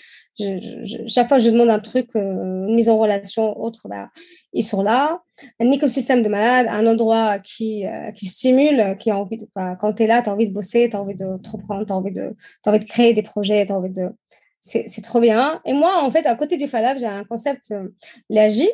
chaque 1.07 1.27
fois 1.27 1.37
que 1.37 1.43
je 1.43 1.49
demande 1.49 1.69
un 1.69 1.79
truc, 1.79 2.09
une 2.15 2.75
mise 2.75 2.89
en 2.89 2.97
relation, 2.97 3.59
autre, 3.59 3.87
bah, 3.89 4.09
ils 4.53 4.63
sont 4.63 4.83
là. 4.83 5.19
Un 5.59 5.71
écosystème 5.71 6.21
de 6.21 6.29
malade, 6.29 6.67
un 6.69 6.85
endroit 6.85 7.39
qui, 7.39 7.85
qui 8.15 8.27
stimule, 8.27 8.95
qui 8.99 9.09
a 9.09 9.17
envie 9.17 9.37
de, 9.37 9.47
bah, 9.55 9.75
quand 9.79 9.93
tu 9.93 10.03
es 10.03 10.07
là, 10.07 10.21
tu 10.21 10.29
as 10.29 10.33
envie 10.33 10.47
de 10.47 10.53
bosser, 10.53 10.89
tu 10.89 10.95
as 10.95 11.01
envie 11.01 11.15
de 11.15 11.25
reprendre, 11.25 11.85
tu 11.85 11.91
as 11.91 11.95
envie 11.95 12.11
de 12.11 12.35
envie 12.69 12.79
de 12.79 12.85
créer 12.85 13.13
des 13.13 13.23
projets, 13.23 13.65
tu 13.65 13.73
envie 13.73 13.89
de. 13.89 14.09
C'est 14.61 15.03
trop 15.03 15.19
bien. 15.19 15.59
Et 15.65 15.73
moi, 15.73 16.03
en 16.03 16.11
fait, 16.11 16.25
à 16.27 16.35
côté 16.35 16.57
du 16.57 16.67
Falaf, 16.67 16.99
j'ai 16.99 17.07
un 17.07 17.23
concept, 17.23 17.71
euh, 17.71 17.87
l'AGI. 18.29 18.69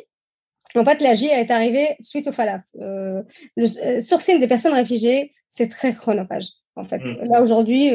En 0.74 0.84
fait, 0.84 1.00
l'AGI 1.00 1.28
est 1.28 1.50
arrivé 1.50 1.96
suite 2.02 2.28
au 2.28 2.32
Falaf. 2.32 2.60
Euh, 2.78 3.22
le 3.56 3.64
euh, 3.64 4.00
sourcing 4.02 4.38
des 4.38 4.48
personnes 4.48 4.74
réfugiées, 4.74 5.32
c'est 5.48 5.68
très 5.68 5.94
chronophage. 5.94 6.48
En 6.76 6.84
fait, 6.84 6.98
mmh. 6.98 7.24
là 7.24 7.42
aujourd'hui, 7.42 7.90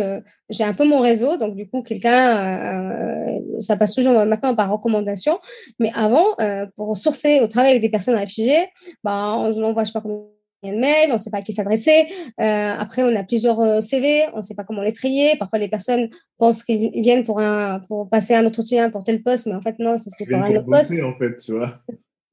j'ai 0.49 0.65
un 0.65 0.73
peu 0.73 0.83
mon 0.83 0.99
réseau, 0.99 1.37
donc 1.37 1.55
du 1.55 1.69
coup, 1.69 1.83
quelqu'un, 1.83 3.39
ça 3.61 3.77
passe 3.77 3.93
toujours 3.93 4.11
maintenant 4.25 4.55
par 4.55 4.69
recommandation. 4.69 5.39
Mais 5.79 5.89
avant, 5.95 6.35
pour 6.75 6.97
sourcer 6.97 7.39
au 7.39 7.47
travail 7.47 7.71
avec 7.71 7.81
des 7.81 7.89
personnes 7.89 8.15
réfugiées, 8.15 8.67
bah, 9.01 9.35
on 9.37 9.51
n'envoie 9.51 9.83
pas 9.93 10.01
combien 10.01 10.25
mail, 10.71 11.09
on 11.09 11.13
ne 11.13 11.17
sait 11.17 11.29
pas 11.29 11.39
à 11.39 11.41
qui 11.41 11.53
s'adresser. 11.53 12.07
Euh, 12.39 12.73
après, 12.79 13.03
on 13.03 13.15
a 13.15 13.23
plusieurs 13.23 13.59
euh, 13.59 13.81
CV, 13.81 14.23
on 14.33 14.37
ne 14.37 14.41
sait 14.41 14.55
pas 14.55 14.63
comment 14.63 14.81
les 14.81 14.93
trier. 14.93 15.35
Parfois, 15.37 15.59
les 15.59 15.67
personnes 15.67 16.09
pensent 16.37 16.63
qu'ils 16.63 17.01
viennent 17.01 17.23
pour, 17.23 17.39
un, 17.39 17.79
pour 17.87 18.09
passer 18.09 18.35
un 18.35 18.45
entretien 18.45 18.89
pour 18.89 19.03
tel 19.03 19.21
poste, 19.21 19.47
mais 19.47 19.55
en 19.55 19.61
fait, 19.61 19.77
non, 19.79 19.97
c'est 19.97 20.25
pour 20.25 20.37
un 20.37 20.55
autre 20.55 20.65
poste. 20.65 20.91
en 21.03 21.17
fait, 21.17 21.37
tu 21.37 21.53
vois. 21.53 21.79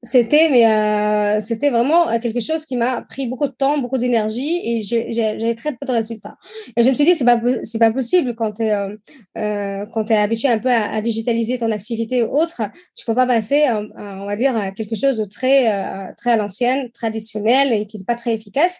C'était, 0.03 0.49
mais 0.49 0.65
euh, 0.65 1.39
c'était 1.41 1.69
vraiment 1.69 2.07
quelque 2.19 2.39
chose 2.39 2.65
qui 2.65 2.75
m'a 2.75 3.03
pris 3.03 3.27
beaucoup 3.27 3.45
de 3.45 3.51
temps, 3.51 3.77
beaucoup 3.77 3.99
d'énergie 3.99 4.59
et 4.63 4.81
j'avais 4.81 5.53
très 5.53 5.73
peu 5.73 5.85
de 5.85 5.91
résultats. 5.91 6.37
Et 6.75 6.81
je 6.81 6.89
me 6.89 6.95
suis 6.95 7.05
dit, 7.05 7.13
c'est 7.13 7.25
pas, 7.25 7.39
c'est 7.61 7.77
pas 7.77 7.91
possible 7.91 8.33
quand 8.33 8.53
tu 8.53 8.63
euh, 8.63 8.95
euh, 9.37 9.85
quand 9.93 10.09
es 10.09 10.17
habitué 10.17 10.47
un 10.47 10.57
peu 10.57 10.71
à, 10.71 10.99
digitaliser 11.01 11.59
ton 11.59 11.71
activité 11.71 12.23
ou 12.23 12.35
autre, 12.35 12.63
tu 12.95 13.05
peux 13.05 13.13
pas 13.13 13.27
passer, 13.27 13.65
on 13.69 14.25
va 14.25 14.35
dire, 14.35 14.57
à 14.57 14.71
quelque 14.71 14.95
chose 14.95 15.17
de 15.17 15.25
très, 15.25 16.13
très 16.17 16.31
à 16.31 16.37
l'ancienne, 16.37 16.89
traditionnel 16.91 17.71
et 17.71 17.85
qui 17.85 17.99
n'est 17.99 18.03
pas 18.03 18.15
très 18.15 18.33
efficace. 18.33 18.79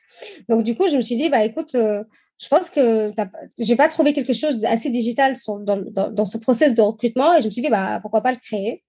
Donc, 0.50 0.64
du 0.64 0.76
coup, 0.76 0.88
je 0.90 0.96
me 0.96 1.02
suis 1.02 1.18
dit, 1.18 1.30
bah, 1.30 1.46
écoute, 1.46 1.74
je 1.76 2.48
pense 2.50 2.72
que 2.72 3.12
j'ai 3.60 3.76
pas 3.76 3.90
trouvé 3.90 4.14
quelque 4.14 4.34
chose 4.34 4.58
d'assez 4.58 4.90
digital 4.90 5.36
dans, 5.48 5.78
dans, 5.78 6.10
dans, 6.10 6.26
ce 6.26 6.40
process 6.40 6.74
de 6.74 6.82
recrutement 6.82 7.36
et 7.36 7.42
je 7.42 7.46
me 7.46 7.52
suis 7.52 7.62
dit, 7.62 7.70
bah, 7.70 8.00
pourquoi 8.02 8.22
pas 8.22 8.32
le 8.32 8.40
créer 8.40 8.84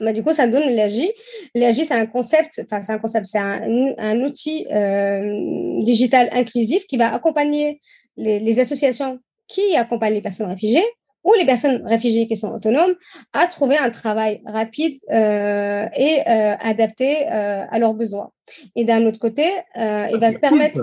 bah, 0.00 0.12
du 0.12 0.22
coup, 0.22 0.32
ça 0.32 0.46
donne 0.46 0.70
l'AGI. 0.70 1.12
L'AGI, 1.54 1.84
c'est 1.84 1.94
un 1.94 2.06
concept, 2.06 2.62
enfin, 2.64 2.82
c'est 2.82 2.92
un 2.92 2.98
concept, 2.98 3.26
c'est 3.26 3.38
un, 3.38 3.94
un, 3.98 4.20
outil 4.20 4.66
euh, 4.72 5.82
digital 5.82 6.28
inclusif 6.32 6.86
qui 6.86 6.96
va 6.96 7.12
accompagner 7.12 7.80
les, 8.16 8.40
les, 8.40 8.60
associations 8.60 9.18
qui 9.46 9.76
accompagnent 9.76 10.14
les 10.14 10.22
personnes 10.22 10.48
réfugiées 10.48 10.84
ou 11.24 11.34
les 11.34 11.44
personnes 11.44 11.86
réfugiées 11.86 12.26
qui 12.26 12.36
sont 12.36 12.52
autonomes 12.52 12.94
à 13.32 13.46
trouver 13.46 13.76
un 13.76 13.90
travail 13.90 14.42
rapide 14.46 15.00
euh, 15.10 15.86
et 15.94 16.20
euh, 16.26 16.54
adapté 16.60 17.26
euh, 17.30 17.64
à 17.68 17.78
leurs 17.78 17.94
besoins. 17.94 18.30
Et 18.74 18.84
d'un 18.84 19.06
autre 19.06 19.18
côté, 19.18 19.44
il 19.76 20.18
va 20.18 20.32
permettre, 20.32 20.80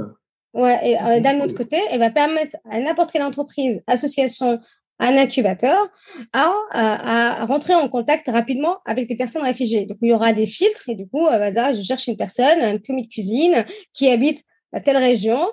ouais, 0.54 0.98
et 1.18 1.22
d'un 1.22 1.42
autre 1.42 1.56
côté, 1.56 1.78
il 1.92 2.00
va 2.00 2.10
permettre 2.10 2.58
à 2.70 2.80
n'importe 2.80 3.12
quelle 3.12 3.24
entreprise, 3.24 3.82
association, 3.88 4.60
un 5.00 5.18
incubateur 5.18 5.90
à, 6.34 6.52
à, 6.72 7.46
rentrer 7.46 7.76
en 7.76 7.88
contact 7.90 8.28
rapidement 8.30 8.80
avec 8.86 9.08
des 9.08 9.16
personnes 9.16 9.44
réfugiées. 9.44 9.86
Donc, 9.86 9.98
il 10.02 10.10
y 10.10 10.14
aura 10.14 10.34
des 10.34 10.48
filtres 10.48 10.90
et 10.90 10.96
du 10.96 11.08
coup, 11.08 11.26
euh, 11.26 11.52
bah, 11.52 11.74
je 11.74 11.82
cherche 11.82 12.08
une 12.08 12.18
personne, 12.18 12.60
un 12.62 12.78
commis 12.80 13.04
de 13.04 13.08
cuisine 13.08 13.66
qui 13.94 14.10
habite 14.10 14.44
à 14.74 14.80
telle 14.80 14.98
région 14.98 15.48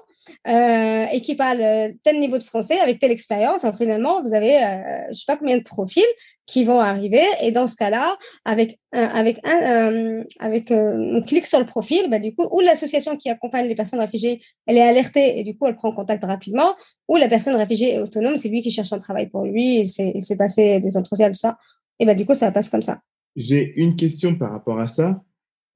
euh, 0.49 1.07
et 1.13 1.21
qui 1.21 1.35
parle 1.35 1.61
euh, 1.61 1.93
tel 2.03 2.19
niveau 2.19 2.39
de 2.39 2.43
français 2.43 2.81
avec 2.81 2.99
telle 2.99 3.11
expérience. 3.11 3.67
finalement, 3.79 4.23
vous 4.23 4.35
avez, 4.35 4.59
je 5.07 5.09
ne 5.11 5.15
sais 5.15 5.25
pas 5.27 5.37
combien 5.37 5.59
de 5.59 5.63
profils 5.63 6.03
qui 6.47 6.65
vont 6.65 6.79
arriver. 6.79 7.23
Et 7.43 7.53
dans 7.53 7.67
ce 7.67 7.77
cas-là, 7.77 8.17
avec 8.45 8.79
avec 8.93 9.41
un, 9.45 9.93
euh, 9.93 10.25
avec 10.39 10.71
euh, 10.71 11.21
clic 11.23 11.47
sur 11.47 11.59
le 11.59 11.67
profil, 11.67 12.09
bah, 12.11 12.19
du 12.19 12.35
coup, 12.35 12.47
ou 12.51 12.61
l'association 12.61 13.17
qui 13.17 13.29
accompagne 13.29 13.67
les 13.67 13.75
personnes 13.75 14.01
réfugiées, 14.01 14.41
elle 14.67 14.77
est 14.77 14.83
alertée 14.83 15.39
et 15.39 15.45
du 15.45 15.57
coup, 15.57 15.67
elle 15.67 15.77
prend 15.77 15.93
contact 15.93 16.25
rapidement, 16.25 16.75
ou 17.09 17.17
la 17.17 17.29
personne 17.29 17.57
réfugiée 17.57 17.95
est 17.95 18.01
autonome, 18.01 18.37
c'est 18.37 18.49
lui 18.49 18.63
qui 18.63 18.71
cherche 18.71 18.93
un 18.93 18.99
travail 18.99 19.29
pour 19.29 19.45
lui, 19.45 19.81
il 19.81 19.89
s'est 19.89 20.37
passé 20.37 20.81
des 20.81 20.97
entretiens, 20.97 21.29
tout 21.29 21.35
ça. 21.35 21.59
Et 21.99 22.07
bah, 22.07 22.15
du 22.15 22.27
coup, 22.27 22.35
ça 22.35 22.51
passe 22.53 22.69
comme 22.69 22.83
ça. 22.83 23.01
J'ai 23.37 23.73
une 23.81 23.97
question 23.97 24.37
par 24.37 24.53
rapport 24.53 24.79
à 24.79 24.87
ça. 24.87 25.23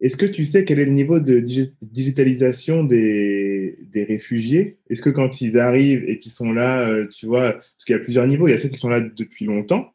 Est-ce 0.00 0.16
que 0.16 0.26
tu 0.26 0.44
sais 0.44 0.64
quel 0.64 0.78
est 0.78 0.84
le 0.84 0.92
niveau 0.92 1.18
de 1.18 1.40
digitalisation 1.40 2.84
des, 2.84 3.78
des 3.90 4.04
réfugiés? 4.04 4.78
Est-ce 4.88 5.02
que 5.02 5.10
quand 5.10 5.40
ils 5.40 5.58
arrivent 5.58 6.04
et 6.06 6.20
qu'ils 6.20 6.30
sont 6.30 6.52
là, 6.52 6.88
euh, 6.88 7.08
tu 7.08 7.26
vois, 7.26 7.54
parce 7.54 7.84
qu'il 7.84 7.94
y 7.94 7.98
a 7.98 8.02
plusieurs 8.02 8.26
niveaux, 8.28 8.46
il 8.46 8.52
y 8.52 8.54
a 8.54 8.58
ceux 8.58 8.68
qui 8.68 8.78
sont 8.78 8.88
là 8.88 9.00
depuis 9.00 9.44
longtemps, 9.44 9.92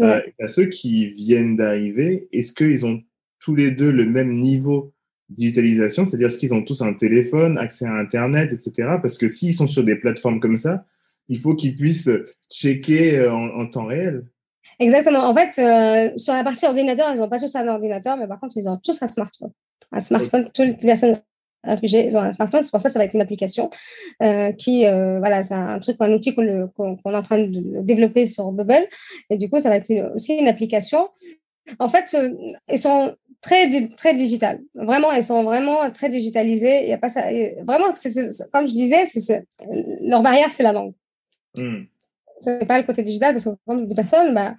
à 0.00 0.22
euh, 0.42 0.48
ceux 0.48 0.66
qui 0.66 1.08
viennent 1.08 1.56
d'arriver, 1.56 2.28
est-ce 2.32 2.52
qu'ils 2.52 2.84
ont 2.84 3.02
tous 3.38 3.54
les 3.54 3.70
deux 3.70 3.90
le 3.90 4.04
même 4.04 4.32
niveau 4.34 4.92
de 5.30 5.36
digitalisation 5.36 6.06
C'est-à-dire, 6.06 6.28
est-ce 6.28 6.38
qu'ils 6.38 6.54
ont 6.54 6.62
tous 6.62 6.82
un 6.82 6.92
téléphone, 6.92 7.58
accès 7.58 7.86
à 7.86 7.92
Internet, 7.94 8.52
etc. 8.52 8.96
Parce 9.00 9.16
que 9.16 9.28
s'ils 9.28 9.54
sont 9.54 9.66
sur 9.66 9.84
des 9.84 9.96
plateformes 9.96 10.40
comme 10.40 10.56
ça, 10.56 10.84
il 11.28 11.38
faut 11.38 11.54
qu'ils 11.54 11.76
puissent 11.76 12.10
checker 12.50 13.18
euh, 13.18 13.32
en, 13.32 13.66
temps 13.66 13.86
réel. 13.86 14.24
Exactement. 14.78 15.28
En 15.28 15.34
fait, 15.34 15.58
euh, 15.60 16.16
sur 16.16 16.34
la 16.34 16.44
partie 16.44 16.66
ordinateur, 16.66 17.10
ils 17.14 17.18
n'ont 17.18 17.28
pas 17.28 17.40
tous 17.40 17.54
un 17.56 17.66
ordinateur, 17.66 18.16
mais 18.16 18.26
par 18.26 18.38
contre, 18.38 18.56
ils 18.56 18.68
ont 18.68 18.76
tous 18.76 19.02
un 19.02 19.06
smartphone. 19.06 19.50
Un 19.92 20.00
smartphone, 20.00 20.50
toutes 20.52 20.66
les 20.66 20.74
personnes 20.74 21.16
réfugiées, 21.66 22.06
ils 22.06 22.16
ont 22.16 22.20
un 22.20 22.32
smartphone. 22.32 22.62
C'est 22.62 22.70
pour 22.70 22.80
ça 22.80 22.88
que 22.88 22.92
ça 22.92 22.98
va 22.98 23.04
être 23.04 23.14
une 23.14 23.20
application 23.20 23.70
euh, 24.22 24.52
qui, 24.52 24.86
euh, 24.86 25.18
voilà, 25.18 25.42
c'est 25.42 25.54
un 25.54 25.78
truc, 25.78 25.96
un 26.00 26.12
outil 26.12 26.34
qu'on 26.34 26.44
est 26.44 27.16
en 27.16 27.22
train 27.22 27.38
de 27.38 27.82
développer 27.82 28.26
sur 28.26 28.50
Bubble. 28.52 28.86
Et 29.30 29.36
du 29.36 29.48
coup, 29.48 29.60
ça 29.60 29.68
va 29.68 29.76
être 29.76 30.14
aussi 30.14 30.34
une 30.34 30.48
application. 30.48 31.08
En 31.78 31.88
fait, 31.88 32.16
ils 32.70 32.78
sont 32.78 33.14
très, 33.40 33.88
très 33.96 34.14
digitales. 34.14 34.60
Vraiment, 34.74 35.12
elles 35.12 35.24
sont 35.24 35.42
vraiment 35.44 35.90
très 35.90 36.08
digitalisées. 36.08 36.84
Il 36.84 36.88
y 36.88 36.92
a 36.92 36.98
pas 36.98 37.08
ça. 37.08 37.22
Vraiment, 37.66 37.92
comme 38.52 38.68
je 38.68 38.72
disais, 38.72 39.04
leur 40.02 40.22
barrière, 40.22 40.52
c'est 40.52 40.62
la 40.62 40.72
langue. 40.72 40.94
Hmm 41.56 41.84
c'est 42.40 42.66
pas 42.66 42.78
le 42.78 42.86
côté 42.86 43.02
digital 43.02 43.34
parce 43.34 43.44
que 43.44 43.50
comme 43.66 43.86
des 43.86 43.94
personnes, 43.94 44.34
bah, 44.34 44.54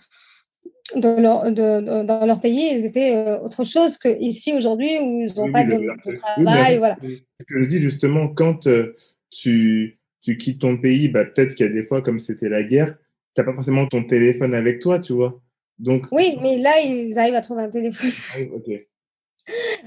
de 0.96 1.22
leur, 1.22 1.52
de, 1.52 2.04
dans 2.04 2.26
leur 2.26 2.40
pays, 2.40 2.72
ils 2.74 2.86
étaient 2.86 3.16
euh, 3.16 3.40
autre 3.40 3.64
chose 3.64 3.98
qu'ici 3.98 4.54
aujourd'hui 4.54 4.98
où 5.00 5.22
ils 5.22 5.34
n'ont 5.36 5.52
pas 5.52 5.64
de, 5.64 5.80
travail. 6.20 6.78
voilà. 6.78 6.98
Ce 7.02 7.46
que 7.46 7.64
je 7.64 7.68
dis 7.68 7.82
justement, 7.82 8.30
quand 8.30 8.68
euh, 8.68 8.94
tu, 9.30 10.00
tu 10.22 10.38
quittes 10.38 10.62
ton 10.62 10.78
pays, 10.78 11.10
bah, 11.10 11.26
peut-être 11.26 11.56
qu'il 11.56 11.66
y 11.66 11.70
a 11.70 11.72
des 11.72 11.84
fois, 11.84 12.02
comme 12.02 12.20
c'était 12.20 12.50
la 12.50 12.64
guerre, 12.64 12.96
tu 13.36 13.42
n'as 13.42 13.46
pas 13.46 13.54
forcément 13.54 13.86
ton 13.88 14.04
téléphone 14.04 14.54
avec 14.54 14.80
toi, 14.80 15.00
tu 15.00 15.14
vois. 15.14 15.42
Donc, 15.80 16.08
oui, 16.12 16.38
mais 16.42 16.58
là, 16.58 16.80
ils 16.82 17.18
arrivent 17.20 17.36
à 17.36 17.42
trouver 17.42 17.64
un 17.64 17.70
téléphone. 17.70 18.12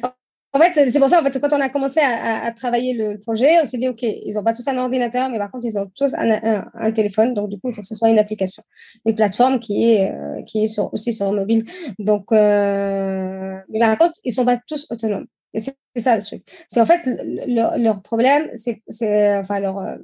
Ah, 0.03 0.17
en 0.53 0.59
fait, 0.59 0.91
c'est 0.91 0.99
pour 0.99 1.09
ça, 1.09 1.21
en 1.21 1.25
fait, 1.25 1.39
quand 1.39 1.53
on 1.53 1.61
a 1.61 1.69
commencé 1.69 2.01
à, 2.01 2.51
travailler 2.53 2.95
le 2.95 3.19
projet, 3.19 3.61
on 3.63 3.65
s'est 3.67 3.79
dit, 3.79 3.89
OK, 3.89 4.03
ils 4.03 4.35
n'ont 4.35 4.43
pas 4.43 4.53
tous 4.53 4.67
un 4.67 4.77
ordinateur, 4.79 5.31
mais 5.31 5.39
par 5.39 5.51
contre, 5.51 5.67
ils 5.67 5.79
ont 5.79 5.89
tous 5.95 6.13
un, 6.15 6.93
téléphone. 6.93 7.35
Donc, 7.35 7.51
du 7.51 7.61
coup, 7.61 7.69
il 7.71 7.75
faut 7.75 7.83
que 7.83 7.87
ce 7.87 7.95
soit 7.95 8.11
une 8.11 8.19
application, 8.19 8.65
une 9.07 9.15
plateforme 9.15 9.61
qui 9.61 9.93
est, 9.93 10.11
euh, 10.11 10.43
qui 10.43 10.65
est 10.65 10.69
sur, 10.69 10.93
aussi 10.93 11.13
sur 11.13 11.33
mobile. 11.33 11.65
Donc, 12.01 12.33
euh, 12.33 13.59
mais 13.69 13.79
par 13.79 13.97
contre, 13.97 14.15
ils 14.25 14.31
ne 14.31 14.35
sont 14.35 14.45
pas 14.45 14.59
tous 14.67 14.87
autonomes. 14.91 15.27
C'est 15.55 15.75
ça 15.97 16.17
le 16.17 16.23
truc. 16.23 16.43
C'est 16.69 16.81
en 16.81 16.87
fait 16.87 17.01
leur, 17.47 18.03
problème, 18.03 18.51
c'est 18.55 19.37
enfin 19.39 19.61
leur, 19.61 19.79
euh, 19.79 19.97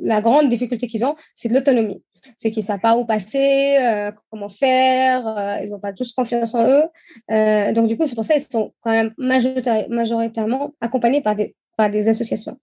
la 0.00 0.20
grande 0.20 0.48
difficulté 0.48 0.86
qu'ils 0.86 1.04
ont, 1.04 1.16
c'est 1.34 1.48
de 1.48 1.54
l'autonomie. 1.54 2.02
C'est 2.36 2.52
qu'ils 2.52 2.62
savent 2.62 2.78
pas 2.78 2.96
où 2.96 3.04
passer, 3.04 3.78
euh, 3.80 4.12
comment 4.30 4.48
faire, 4.48 5.26
euh, 5.26 5.56
ils 5.64 5.70
n'ont 5.70 5.80
pas 5.80 5.92
tous 5.92 6.12
confiance 6.12 6.54
en 6.54 6.64
eux. 6.68 7.72
donc 7.74 7.88
du 7.88 7.96
coup, 7.96 8.06
c'est 8.06 8.14
pour 8.14 8.24
ça 8.24 8.34
qu'ils 8.34 8.46
sont 8.50 8.72
quand 8.80 8.92
même 8.92 9.12
majoritairement 9.18 10.72
accompagnés 10.80 11.20
par 11.20 11.34
des, 11.34 11.56
par 11.76 11.90
des 11.90 12.08
associations. 12.08 12.58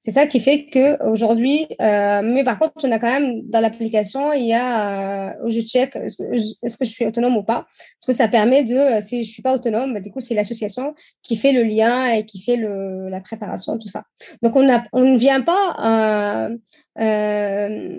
C'est 0.00 0.10
ça 0.10 0.26
qui 0.26 0.40
fait 0.40 0.66
que 0.66 1.02
aujourd'hui, 1.10 1.66
euh, 1.80 2.20
mais 2.22 2.44
par 2.44 2.58
contre, 2.58 2.74
on 2.84 2.92
a 2.92 2.98
quand 2.98 3.20
même 3.20 3.42
dans 3.48 3.60
l'application, 3.60 4.32
il 4.32 4.46
y 4.46 4.52
a 4.52 5.30
euh, 5.30 5.50
je 5.50 5.60
check 5.60 5.96
est-ce 5.96 6.76
que, 6.76 6.84
je 6.84 6.90
suis 6.90 7.06
autonome 7.06 7.36
ou 7.36 7.42
pas? 7.42 7.66
Parce 7.98 8.06
que 8.06 8.12
ça 8.12 8.28
permet 8.28 8.64
de, 8.64 8.74
euh, 8.74 9.00
si 9.00 9.24
je 9.24 9.30
suis 9.30 9.42
pas 9.42 9.54
autonome, 9.54 9.94
bah, 9.94 10.00
du 10.00 10.10
coup, 10.10 10.20
c'est 10.20 10.34
l'association 10.34 10.94
qui 11.22 11.36
fait 11.36 11.52
le 11.52 11.62
lien 11.62 12.12
et 12.12 12.26
qui 12.26 12.42
fait 12.42 12.56
le, 12.56 13.08
la 13.08 13.20
préparation, 13.20 13.78
tout 13.78 13.88
ça. 13.88 14.04
Donc, 14.42 14.56
on, 14.56 14.68
a, 14.70 14.84
on 14.92 15.04
ne 15.04 15.18
vient 15.18 15.40
pas. 15.40 16.48
Euh, 16.50 16.56
euh, 16.98 17.98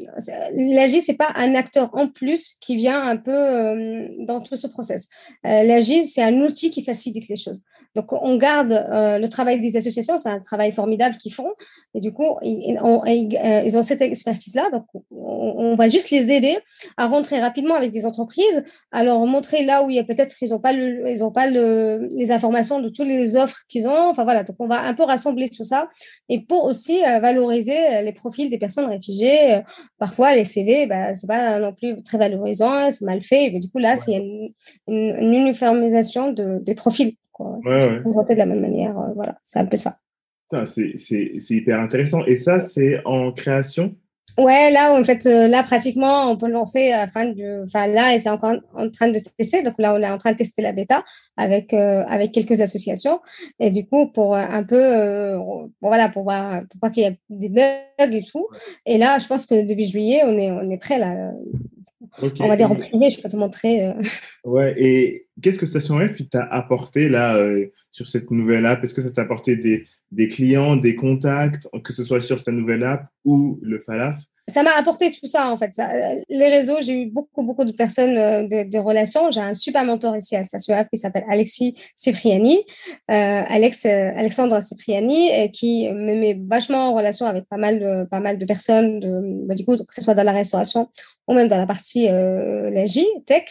L'AGI, 0.53 1.01
c'est 1.01 1.17
pas 1.17 1.31
un 1.35 1.55
acteur 1.55 1.89
en 1.93 2.07
plus 2.07 2.55
qui 2.61 2.75
vient 2.75 3.01
un 3.01 3.17
peu 3.17 3.31
euh, 3.33 4.07
dans 4.19 4.41
tout 4.41 4.57
ce 4.57 4.67
process. 4.67 5.09
Euh, 5.45 5.63
L'AGI, 5.63 6.05
c'est 6.05 6.21
un 6.21 6.41
outil 6.41 6.69
qui 6.69 6.83
facilite 6.83 7.27
les 7.27 7.35
choses. 7.35 7.63
Donc, 7.95 8.11
on 8.11 8.37
garde 8.37 8.71
euh, 8.71 9.19
le 9.19 9.29
travail 9.29 9.61
des 9.61 9.77
associations, 9.77 10.17
c'est 10.17 10.29
un 10.29 10.39
travail 10.39 10.71
formidable 10.71 11.17
qu'ils 11.17 11.33
font. 11.33 11.51
Et 11.93 12.01
du 12.01 12.11
coup, 12.11 12.37
ils, 12.41 12.79
euh, 12.83 13.61
ils 13.65 13.77
ont 13.77 13.83
cette 13.83 14.01
expertise-là. 14.01 14.71
Donc, 14.71 14.85
on, 15.11 15.75
va 15.75 15.87
juste 15.87 16.09
les 16.11 16.31
aider 16.31 16.57
à 16.97 17.07
rentrer 17.07 17.39
rapidement 17.39 17.75
avec 17.75 17.91
des 17.91 18.05
entreprises, 18.05 18.63
à 18.91 19.03
leur 19.03 19.19
montrer 19.25 19.65
là 19.65 19.83
où 19.83 19.89
il 19.89 19.95
y 19.95 19.99
a 19.99 20.03
peut-être 20.03 20.35
ils 20.41 20.49
n'ont 20.49 20.59
pas, 20.59 20.73
le, 20.73 21.09
ils 21.09 21.23
ont 21.23 21.31
pas 21.31 21.49
le, 21.49 22.09
les 22.13 22.31
informations 22.31 22.79
de 22.79 22.89
toutes 22.89 23.07
les 23.07 23.35
offres 23.35 23.61
qu'ils 23.69 23.87
ont. 23.87 24.09
Enfin, 24.09 24.23
voilà. 24.23 24.43
Donc, 24.43 24.55
on 24.59 24.67
va 24.67 24.81
un 24.81 24.93
peu 24.95 25.03
rassembler 25.03 25.49
tout 25.49 25.65
ça. 25.65 25.89
Et 26.29 26.41
pour 26.41 26.65
aussi 26.65 27.03
euh, 27.03 27.19
valoriser 27.19 28.01
les 28.03 28.13
profils 28.13 28.49
des 28.49 28.57
personnes 28.57 28.85
réfugiées. 28.85 29.61
parfois, 29.99 30.33
les 30.33 30.45
CV, 30.45 30.87
bah, 30.87 31.13
c'est 31.13 31.27
pas 31.27 31.59
non 31.59 31.73
plus 31.73 32.01
très 32.03 32.17
valorisant, 32.17 32.89
c'est 32.89 33.05
mal 33.05 33.21
fait. 33.21 33.51
Mais 33.51 33.59
du 33.59 33.69
coup, 33.69 33.77
là, 33.77 33.97
c'est 33.97 34.13
une, 34.13 34.49
une, 34.87 35.33
uniformisation 35.33 36.31
de, 36.31 36.59
des 36.61 36.75
profils 36.75 37.15
quoi. 37.33 37.59
Ouais, 37.65 37.99
de 37.99 38.37
la 38.37 38.45
même 38.45 38.61
manière. 38.61 38.97
Euh, 38.97 39.13
voilà, 39.15 39.37
c'est 39.43 39.59
un 39.59 39.65
peu 39.65 39.77
ça. 39.77 39.97
C'est 40.65 40.95
hyper 41.49 41.79
intéressant. 41.79 42.23
Et 42.25 42.35
ça, 42.35 42.59
c'est 42.59 43.01
en 43.05 43.31
création? 43.31 43.95
Ouais, 44.37 44.71
là, 44.71 44.97
en 44.97 45.03
fait, 45.03 45.25
euh, 45.25 45.47
là, 45.47 45.63
pratiquement, 45.63 46.31
on 46.31 46.37
peut 46.37 46.47
lancer 46.47 46.91
à 46.91 47.07
fin 47.07 47.25
de. 47.25 47.65
Enfin, 47.65 47.87
là, 47.87 48.15
et 48.15 48.19
c'est 48.19 48.29
encore 48.29 48.55
en 48.75 48.89
train 48.89 49.09
de 49.09 49.19
tester. 49.37 49.61
Donc 49.63 49.73
là, 49.77 49.93
on 49.93 50.01
est 50.01 50.09
en 50.09 50.17
train 50.17 50.31
de 50.31 50.37
tester 50.37 50.61
la 50.61 50.71
bêta 50.71 51.03
avec, 51.37 51.73
euh, 51.73 52.03
avec 52.07 52.31
quelques 52.31 52.61
associations. 52.61 53.19
Et 53.59 53.69
du 53.69 53.85
coup, 53.85 54.07
pour 54.11 54.35
un 54.35 54.63
peu. 54.63 55.35
voilà, 55.81 56.09
pour 56.09 56.23
voir, 56.23 56.61
pour 56.69 56.79
pas 56.79 56.89
qu'il 56.89 57.03
y 57.03 57.07
ait 57.07 57.19
des 57.29 57.49
bugs 57.49 58.11
et 58.11 58.23
tout. 58.23 58.47
Et 58.85 58.97
là, 58.97 59.19
je 59.19 59.27
pense 59.27 59.45
que 59.45 59.65
début 59.65 59.85
juillet, 59.85 60.21
on 60.25 60.37
est, 60.37 60.51
on 60.51 60.69
est 60.69 60.77
prêt 60.77 60.99
là. 60.99 61.31
On 62.39 62.47
va 62.47 62.55
dire 62.55 62.71
en 62.71 62.75
privé, 62.75 63.11
je 63.11 63.21
peux 63.21 63.29
te 63.29 63.35
montrer. 63.35 63.87
Euh. 63.87 63.93
Ouais, 64.43 64.73
et 64.77 65.27
qu'est-ce 65.41 65.57
que 65.57 65.65
Station 65.65 65.99
F 65.99 66.21
t'a 66.29 66.43
apporté 66.43 67.09
là 67.09 67.37
euh, 67.37 67.67
sur 67.91 68.07
cette 68.07 68.29
nouvelle 68.31 68.65
app? 68.65 68.83
Est-ce 68.83 68.93
que 68.93 69.01
ça 69.01 69.11
t'a 69.11 69.21
apporté 69.21 69.55
des, 69.55 69.85
des, 70.11 70.27
clients, 70.27 70.75
des 70.75 70.95
contacts, 70.95 71.67
que 71.83 71.93
ce 71.93 72.03
soit 72.03 72.21
sur 72.21 72.39
sa 72.39 72.51
nouvelle 72.51 72.83
app 72.83 73.07
ou 73.25 73.59
le 73.61 73.79
Falaf? 73.79 74.17
Ça 74.47 74.61
m'a 74.61 74.71
apporté 74.71 75.11
tout 75.11 75.25
ça 75.25 75.51
en 75.51 75.57
fait. 75.57 75.71
les 76.29 76.49
réseaux, 76.49 76.77
j'ai 76.81 77.03
eu 77.03 77.05
beaucoup 77.05 77.43
beaucoup 77.43 77.63
de 77.63 77.71
personnes, 77.71 78.17
euh, 78.17 78.65
des 78.65 78.79
relations. 78.79 79.31
J'ai 79.31 79.39
un 79.39 79.53
super 79.53 79.85
mentor 79.85 80.17
ici 80.17 80.35
à 80.35 80.43
F 80.43 80.89
qui 80.91 80.97
s'appelle 80.97 81.23
Alexis 81.29 81.75
Cipriani, 81.95 82.57
euh, 83.09 83.41
Alex, 83.47 83.85
euh, 83.85 84.11
Alexandre 84.15 84.61
Cipriani, 84.61 85.51
qui 85.51 85.89
me 85.89 86.15
met 86.15 86.37
vachement 86.47 86.89
en 86.89 86.93
relation 86.93 87.25
avec 87.25 87.45
pas 87.45 87.57
mal 87.57 87.79
de 87.79 88.03
pas 88.05 88.19
mal 88.19 88.37
de 88.37 88.45
personnes, 88.45 88.99
de, 88.99 89.45
bah, 89.47 89.55
du 89.55 89.65
coup 89.65 89.77
que 89.77 89.95
ce 89.95 90.01
soit 90.01 90.13
dans 90.13 90.23
la 90.23 90.33
restauration 90.33 90.89
ou 91.27 91.33
même 91.33 91.47
dans 91.47 91.57
la 91.57 91.65
partie 91.65 92.09
euh, 92.09 92.69
la 92.69 92.85
J 92.85 93.07
tech. 93.25 93.45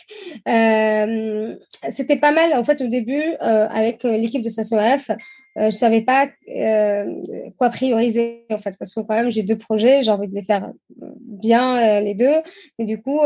C'était 1.88 2.16
pas 2.16 2.32
mal 2.32 2.54
en 2.54 2.64
fait 2.64 2.82
au 2.82 2.86
début 2.86 3.22
avec 3.40 4.04
l'équipe 4.04 4.42
de 4.42 4.50
euh, 4.50 5.16
je 5.56 5.70
savais 5.70 6.00
pas 6.00 6.28
euh, 6.48 7.52
quoi 7.58 7.68
prioriser 7.70 8.46
en 8.50 8.58
fait 8.58 8.74
parce 8.78 8.94
que 8.94 9.00
quand 9.00 9.14
même 9.14 9.30
j'ai 9.30 9.42
deux 9.42 9.58
projets, 9.58 10.02
j'ai 10.02 10.10
envie 10.10 10.28
de 10.28 10.34
les 10.34 10.44
faire 10.44 10.72
bien 11.20 11.98
euh, 11.98 12.00
les 12.00 12.14
deux, 12.14 12.34
mais 12.78 12.84
du 12.84 13.00
coup 13.00 13.20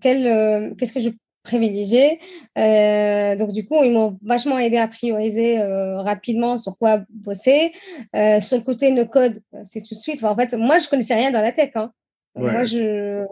quel 0.00 0.74
qu'est-ce 0.76 0.92
que 0.92 1.00
je 1.00 1.10
privilégier 1.44 2.20
donc 2.56 3.52
du 3.52 3.66
coup 3.66 3.82
ils 3.82 3.92
m'ont 3.92 4.18
vachement 4.22 4.58
aidé 4.58 4.76
à 4.76 4.88
prioriser 4.88 5.60
rapidement 5.60 6.58
sur 6.58 6.76
quoi 6.78 7.02
bosser. 7.10 7.72
sur 8.12 8.56
le 8.56 8.62
côté 8.62 8.90
no 8.90 9.06
code, 9.06 9.40
c'est 9.64 9.82
tout 9.82 9.94
de 9.94 10.00
suite. 10.00 10.22
en 10.24 10.36
fait, 10.36 10.54
moi 10.54 10.78
je 10.78 10.88
connaissais 10.88 11.14
rien 11.14 11.30
dans 11.30 11.42
la 11.42 11.52
tech. 11.52 11.70
Hein. 11.74 11.92
Moi, 12.34 12.64
je, 12.64 13.26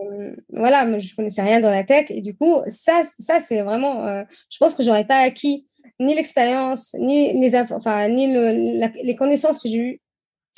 voilà, 0.52 1.00
je 1.00 1.14
connaissais 1.14 1.40
rien 1.40 1.58
dans 1.60 1.70
la 1.70 1.84
tech 1.84 2.06
et 2.10 2.20
du 2.20 2.36
coup, 2.36 2.56
ça, 2.68 3.00
ça 3.02 3.40
c'est 3.40 3.62
vraiment, 3.62 4.24
je 4.50 4.58
pense 4.58 4.74
que 4.74 4.82
j'aurais 4.82 5.06
pas 5.06 5.20
acquis 5.20 5.66
ni 6.00 6.14
l'expérience, 6.14 6.96
ni 6.98 7.32
les, 7.34 7.56
enfin, 7.56 8.08
ni 8.08 8.26
les 8.32 9.16
connaissances 9.16 9.58
que 9.58 9.68
j'ai 9.68 9.78
eues 9.78 10.00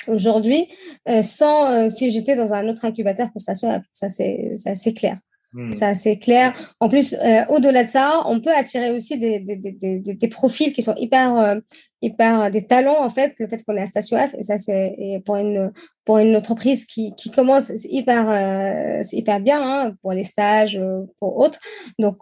aujourd'hui 0.07 0.69
euh, 1.07 1.21
sans 1.21 1.71
euh, 1.71 1.89
si 1.89 2.11
j'étais 2.11 2.35
dans 2.35 2.53
un 2.53 2.67
autre 2.69 2.85
incubateur 2.85 3.29
prestation. 3.29 3.81
Ça, 3.91 4.09
c'est 4.09 4.93
clair. 4.95 5.19
Hmm. 5.53 5.73
C'est 5.75 5.85
assez 5.85 6.17
clair. 6.17 6.53
En 6.79 6.89
plus, 6.89 7.13
euh, 7.13 7.45
au-delà 7.49 7.83
de 7.83 7.89
ça, 7.89 8.23
on 8.25 8.39
peut 8.39 8.53
attirer 8.53 8.91
aussi 8.91 9.19
des, 9.19 9.39
des, 9.39 9.55
des, 9.55 9.99
des 9.99 10.27
profils 10.27 10.73
qui 10.73 10.81
sont 10.81 10.95
hyper, 10.95 11.61
hyper 12.01 12.49
des 12.49 12.65
talents 12.65 13.03
en 13.03 13.09
fait. 13.11 13.35
Le 13.37 13.47
fait 13.47 13.63
qu'on 13.63 13.75
est 13.75 13.81
à 13.81 13.85
Station 13.85 14.17
F, 14.17 14.33
et 14.35 14.41
ça 14.43 14.57
c'est 14.57 15.21
pour 15.25 15.35
une 15.35 15.71
pour 16.05 16.17
une 16.17 16.35
entreprise 16.35 16.85
qui, 16.85 17.13
qui 17.15 17.29
commence, 17.29 17.65
c'est 17.65 17.89
hyper 17.89 19.03
c'est 19.03 19.15
hyper 19.15 19.39
bien 19.39 19.61
hein, 19.61 19.93
pour 20.01 20.13
les 20.13 20.23
stages, 20.23 20.79
pour 21.19 21.37
autres. 21.37 21.59
Donc 21.99 22.17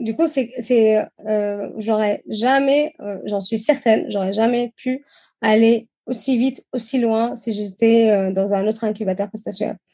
du 0.00 0.16
coup, 0.16 0.26
c'est 0.26 0.50
c'est 0.58 1.04
j'aurais 1.76 2.22
jamais, 2.30 2.94
j'en 3.26 3.42
suis 3.42 3.58
certaine, 3.58 4.06
j'aurais 4.10 4.32
jamais 4.32 4.72
pu 4.76 5.04
aller 5.42 5.88
aussi 6.06 6.38
vite, 6.38 6.64
aussi 6.72 6.98
loin 6.98 7.36
si 7.36 7.52
j'étais 7.52 8.32
dans 8.32 8.54
un 8.54 8.66
autre 8.66 8.84
incubateur 8.84 9.28
Station 9.34 9.74
F. 9.74 9.85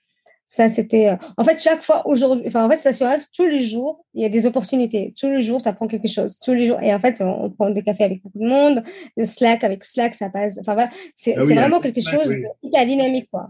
Ça, 0.52 0.68
c'était. 0.68 1.08
Euh, 1.08 1.16
en 1.38 1.44
fait, 1.44 1.58
chaque 1.58 1.82
fois 1.82 2.06
aujourd'hui, 2.06 2.44
enfin, 2.46 2.66
en 2.66 2.68
fait, 2.68 2.76
ça 2.76 2.92
se 2.92 3.02
rêve 3.02 3.24
tous 3.34 3.46
les 3.46 3.64
jours, 3.64 4.04
il 4.12 4.20
y 4.20 4.26
a 4.26 4.28
des 4.28 4.44
opportunités. 4.44 5.14
Tous 5.18 5.30
les 5.30 5.40
jours, 5.40 5.62
tu 5.62 5.68
apprends 5.70 5.86
quelque 5.86 6.08
chose. 6.08 6.38
Tous 6.40 6.52
les 6.52 6.66
jours. 6.66 6.78
Et 6.82 6.92
en 6.92 7.00
fait, 7.00 7.22
on, 7.22 7.48
prend 7.48 7.70
des 7.70 7.82
cafés 7.82 8.04
avec 8.04 8.22
beaucoup 8.22 8.38
de 8.38 8.46
monde. 8.46 8.84
Le 9.16 9.24
Slack, 9.24 9.64
avec 9.64 9.82
Slack, 9.82 10.14
ça 10.14 10.28
passe. 10.28 10.58
Enfin, 10.60 10.74
voilà. 10.74 10.90
C'est 11.16 11.36
ah 11.38 11.42
vraiment 11.42 11.80
quelque 11.80 12.02
chose 12.02 12.28
de 12.28 12.42
hyper 12.62 12.84
dynamique, 12.84 13.30
quoi. 13.30 13.48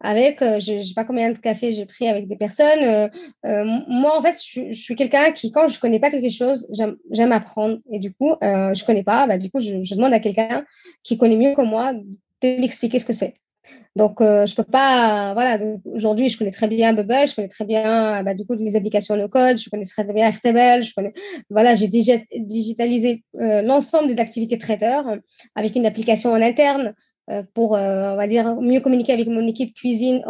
Avec, 0.00 0.42
euh, 0.42 0.58
je 0.58 0.72
ne 0.72 0.82
sais 0.82 0.92
pas 0.92 1.04
combien 1.04 1.30
de 1.30 1.38
cafés 1.38 1.72
j'ai 1.72 1.86
pris 1.86 2.08
avec 2.08 2.26
des 2.26 2.34
personnes. 2.34 2.82
Euh, 3.46 3.64
moi, 3.86 4.18
en 4.18 4.20
fait, 4.20 4.34
je, 4.44 4.72
suis 4.72 4.96
quelqu'un 4.96 5.30
qui, 5.30 5.52
quand 5.52 5.68
je 5.68 5.76
ne 5.76 5.80
connais 5.80 6.00
pas 6.00 6.10
quelque 6.10 6.30
chose, 6.30 6.68
j'aime 7.12 7.30
apprendre. 7.30 7.78
Et 7.92 8.00
du 8.00 8.12
coup, 8.12 8.34
je 8.42 8.46
ne 8.70 8.84
connais 8.84 9.04
pas. 9.04 9.28
Bah, 9.28 9.38
du 9.38 9.52
coup, 9.52 9.60
je, 9.60 9.84
je 9.84 9.94
demande 9.94 10.12
à 10.12 10.18
quelqu'un 10.18 10.64
qui 11.04 11.16
connaît 11.16 11.36
mieux 11.36 11.54
que 11.54 11.62
moi 11.62 11.92
de 11.92 12.60
m'expliquer 12.60 12.98
ce 12.98 13.04
que 13.04 13.12
c'est. 13.12 13.36
Donc, 13.96 14.16
je 14.20 14.44
je 14.46 14.54
peux 14.54 14.64
pas. 14.64 15.34
Voilà, 15.34 15.58
aujourd'hui, 15.92 16.28
je 16.28 16.38
connais 16.38 16.50
très 16.52 16.68
bien 16.68 16.92
Bubble, 16.92 17.28
je 17.28 17.34
connais 17.34 17.48
très 17.48 17.64
bien 17.64 18.22
bah, 18.22 18.34
du 18.34 18.46
coup 18.46 18.54
les 18.54 18.76
applications 18.76 19.16
no 19.16 19.28
code, 19.28 19.58
je 19.58 19.68
connais 19.68 19.84
très 19.84 20.04
bien 20.04 20.26
Airtable, 20.28 20.84
je 20.84 20.94
connais. 20.94 21.12
Voilà, 21.50 21.74
j'ai 21.74 21.88
déjà 21.88 22.14
digitalisé 22.36 23.24
l'ensemble 23.34 24.14
des 24.14 24.20
activités 24.20 24.58
traiteurs 24.58 25.04
avec 25.56 25.74
une 25.76 25.86
application 25.86 26.32
en 26.32 26.40
interne 26.40 26.94
pour, 27.54 27.72
on 27.72 28.16
va 28.16 28.26
dire, 28.28 28.54
mieux 28.60 28.80
communiquer 28.80 29.12
avec 29.12 29.26
mon 29.26 29.46
équipe 29.46 29.74
cuisine, 29.74 30.22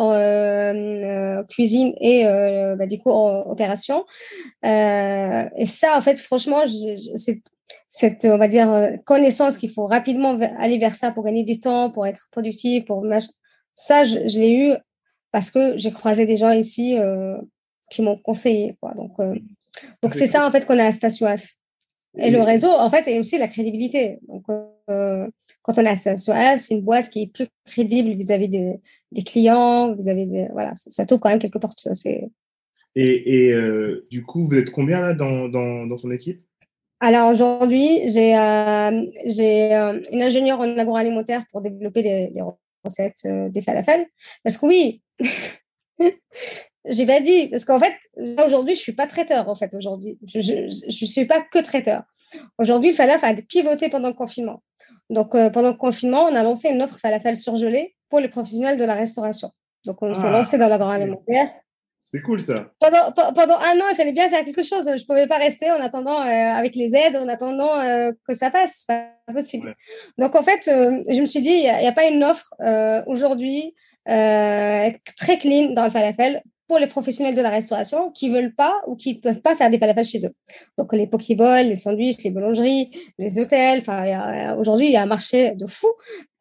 cuisine 1.48 1.92
et 2.00 2.24
bah, 2.78 2.86
du 2.86 2.98
coup 2.98 3.10
opération. 3.10 4.04
et 4.62 5.66
ça, 5.66 5.98
en 5.98 6.00
fait, 6.00 6.18
franchement, 6.18 6.62
c'est 7.16 7.42
cette, 7.88 8.24
on 8.24 8.38
va 8.38 8.48
dire, 8.48 8.72
euh, 8.72 8.90
connaissance 9.04 9.56
qu'il 9.56 9.70
faut 9.70 9.86
rapidement 9.86 10.36
aller 10.58 10.78
vers 10.78 10.96
ça 10.96 11.12
pour 11.12 11.24
gagner 11.24 11.44
du 11.44 11.60
temps, 11.60 11.90
pour 11.90 12.06
être 12.06 12.28
productif, 12.32 12.84
pour 12.86 13.04
ça, 13.74 14.04
je, 14.04 14.18
l'ai 14.38 14.56
eu 14.56 14.72
parce 15.32 15.50
que 15.50 15.76
j'ai 15.78 15.90
croisé 15.90 16.26
des 16.26 16.36
gens 16.36 16.52
ici 16.52 16.98
euh, 16.98 17.36
qui 17.90 18.02
m'ont 18.02 18.16
conseillé. 18.16 18.76
Quoi. 18.80 18.94
Donc, 18.94 19.12
euh, 19.20 19.34
donc 20.02 20.14
c'est 20.14 20.26
ça 20.26 20.46
en 20.46 20.50
fait 20.50 20.66
qu'on 20.66 20.78
a 20.78 20.86
à 20.86 20.92
Station 20.92 21.26
F. 21.36 21.46
Et 22.16 22.30
le 22.30 22.42
réseau, 22.42 22.68
en 22.68 22.88
fait, 22.90 23.08
et 23.08 23.18
aussi 23.18 23.38
la 23.38 23.48
crédibilité. 23.48 24.20
Donc, 24.28 24.44
quand 24.46 25.78
on 25.78 25.84
a 25.84 25.96
Station 25.96 26.32
F, 26.32 26.60
c'est 26.60 26.74
une 26.74 26.82
boîte 26.82 27.10
qui 27.10 27.22
est 27.22 27.26
plus 27.26 27.48
crédible 27.66 28.10
vis-à-vis 28.10 28.48
des, 28.48 28.74
des, 29.10 29.24
clients, 29.24 29.92
vis-à-vis 29.96 30.26
des, 30.26 30.46
voilà, 30.52 30.74
ça, 30.76 31.06
touche 31.06 31.18
quand 31.18 31.30
même 31.30 31.40
quelque 31.40 31.58
portes. 31.58 31.88
et, 32.04 32.30
et 32.94 33.54
du 34.12 34.22
coup, 34.22 34.46
vous 34.46 34.56
êtes 34.56 34.70
combien 34.70 35.00
là 35.00 35.12
dans, 35.12 35.48
dans, 35.48 35.88
dans 35.88 35.96
ton 35.96 36.12
équipe? 36.12 36.40
Alors 37.04 37.30
aujourd'hui, 37.30 38.08
j'ai 38.08 38.34
euh, 38.34 38.90
euh, 38.90 40.00
une 40.10 40.22
ingénieure 40.22 40.60
en 40.60 40.78
agroalimentaire 40.78 41.44
pour 41.52 41.60
développer 41.60 42.02
des, 42.02 42.32
recettes 42.84 43.22
euh, 43.26 43.48
des 43.48 43.62
falafels. 43.62 44.06
Parce 44.42 44.56
que 44.56 44.66
oui, 44.66 45.02
j'ai 46.84 47.06
pas 47.06 47.20
dit. 47.20 47.48
Parce 47.48 47.64
qu'en 47.64 47.78
fait, 47.78 47.94
aujourd'hui, 48.44 48.74
je 48.74 48.80
suis 48.80 48.92
pas 48.92 49.06
traiteur. 49.06 49.48
En 49.48 49.54
fait, 49.54 49.74
aujourd'hui, 49.74 50.18
je 50.26 50.66
ne 50.66 51.06
suis 51.06 51.26
pas 51.26 51.42
que 51.42 51.62
traiteur. 51.62 52.02
Aujourd'hui, 52.58 52.90
le 52.90 52.96
falafel 52.96 53.38
a 53.38 53.42
pivoté 53.42 53.88
pendant 53.88 54.08
le 54.08 54.14
confinement. 54.14 54.62
Donc 55.08 55.30
pendant 55.30 55.70
le 55.70 55.76
confinement, 55.76 56.24
on 56.24 56.34
a 56.34 56.42
lancé 56.42 56.68
une 56.68 56.82
offre 56.82 56.98
falafel 56.98 57.36
surgelée 57.36 57.94
pour 58.08 58.20
les 58.20 58.28
professionnels 58.28 58.78
de 58.78 58.84
la 58.84 58.94
restauration. 58.94 59.50
Donc 59.84 60.02
on 60.02 60.14
s'est 60.14 60.26
ah, 60.26 60.32
lancé 60.32 60.58
dans 60.58 60.68
l'agroalimentaire. 60.68 61.50
C'est 62.04 62.20
cool 62.20 62.40
ça. 62.40 62.70
Pendant, 62.80 63.12
pendant, 63.12 63.58
un 63.58 63.80
an, 63.80 63.84
il 63.90 63.96
fallait 63.96 64.12
bien 64.12 64.28
faire 64.28 64.44
quelque 64.44 64.62
chose. 64.62 64.84
Je 64.84 65.00
ne 65.00 65.06
pouvais 65.06 65.26
pas 65.26 65.38
rester 65.38 65.70
en 65.70 65.80
attendant 65.80 66.20
euh, 66.20 66.24
avec 66.24 66.76
les 66.76 66.94
aides, 66.94 67.16
en 67.16 67.28
attendant 67.28 67.80
euh, 67.80 68.12
que 68.28 68.34
ça 68.34 68.50
passe. 68.50 68.84
pas 68.86 69.10
possible. 69.32 69.74
Donc 70.18 70.36
en 70.36 70.42
fait, 70.42 70.68
euh, 70.68 71.02
je 71.08 71.20
me 71.20 71.26
suis 71.26 71.40
dit, 71.40 71.50
il 71.50 71.62
n'y 71.62 71.86
a, 71.86 71.92
pas 71.92 72.06
une 72.06 72.22
offre 72.22 72.54
aujourd'hui 73.06 73.74
très 74.06 75.38
clean 75.40 75.72
dans 75.72 75.84
le 75.84 75.90
falafel 75.90 76.42
pour 76.68 76.78
les 76.78 76.86
professionnels 76.86 77.34
de 77.34 77.40
la 77.40 77.50
restauration 77.50 78.10
qui 78.10 78.30
veulent 78.30 78.54
pas 78.54 78.80
ou 78.86 78.96
qui 78.96 79.14
peuvent 79.14 79.40
pas 79.40 79.56
faire 79.56 79.70
des 79.70 79.78
falafels 79.78 80.04
chez 80.04 80.26
eux. 80.26 80.32
Donc 80.78 80.92
les 80.92 81.06
pokéballs, 81.06 81.68
les 81.68 81.74
sandwichs, 81.74 82.22
les 82.22 82.30
boulangeries, 82.30 82.90
les 83.18 83.38
hôtels. 83.38 83.80
Enfin, 83.80 84.56
aujourd'hui, 84.56 84.86
il 84.86 84.92
y 84.92 84.96
a 84.96 85.02
un 85.02 85.06
marché 85.06 85.52
de 85.52 85.66
fou 85.66 85.88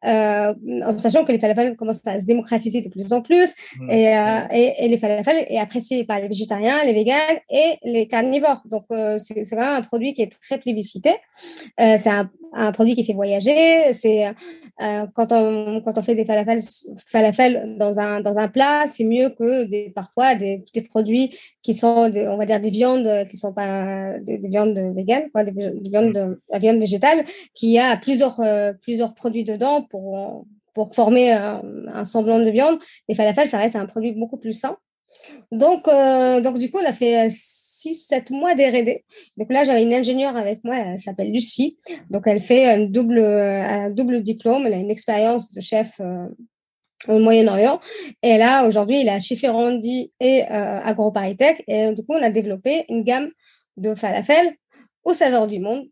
euh, 0.06 0.52
en 0.84 0.98
sachant 0.98 1.24
que 1.24 1.32
les 1.32 1.38
falafels 1.38 1.76
commencent 1.76 2.06
à 2.06 2.20
se 2.20 2.26
démocratiser 2.26 2.82
de 2.82 2.90
plus 2.90 3.12
en 3.12 3.22
plus 3.22 3.54
et, 3.88 4.14
euh, 4.14 4.40
et, 4.52 4.84
et, 4.84 4.88
les 4.88 4.98
falafels 4.98 5.46
est 5.48 5.58
apprécié 5.58 6.04
par 6.04 6.20
les 6.20 6.28
végétariens, 6.28 6.84
les 6.84 6.92
véganes 6.92 7.38
et 7.48 7.78
les 7.84 8.06
carnivores. 8.06 8.60
Donc 8.66 8.84
euh, 8.92 9.18
c'est 9.18 9.42
vraiment 9.54 9.76
un 9.76 9.82
produit 9.82 10.12
qui 10.12 10.22
est 10.22 10.32
très 10.42 10.58
plébiscité. 10.58 11.14
c'est 11.78 12.08
un, 12.08 12.30
un, 12.52 12.72
produit 12.72 12.94
qui 12.94 13.04
fait 13.04 13.14
voyager. 13.14 13.92
C'est 13.92 14.26
quand 14.78 15.32
on 15.32 15.80
quand 15.82 15.96
on 15.96 16.02
fait 16.02 16.14
des 16.14 16.24
falafels, 16.24 16.60
falafels 17.06 17.76
dans 17.78 17.98
un 17.98 18.20
dans 18.20 18.38
un 18.38 18.48
plat, 18.48 18.84
c'est 18.86 19.04
mieux 19.04 19.30
que 19.30 19.64
des 19.64 19.90
parfois 19.94 20.34
des, 20.34 20.64
des 20.74 20.82
produits 20.82 21.38
qui 21.62 21.74
sont 21.74 22.10
on 22.14 22.36
va 22.36 22.44
dire 22.44 22.60
des 22.60 22.70
viandes 22.70 23.26
qui 23.30 23.36
sont 23.36 23.52
pas 23.52 24.18
des, 24.20 24.38
viandes 24.38 24.78
véganes, 24.94 25.30
quoi, 25.32 25.44
des, 25.44 25.72
viandes 25.80 26.12
de, 26.12 26.42
la 26.50 26.58
viande 26.58 26.78
végétale 26.78 27.24
qui 27.54 27.78
a 27.78 27.96
plusieurs 27.96 28.40
plusieurs 28.82 29.14
produits 29.14 29.44
dedans 29.44 29.86
pour, 29.94 30.44
pour 30.74 30.92
former 30.92 31.30
un, 31.30 32.02
semblant 32.02 32.40
de 32.40 32.50
viande. 32.50 32.80
Les 33.08 33.14
falafels, 33.14 33.46
ça 33.46 33.58
reste 33.58 33.76
un 33.76 33.86
produit 33.86 34.10
beaucoup 34.10 34.38
plus 34.38 34.52
sain. 34.52 34.76
Donc, 35.52 35.86
euh, 35.86 36.40
donc 36.40 36.58
du 36.58 36.68
coup, 36.68 36.78
on 36.82 36.84
a 36.84 36.92
fait 36.92 37.28
6-7 37.28 38.32
mois 38.32 38.56
d'R&D. 38.56 39.04
Donc 39.36 39.52
là, 39.52 39.62
j'avais 39.62 39.84
une 39.84 39.94
ingénieure 39.94 40.36
avec 40.36 40.64
moi, 40.64 40.76
elle 40.78 40.98
s'appelle 40.98 41.32
Lucie. 41.32 41.78
Donc, 42.10 42.24
elle 42.26 42.42
fait 42.42 42.68
un 42.68 42.80
double, 42.80 43.20
un 43.20 43.88
double 43.90 44.20
diplôme. 44.20 44.66
Elle 44.66 44.74
a 44.74 44.78
une 44.78 44.90
expérience 44.90 45.52
de 45.52 45.60
chef 45.60 46.00
euh, 46.00 46.26
au 47.06 47.20
Moyen-Orient. 47.20 47.78
Et 48.24 48.36
là, 48.36 48.66
aujourd'hui, 48.66 49.00
il 49.02 49.08
a 49.08 49.20
chez 49.20 49.36
Ferrandi 49.36 50.12
et 50.18 50.42
euh, 50.42 50.80
AgroParisTech. 50.80 51.62
Et 51.68 51.92
du 51.92 52.02
coup, 52.02 52.14
on 52.14 52.22
a 52.22 52.30
développé 52.30 52.84
une 52.88 53.04
gamme 53.04 53.30
de 53.76 53.94
falafel 53.94 54.56
aux 55.04 55.14
saveurs 55.14 55.46
du 55.46 55.60
monde 55.60 55.84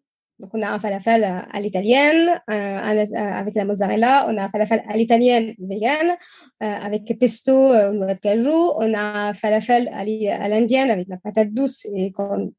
donc, 0.42 0.50
on 0.54 0.62
a 0.62 0.72
un 0.72 0.80
falafel 0.80 1.22
à 1.22 1.60
l'italienne 1.60 2.40
euh, 2.50 2.78
avec 3.14 3.54
la 3.54 3.64
mozzarella. 3.64 4.26
On 4.28 4.36
a 4.36 4.46
un 4.46 4.48
falafel 4.48 4.82
à 4.88 4.96
l'italienne 4.96 5.54
vegan 5.60 6.08
euh, 6.10 6.66
avec 6.66 7.16
pesto 7.20 7.52
euh, 7.52 7.92
noix 7.92 8.12
de 8.12 8.18
cajou. 8.18 8.50
On 8.50 8.92
a 8.92 9.28
un 9.28 9.34
falafel 9.34 9.88
à 9.92 10.48
l'indienne 10.48 10.90
avec 10.90 11.06
la 11.08 11.16
patate 11.18 11.54
douce 11.54 11.86
et 11.94 12.12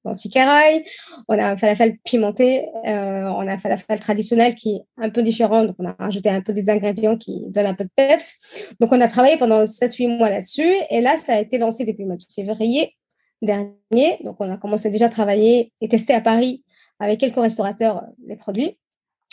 l'antiqueraille. 0.05 0.85
On 1.27 1.37
a 1.37 1.51
un 1.51 1.57
falafel 1.57 1.97
pimenté. 2.05 2.69
on 2.85 3.47
a 3.47 3.51
un 3.51 3.57
falafel 3.57 3.99
traditionnel 3.99 4.55
qui 4.55 4.77
est 4.77 4.81
un 4.97 5.09
peu 5.09 5.21
différent. 5.21 5.65
Donc, 5.65 5.75
on 5.77 5.85
a 5.85 5.93
rajouté 5.99 6.29
un 6.29 6.41
peu 6.41 6.53
des 6.53 6.69
ingrédients 6.69 7.17
qui 7.17 7.47
donnent 7.49 7.65
un 7.65 7.73
peu 7.73 7.83
de 7.83 7.91
peps. 7.93 8.37
Donc, 8.79 8.93
on 8.93 9.01
a 9.01 9.09
travaillé 9.09 9.35
pendant 9.35 9.65
7-8 9.65 10.07
mois 10.07 10.29
là-dessus. 10.29 10.73
Et 10.89 11.01
là, 11.01 11.17
ça 11.17 11.33
a 11.33 11.41
été 11.41 11.57
lancé 11.57 11.83
depuis 11.83 12.03
le 12.03 12.07
mois 12.07 12.17
de 12.17 12.23
février 12.33 12.95
dernier. 13.41 14.19
Donc, 14.23 14.37
on 14.39 14.49
a 14.49 14.55
commencé 14.55 14.89
déjà 14.89 15.07
à 15.07 15.09
travailler 15.09 15.73
et 15.81 15.89
tester 15.89 16.13
à 16.13 16.21
Paris 16.21 16.63
avec 16.99 17.19
quelques 17.19 17.35
restaurateurs 17.35 17.97
euh, 17.97 18.07
les 18.27 18.35
produits. 18.35 18.77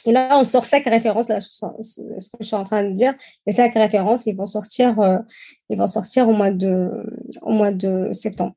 Et 0.07 0.13
là, 0.13 0.39
on 0.41 0.45
sort 0.45 0.65
cinq 0.65 0.85
références, 0.85 1.29
là, 1.29 1.41
ce 1.41 2.01
que 2.01 2.39
je 2.41 2.47
suis 2.47 2.57
en 2.57 2.65
train 2.65 2.85
de 2.85 2.93
dire. 2.93 3.15
Les 3.47 3.53
cinq 3.53 3.75
références, 3.75 4.27
ils 4.27 4.35
vont 4.35 4.47
sortir, 4.47 4.99
euh, 5.01 5.19
ils 5.69 5.77
vont 5.77 5.89
sortir 5.89 6.29
au 6.29 6.33
mois 6.33 6.51
de, 6.51 6.89
au 7.43 7.53
mois 7.53 7.71
de 7.71 8.11
septembre. 8.13 8.55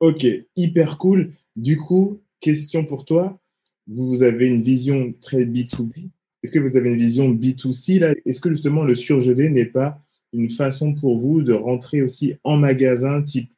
Ok, 0.00 0.26
hyper 0.54 0.98
cool. 0.98 1.32
Du 1.56 1.78
coup, 1.78 2.20
question 2.40 2.84
pour 2.84 3.04
toi. 3.04 3.40
Vous 3.86 4.22
avez 4.22 4.46
une 4.46 4.62
vision 4.62 5.12
très 5.20 5.44
B2B. 5.44 6.10
Est-ce 6.42 6.52
que 6.52 6.58
vous 6.58 6.76
avez 6.76 6.90
une 6.90 6.98
vision 6.98 7.30
B2C 7.30 7.98
là? 8.00 8.14
Est-ce 8.24 8.40
que 8.40 8.50
justement 8.50 8.84
le 8.84 8.94
surgelé 8.94 9.48
n'est 9.48 9.64
pas 9.64 9.98
une 10.32 10.50
façon 10.50 10.94
pour 10.94 11.18
vous 11.18 11.42
de 11.42 11.52
rentrer 11.52 12.02
aussi 12.02 12.34
en 12.44 12.56
magasin 12.56 13.22
type 13.22 13.50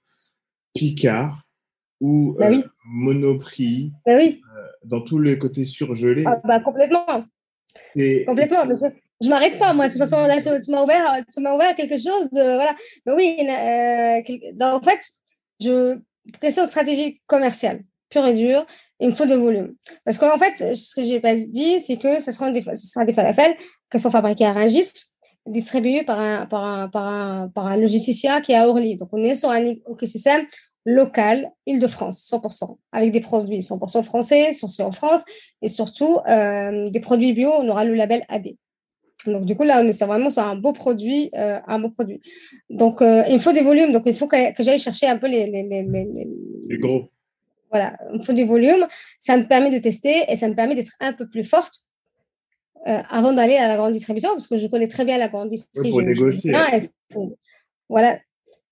Picard 0.74 1.46
ou 2.00 2.36
bah 2.38 2.48
oui. 2.50 2.58
Euh, 2.58 2.68
Monoprix? 2.84 3.92
Bah 4.04 4.16
oui 4.16 4.40
dans 4.86 5.00
tous 5.00 5.18
les 5.18 5.38
côtés 5.38 5.64
surgelés. 5.64 6.24
Ah, 6.26 6.40
bah, 6.44 6.60
complètement. 6.60 7.24
Complètement. 8.26 8.64
je 9.20 9.28
m'arrête 9.28 9.58
pas, 9.58 9.72
moi. 9.74 9.86
De 9.86 9.92
toute 9.92 10.00
façon, 10.00 10.22
là, 10.22 10.40
tu 10.40 10.70
m'as 10.70 10.82
ouvert, 10.82 11.24
tu 11.32 11.40
m'as 11.40 11.54
ouvert 11.54 11.74
quelque 11.76 11.98
chose 11.98 12.30
de. 12.30 12.54
Voilà. 12.54 12.74
Mais 13.04 13.12
oui, 13.12 13.36
euh, 13.40 14.64
en 14.64 14.80
fait, 14.80 15.00
je. 15.60 15.98
Question 16.40 16.66
stratégique 16.66 17.22
commerciale, 17.28 17.82
pure 18.10 18.26
et 18.26 18.34
dure, 18.34 18.66
il 18.98 19.10
me 19.10 19.14
faut 19.14 19.26
de 19.26 19.36
volume. 19.36 19.76
Parce 20.04 20.18
qu'en 20.18 20.36
fait, 20.38 20.74
ce 20.74 20.92
que 20.92 21.04
je 21.04 21.10
n'ai 21.10 21.20
pas 21.20 21.36
dit, 21.36 21.80
c'est 21.80 21.98
que 21.98 22.20
ce 22.20 22.32
sera 22.32 22.50
des, 22.50 22.62
ce 22.62 22.74
sera 22.74 23.04
des 23.04 23.12
falafels 23.12 23.54
qui 23.92 24.00
sont 24.00 24.10
fabriqués 24.10 24.46
à 24.46 24.52
Rungis, 24.52 24.90
distribués 25.46 26.02
par 26.02 26.18
un, 26.18 26.46
par 26.46 26.64
un, 26.64 26.88
par 26.88 27.06
un, 27.06 27.48
par 27.48 27.66
un 27.66 27.76
logicien 27.76 28.40
qui 28.40 28.50
est 28.50 28.56
à 28.56 28.68
Orly. 28.68 28.96
Donc, 28.96 29.10
on 29.12 29.22
est 29.22 29.36
sur 29.36 29.50
un 29.50 29.64
écosystème 29.64 30.46
local 30.86 31.50
Île-de-France, 31.66 32.30
100%, 32.32 32.78
avec 32.92 33.10
des 33.12 33.20
produits 33.20 33.58
100% 33.58 34.04
français, 34.04 34.52
censés 34.52 34.84
en 34.84 34.92
France, 34.92 35.24
et 35.60 35.68
surtout 35.68 36.18
euh, 36.28 36.88
des 36.88 37.00
produits 37.00 37.32
bio, 37.32 37.50
on 37.50 37.68
aura 37.68 37.84
le 37.84 37.94
label 37.94 38.24
AB. 38.28 38.46
Donc 39.26 39.44
du 39.44 39.56
coup 39.56 39.64
là, 39.64 39.82
on 39.82 39.88
est 39.88 40.04
vraiment 40.04 40.30
sur 40.30 40.44
un 40.44 40.54
beau 40.54 40.72
produit, 40.72 41.30
euh, 41.34 41.58
un 41.66 41.80
beau 41.80 41.90
produit. 41.90 42.20
Donc 42.70 43.02
euh, 43.02 43.24
il 43.28 43.40
faut 43.40 43.52
des 43.52 43.64
volumes, 43.64 43.90
donc 43.90 44.04
il 44.06 44.14
faut 44.14 44.28
que, 44.28 44.36
j'aille 44.60 44.78
chercher 44.78 45.08
un 45.08 45.18
peu 45.18 45.26
les, 45.26 45.50
les, 45.50 45.64
les, 45.64 45.82
les, 45.82 46.78
gros. 46.78 47.10
Voilà, 47.72 47.98
il 48.14 48.24
faut 48.24 48.32
des 48.32 48.44
volumes. 48.44 48.86
Ça 49.18 49.36
me 49.36 49.42
permet 49.42 49.70
de 49.70 49.78
tester 49.78 50.24
et 50.28 50.36
ça 50.36 50.48
me 50.48 50.54
permet 50.54 50.76
d'être 50.76 50.92
un 51.00 51.12
peu 51.12 51.28
plus 51.28 51.44
forte 51.44 51.80
avant 52.84 53.32
d'aller 53.32 53.56
à 53.56 53.66
la 53.66 53.76
grande 53.76 53.90
distribution, 53.90 54.28
parce 54.28 54.46
que 54.46 54.58
je 54.58 54.68
connais 54.68 54.86
très 54.86 55.04
bien 55.04 55.18
la 55.18 55.26
grande 55.26 55.50
distribution. 55.50 55.90
pour 55.90 56.02
négocier. 56.02 56.54
voilà, 57.88 58.20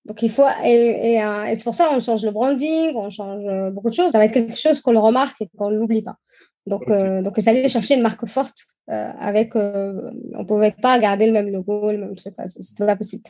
donc, 0.06 0.20
il 0.22 0.30
faut, 0.30 0.44
et, 0.62 1.22
euh, 1.22 1.44
et, 1.44 1.56
c'est 1.56 1.64
pour 1.64 1.74
ça 1.74 1.88
qu'on 1.88 2.00
change 2.00 2.24
le 2.24 2.30
branding, 2.30 2.94
on 2.94 3.08
change 3.08 3.42
euh, 3.46 3.70
beaucoup 3.70 3.88
de 3.88 3.94
choses. 3.94 4.12
Ça 4.12 4.18
va 4.18 4.26
être 4.26 4.34
quelque 4.34 4.54
chose 4.54 4.80
qu'on 4.80 4.92
le 4.92 4.98
remarque 4.98 5.40
et 5.40 5.48
qu'on 5.56 5.70
l'oublie 5.70 6.02
pas. 6.02 6.16
Donc, 6.66 6.90
euh, 6.90 7.22
donc, 7.22 7.34
il 7.38 7.42
fallait 7.42 7.68
chercher 7.68 7.94
une 7.94 8.02
marque 8.02 8.26
forte 8.26 8.56
avec, 8.86 9.54
on 9.56 9.60
ne 9.60 10.44
pouvait 10.44 10.72
pas 10.72 10.98
garder 10.98 11.26
le 11.26 11.32
même 11.32 11.50
logo, 11.50 11.90
le 11.90 11.96
même 11.96 12.14
truc, 12.16 12.34
c'était 12.44 12.84
pas 12.84 12.96
possible. 12.96 13.22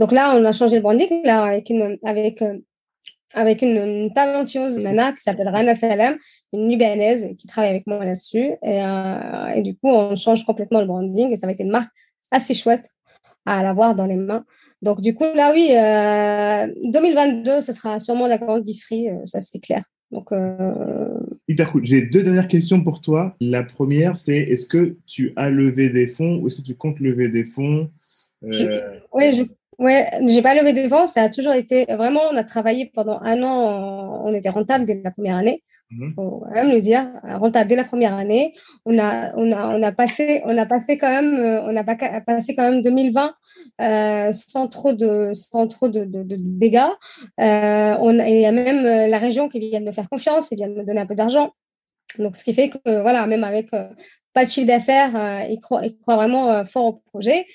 Donc 0.00 0.10
là, 0.10 0.36
on 0.36 0.44
a 0.44 0.52
changé 0.52 0.76
le 0.76 0.82
branding 0.82 1.08
là, 1.24 1.44
avec 1.44 1.70
une, 1.70 1.96
avec, 2.04 2.42
avec 3.32 3.62
une, 3.62 4.12
talentueuse 4.12 4.80
nana 4.80 5.12
qui 5.12 5.20
s'appelle 5.20 5.48
Rana 5.48 5.74
Salem, 5.74 6.16
une 6.52 6.68
libanaise 6.68 7.28
qui 7.38 7.46
travaille 7.46 7.70
avec 7.70 7.86
moi 7.86 8.04
là-dessus. 8.04 8.52
Et, 8.64 8.80
et, 9.54 9.62
du 9.62 9.74
coup, 9.74 9.88
on 9.88 10.16
change 10.16 10.44
complètement 10.44 10.80
le 10.80 10.86
branding 10.86 11.32
et 11.32 11.36
ça 11.36 11.46
va 11.46 11.52
être 11.52 11.60
une 11.60 11.70
marque 11.70 11.90
assez 12.32 12.54
chouette 12.54 12.90
à 13.46 13.62
l'avoir 13.62 13.94
dans 13.94 14.06
les 14.06 14.16
mains. 14.16 14.44
Donc, 14.82 15.00
du 15.00 15.14
coup, 15.14 15.24
là, 15.34 15.52
oui, 15.54 15.68
2022, 16.90 17.60
ce 17.60 17.72
sera 17.72 17.98
sûrement 17.98 18.26
la 18.26 18.38
grande 18.38 18.62
disserie, 18.62 19.08
ça 19.24 19.40
c'est 19.40 19.58
clair. 19.58 19.84
Donc, 20.10 20.30
Hyper 21.48 21.72
cool. 21.72 21.86
J'ai 21.86 22.02
deux 22.02 22.22
dernières 22.22 22.48
questions 22.48 22.82
pour 22.82 23.00
toi. 23.00 23.36
La 23.40 23.62
première, 23.62 24.16
c'est 24.16 24.36
est-ce 24.36 24.66
que 24.66 24.96
tu 25.06 25.32
as 25.36 25.50
levé 25.50 25.90
des 25.90 26.06
fonds 26.06 26.36
ou 26.36 26.46
est-ce 26.46 26.56
que 26.56 26.62
tu 26.62 26.74
comptes 26.74 27.00
lever 27.00 27.28
des 27.28 27.44
fonds 27.44 27.90
Oui, 28.42 29.36
je 29.36 29.44
Ouais, 29.78 30.08
j'ai 30.26 30.40
pas 30.40 30.54
levé 30.54 30.72
de 30.72 30.88
fonds. 30.88 31.06
Ça 31.06 31.22
a 31.22 31.28
toujours 31.28 31.52
été 31.52 31.84
vraiment. 31.84 32.20
On 32.32 32.36
a 32.36 32.44
travaillé 32.44 32.90
pendant 32.94 33.20
un 33.20 33.42
an. 33.42 34.22
On 34.24 34.32
était 34.32 34.48
rentable 34.48 34.86
dès 34.86 35.00
la 35.02 35.10
première 35.10 35.36
année. 35.36 35.62
Il 35.90 35.98
mhm. 35.98 36.14
faut 36.14 36.42
quand 36.46 36.54
même 36.54 36.70
le 36.70 36.80
dire, 36.80 37.08
rentable 37.22 37.68
dès 37.68 37.76
la 37.76 37.84
première 37.84 38.14
année. 38.14 38.54
On 38.86 38.98
a, 38.98 39.32
on 39.36 39.52
a, 39.52 39.76
on 39.76 39.82
a 39.82 39.92
passé, 39.92 40.42
on 40.44 40.56
a 40.56 40.66
passé 40.66 40.98
quand 40.98 41.10
même, 41.10 41.38
euh, 41.38 41.62
on 41.62 41.76
a 41.76 41.84
passé 41.84 42.56
quand 42.56 42.70
même 42.70 42.82
2020 42.82 43.34
euh, 43.80 44.32
sans 44.32 44.68
trop 44.68 44.94
de, 44.94 45.32
sans 45.34 45.68
trop 45.68 45.88
de, 45.88 46.04
dégâts. 46.06 46.88
Euh, 47.40 47.96
il 48.26 48.40
y 48.40 48.46
a 48.46 48.52
même 48.52 48.86
euh, 48.86 49.06
la 49.06 49.18
région 49.18 49.48
qui 49.48 49.58
vient 49.58 49.80
de 49.80 49.84
me 49.84 49.92
faire 49.92 50.08
confiance 50.08 50.50
et 50.50 50.56
vient 50.56 50.68
de 50.68 50.74
me 50.74 50.84
donner 50.84 51.00
un 51.00 51.06
peu 51.06 51.14
d'argent. 51.14 51.52
Donc, 52.18 52.36
ce 52.36 52.44
qui 52.44 52.54
fait 52.54 52.70
que 52.70 52.78
voilà, 53.02 53.26
même 53.26 53.44
avec 53.44 53.70
pas 54.32 54.44
de 54.44 54.48
chiffre 54.48 54.66
d'affaires, 54.66 55.46
ils 55.50 55.60
croient, 55.60 55.84
ils 55.84 55.98
croient 55.98 56.16
vraiment 56.16 56.64
fort 56.64 56.86
au 56.86 56.92
projet. 57.10 57.46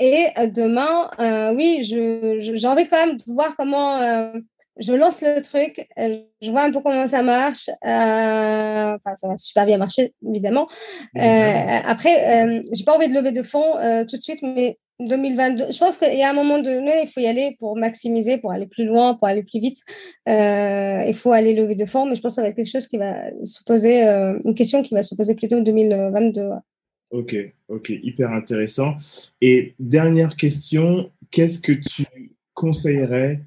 Et 0.00 0.26
demain, 0.54 1.10
oui, 1.54 1.80
j'ai 1.82 2.66
envie 2.66 2.88
quand 2.88 3.06
même 3.06 3.16
de 3.16 3.32
voir 3.32 3.54
comment 3.56 4.32
je 4.78 4.92
lance 4.92 5.22
le 5.22 5.42
truc, 5.42 5.88
je 5.96 6.50
vois 6.50 6.62
un 6.62 6.72
peu 6.72 6.80
comment 6.80 7.06
ça 7.06 7.22
marche. 7.22 7.68
enfin, 7.82 9.14
ça 9.14 9.28
va 9.28 9.36
super 9.36 9.66
bien 9.66 9.78
marcher, 9.78 10.14
évidemment. 10.26 10.68
après, 11.14 12.62
j'ai 12.72 12.84
pas 12.84 12.96
envie 12.96 13.08
de 13.08 13.14
lever 13.14 13.32
de 13.32 13.42
fonds 13.42 13.74
tout 14.08 14.16
de 14.16 14.22
suite, 14.22 14.40
mais 14.42 14.78
2022, 15.00 15.66
je 15.70 15.78
pense 15.78 15.96
qu'il 15.96 16.18
y 16.18 16.22
a 16.22 16.30
un 16.30 16.34
moment 16.34 16.58
donné, 16.58 17.02
il 17.02 17.08
faut 17.08 17.20
y 17.20 17.26
aller 17.26 17.56
pour 17.60 17.76
maximiser, 17.76 18.38
pour 18.38 18.50
aller 18.50 18.66
plus 18.66 18.84
loin, 18.84 19.14
pour 19.14 19.28
aller 19.28 19.44
plus 19.44 19.60
vite. 19.60 19.78
il 20.26 21.14
faut 21.14 21.32
aller 21.32 21.54
lever 21.54 21.74
de 21.74 21.84
fonds, 21.84 22.06
mais 22.06 22.14
je 22.14 22.20
pense 22.20 22.32
que 22.32 22.36
ça 22.36 22.42
va 22.42 22.48
être 22.48 22.56
quelque 22.56 22.70
chose 22.70 22.88
qui 22.88 22.98
va 22.98 23.30
se 23.44 23.62
poser, 23.64 24.02
une 24.02 24.54
question 24.54 24.82
qui 24.82 24.94
va 24.94 25.02
se 25.02 25.14
poser 25.14 25.34
plutôt 25.34 25.56
en 25.56 25.60
2022. 25.60 26.50
Ok, 27.10 27.34
ok, 27.68 27.88
hyper 27.88 28.32
intéressant. 28.32 28.94
Et 29.40 29.74
dernière 29.78 30.36
question, 30.36 31.10
qu'est-ce 31.30 31.58
que 31.58 31.72
tu 31.72 32.04
conseillerais 32.52 33.40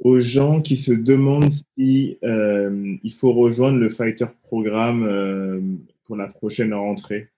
aux 0.00 0.18
gens 0.18 0.60
qui 0.62 0.76
se 0.76 0.92
demandent 0.92 1.52
si 1.76 2.18
euh, 2.24 2.96
il 3.02 3.12
faut 3.12 3.32
rejoindre 3.32 3.78
le 3.78 3.88
Fighter 3.90 4.26
Programme 4.42 5.06
euh, 5.06 5.60
pour 6.04 6.16
la 6.16 6.26
prochaine 6.26 6.72
rentrée 6.72 7.28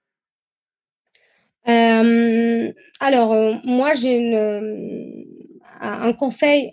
euh, 1.69 2.73
Alors, 3.01 3.57
moi, 3.65 3.95
j'ai 3.95 4.37
un 5.81 6.13
conseil, 6.13 6.71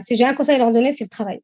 si 0.00 0.16
j'ai 0.16 0.24
un 0.24 0.34
conseil 0.34 0.56
à 0.56 0.58
leur 0.58 0.72
donner, 0.72 0.92
c'est 0.92 1.04
le 1.04 1.10
travail. 1.10 1.40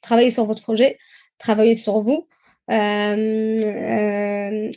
Travailler 0.00 0.30
sur 0.30 0.44
votre 0.44 0.62
projet, 0.62 0.96
travailler 1.38 1.74
sur 1.74 2.00
vous. 2.00 2.26
Euh, 2.70 3.62
euh, 3.62 4.70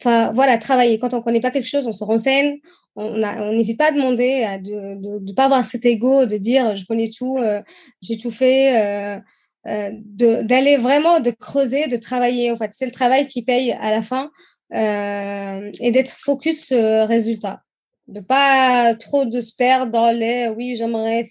enfin, 0.00 0.32
voilà, 0.32 0.58
travailler. 0.58 0.98
Quand 0.98 1.14
on 1.14 1.22
connaît 1.22 1.40
pas 1.40 1.50
quelque 1.50 1.68
chose, 1.68 1.86
on 1.86 1.92
se 1.92 2.04
renseigne. 2.04 2.58
On 2.96 3.52
n'hésite 3.52 3.78
pas 3.78 3.88
à 3.88 3.92
demander, 3.92 4.42
à 4.42 4.58
de 4.58 5.20
ne 5.20 5.32
pas 5.32 5.44
avoir 5.44 5.64
cet 5.64 5.86
ego, 5.86 6.26
de 6.26 6.36
dire 6.36 6.76
je 6.76 6.84
connais 6.84 7.10
tout, 7.16 7.38
euh, 7.38 7.62
j'ai 8.02 8.18
tout 8.18 8.30
fait, 8.30 9.22
d'aller 9.64 10.76
vraiment, 10.76 11.20
de 11.20 11.30
creuser, 11.30 11.86
de 11.86 11.96
travailler. 11.96 12.50
En 12.50 12.56
fait, 12.56 12.70
c'est 12.72 12.86
le 12.86 12.92
travail 12.92 13.28
qui 13.28 13.42
paye 13.42 13.72
à 13.72 13.90
la 13.90 14.02
fin 14.02 14.30
et 14.72 15.92
d'être 15.92 16.10
focus 16.10 16.72
résultat 16.72 17.62
de 18.08 18.20
pas 18.20 18.94
trop 18.96 19.24
de 19.24 19.40
se 19.40 19.54
perdre 19.54 19.92
dans 19.92 20.10
les 20.10 20.52
oui 20.56 20.74
j'aimerais 20.76 21.28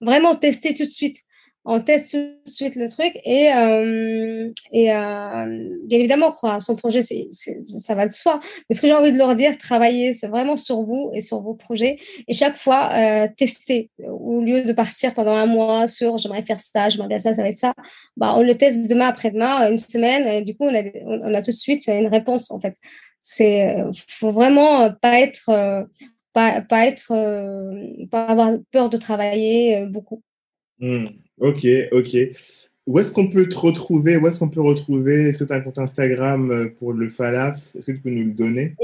vraiment 0.00 0.34
tester 0.34 0.74
tout 0.74 0.84
de 0.84 0.90
suite 0.90 1.16
on 1.70 1.80
teste 1.80 2.12
tout 2.12 2.16
de 2.16 2.50
suite 2.50 2.76
le 2.76 2.88
truc 2.88 3.12
et, 3.26 3.52
euh, 3.52 4.50
et 4.72 4.90
euh, 4.90 5.76
bien 5.84 5.98
évidemment, 5.98 6.32
croire 6.32 6.62
son 6.62 6.76
projet, 6.76 7.02
c'est, 7.02 7.28
ça 7.30 7.94
va 7.94 8.06
de 8.06 8.12
soi. 8.12 8.40
Mais 8.68 8.74
ce 8.74 8.80
que 8.80 8.86
j'ai 8.86 8.94
envie 8.94 9.12
de 9.12 9.18
leur 9.18 9.36
dire, 9.36 9.58
travailler 9.58 10.14
c'est 10.14 10.28
vraiment 10.28 10.56
sur 10.56 10.82
vous 10.82 11.10
et 11.12 11.20
sur 11.20 11.42
vos 11.42 11.52
projets 11.52 11.98
et 12.26 12.32
chaque 12.32 12.56
fois 12.56 12.90
euh, 12.94 13.28
tester. 13.36 13.90
Au 14.08 14.40
lieu 14.40 14.64
de 14.64 14.72
partir 14.72 15.12
pendant 15.12 15.32
un 15.32 15.44
mois 15.44 15.88
sur 15.88 16.16
j'aimerais 16.16 16.42
faire 16.42 16.58
ça, 16.58 16.88
j'aimerais 16.88 17.08
bien 17.08 17.18
ça, 17.18 17.34
ça 17.34 17.42
va 17.42 17.48
être 17.48 17.58
ça, 17.58 17.74
bah, 18.16 18.32
on 18.34 18.42
le 18.42 18.56
teste 18.56 18.88
demain 18.88 19.08
après-demain, 19.08 19.70
une 19.70 19.78
semaine 19.78 20.26
et 20.26 20.40
du 20.40 20.56
coup, 20.56 20.64
on 20.64 20.74
a, 20.74 20.82
on 21.04 21.34
a 21.34 21.42
tout 21.42 21.50
de 21.50 21.56
suite 21.56 21.86
une 21.88 22.08
réponse 22.08 22.50
en 22.50 22.60
fait. 22.60 22.76
Faut 24.08 24.32
vraiment 24.32 24.90
pas 25.02 25.20
être 25.20 25.86
pas, 26.32 26.62
pas 26.62 26.86
être 26.86 27.08
pas 28.10 28.24
avoir 28.24 28.52
peur 28.72 28.88
de 28.88 28.96
travailler 28.96 29.84
beaucoup. 29.86 30.22
Mmh. 30.80 31.06
Ok, 31.40 31.66
ok. 31.92 32.16
Où 32.88 32.98
est-ce 32.98 33.12
qu'on 33.12 33.28
peut 33.28 33.46
te 33.46 33.56
retrouver? 33.56 34.16
Où 34.16 34.26
est-ce 34.26 34.38
qu'on 34.38 34.48
peut 34.48 34.62
retrouver? 34.62 35.28
Est-ce 35.28 35.36
que 35.36 35.44
tu 35.44 35.52
as 35.52 35.56
un 35.56 35.60
compte 35.60 35.78
Instagram 35.78 36.50
euh, 36.50 36.74
pour 36.78 36.94
le 36.94 37.10
Falaf? 37.10 37.76
Est-ce 37.76 37.84
que 37.84 37.92
tu 37.92 38.00
peux 38.00 38.10
nous 38.10 38.24
le 38.24 38.32
donner? 38.32 38.74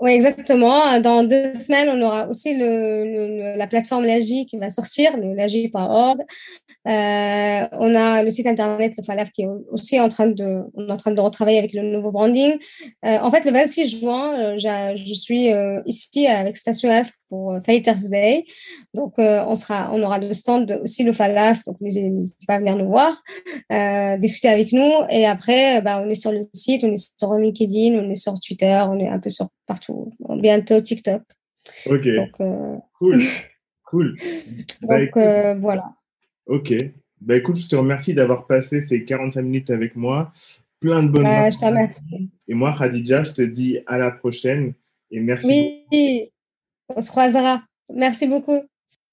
Oui, 0.00 0.10
exactement. 0.10 1.00
Dans 1.00 1.22
deux 1.22 1.54
semaines, 1.54 1.88
on 1.88 2.04
aura 2.04 2.28
aussi 2.28 2.54
la 2.58 3.66
plateforme 3.68 4.04
Lagi 4.04 4.46
qui 4.46 4.58
va 4.58 4.68
sortir, 4.68 5.16
le 5.16 5.32
lagi.org. 5.34 6.18
Euh, 6.86 7.68
on 7.72 7.94
a 7.94 8.22
le 8.22 8.30
site 8.30 8.46
internet 8.46 8.94
le 8.98 9.02
Falaf 9.02 9.30
qui 9.32 9.42
est 9.42 9.48
aussi 9.70 9.98
en 9.98 10.08
train 10.08 10.26
de, 10.26 10.62
on 10.74 10.88
est 10.88 10.92
en 10.92 10.96
train 10.96 11.12
de 11.12 11.20
retravailler 11.20 11.58
avec 11.58 11.72
le 11.72 11.82
nouveau 11.82 12.12
branding. 12.12 12.58
Euh, 13.04 13.18
en 13.18 13.30
fait, 13.30 13.44
le 13.44 13.52
26 13.52 14.00
juin, 14.00 14.58
je 14.58 15.14
suis 15.14 15.48
ici 15.86 16.26
avec 16.26 16.56
Station 16.56 16.90
F 17.04 17.12
pour 17.28 17.58
Fighters 17.64 18.08
Day. 18.10 18.44
Donc, 18.94 19.14
on 19.18 19.56
sera, 19.56 19.90
on 19.92 20.02
aura 20.02 20.18
le 20.18 20.32
stand 20.32 20.80
aussi 20.82 21.04
le 21.04 21.12
Falaf. 21.12 21.62
Donc, 21.64 21.80
n'hésitez 21.80 22.46
pas 22.46 22.54
à 22.54 22.58
venir 22.58 22.76
nous 22.76 22.88
voir, 22.88 23.22
discuter 24.20 24.48
avec 24.48 24.72
nous. 24.72 24.92
Et 25.10 25.26
après, 25.26 25.82
bah, 25.82 26.02
on 26.04 26.08
est 26.08 26.14
sur 26.14 26.32
le 26.32 26.42
site, 26.52 26.84
on 26.84 26.92
est 26.92 27.12
sur 27.18 27.34
LinkedIn, 27.34 27.98
on 27.98 28.10
est 28.10 28.14
sur 28.14 28.34
Twitter, 28.40 28.82
on 28.88 28.98
est 28.98 29.08
un 29.08 29.18
peu 29.18 29.30
sur 29.30 29.48
partout. 29.66 30.12
Bientôt 30.40 30.80
TikTok. 30.80 31.22
Ok. 31.86 32.06
cool. 32.98 33.22
cool. 33.84 34.16
Donc, 34.82 35.10
voilà. 35.60 35.84
Ok. 36.46 36.72
Bah 37.20 37.36
écoute, 37.36 37.56
je 37.56 37.66
te 37.66 37.76
remercie 37.76 38.14
d'avoir 38.14 38.46
passé 38.46 38.80
ces 38.82 39.04
45 39.04 39.42
minutes 39.42 39.70
avec 39.70 39.96
moi. 39.96 40.30
Plein 40.80 41.02
de 41.02 41.08
bonnes 41.08 41.24
bah, 41.24 41.50
Je 41.50 41.58
te 41.58 41.64
remercie. 41.64 42.30
Et 42.46 42.54
moi, 42.54 42.74
Khadija, 42.78 43.22
je 43.22 43.32
te 43.32 43.42
dis 43.42 43.78
à 43.86 43.98
la 43.98 44.10
prochaine 44.10 44.74
et 45.10 45.20
merci. 45.20 45.86
Oui, 45.90 46.30
on 46.88 47.02
se 47.02 47.10
croisera. 47.10 47.62
Merci 47.92 48.26
beaucoup. 48.26 48.62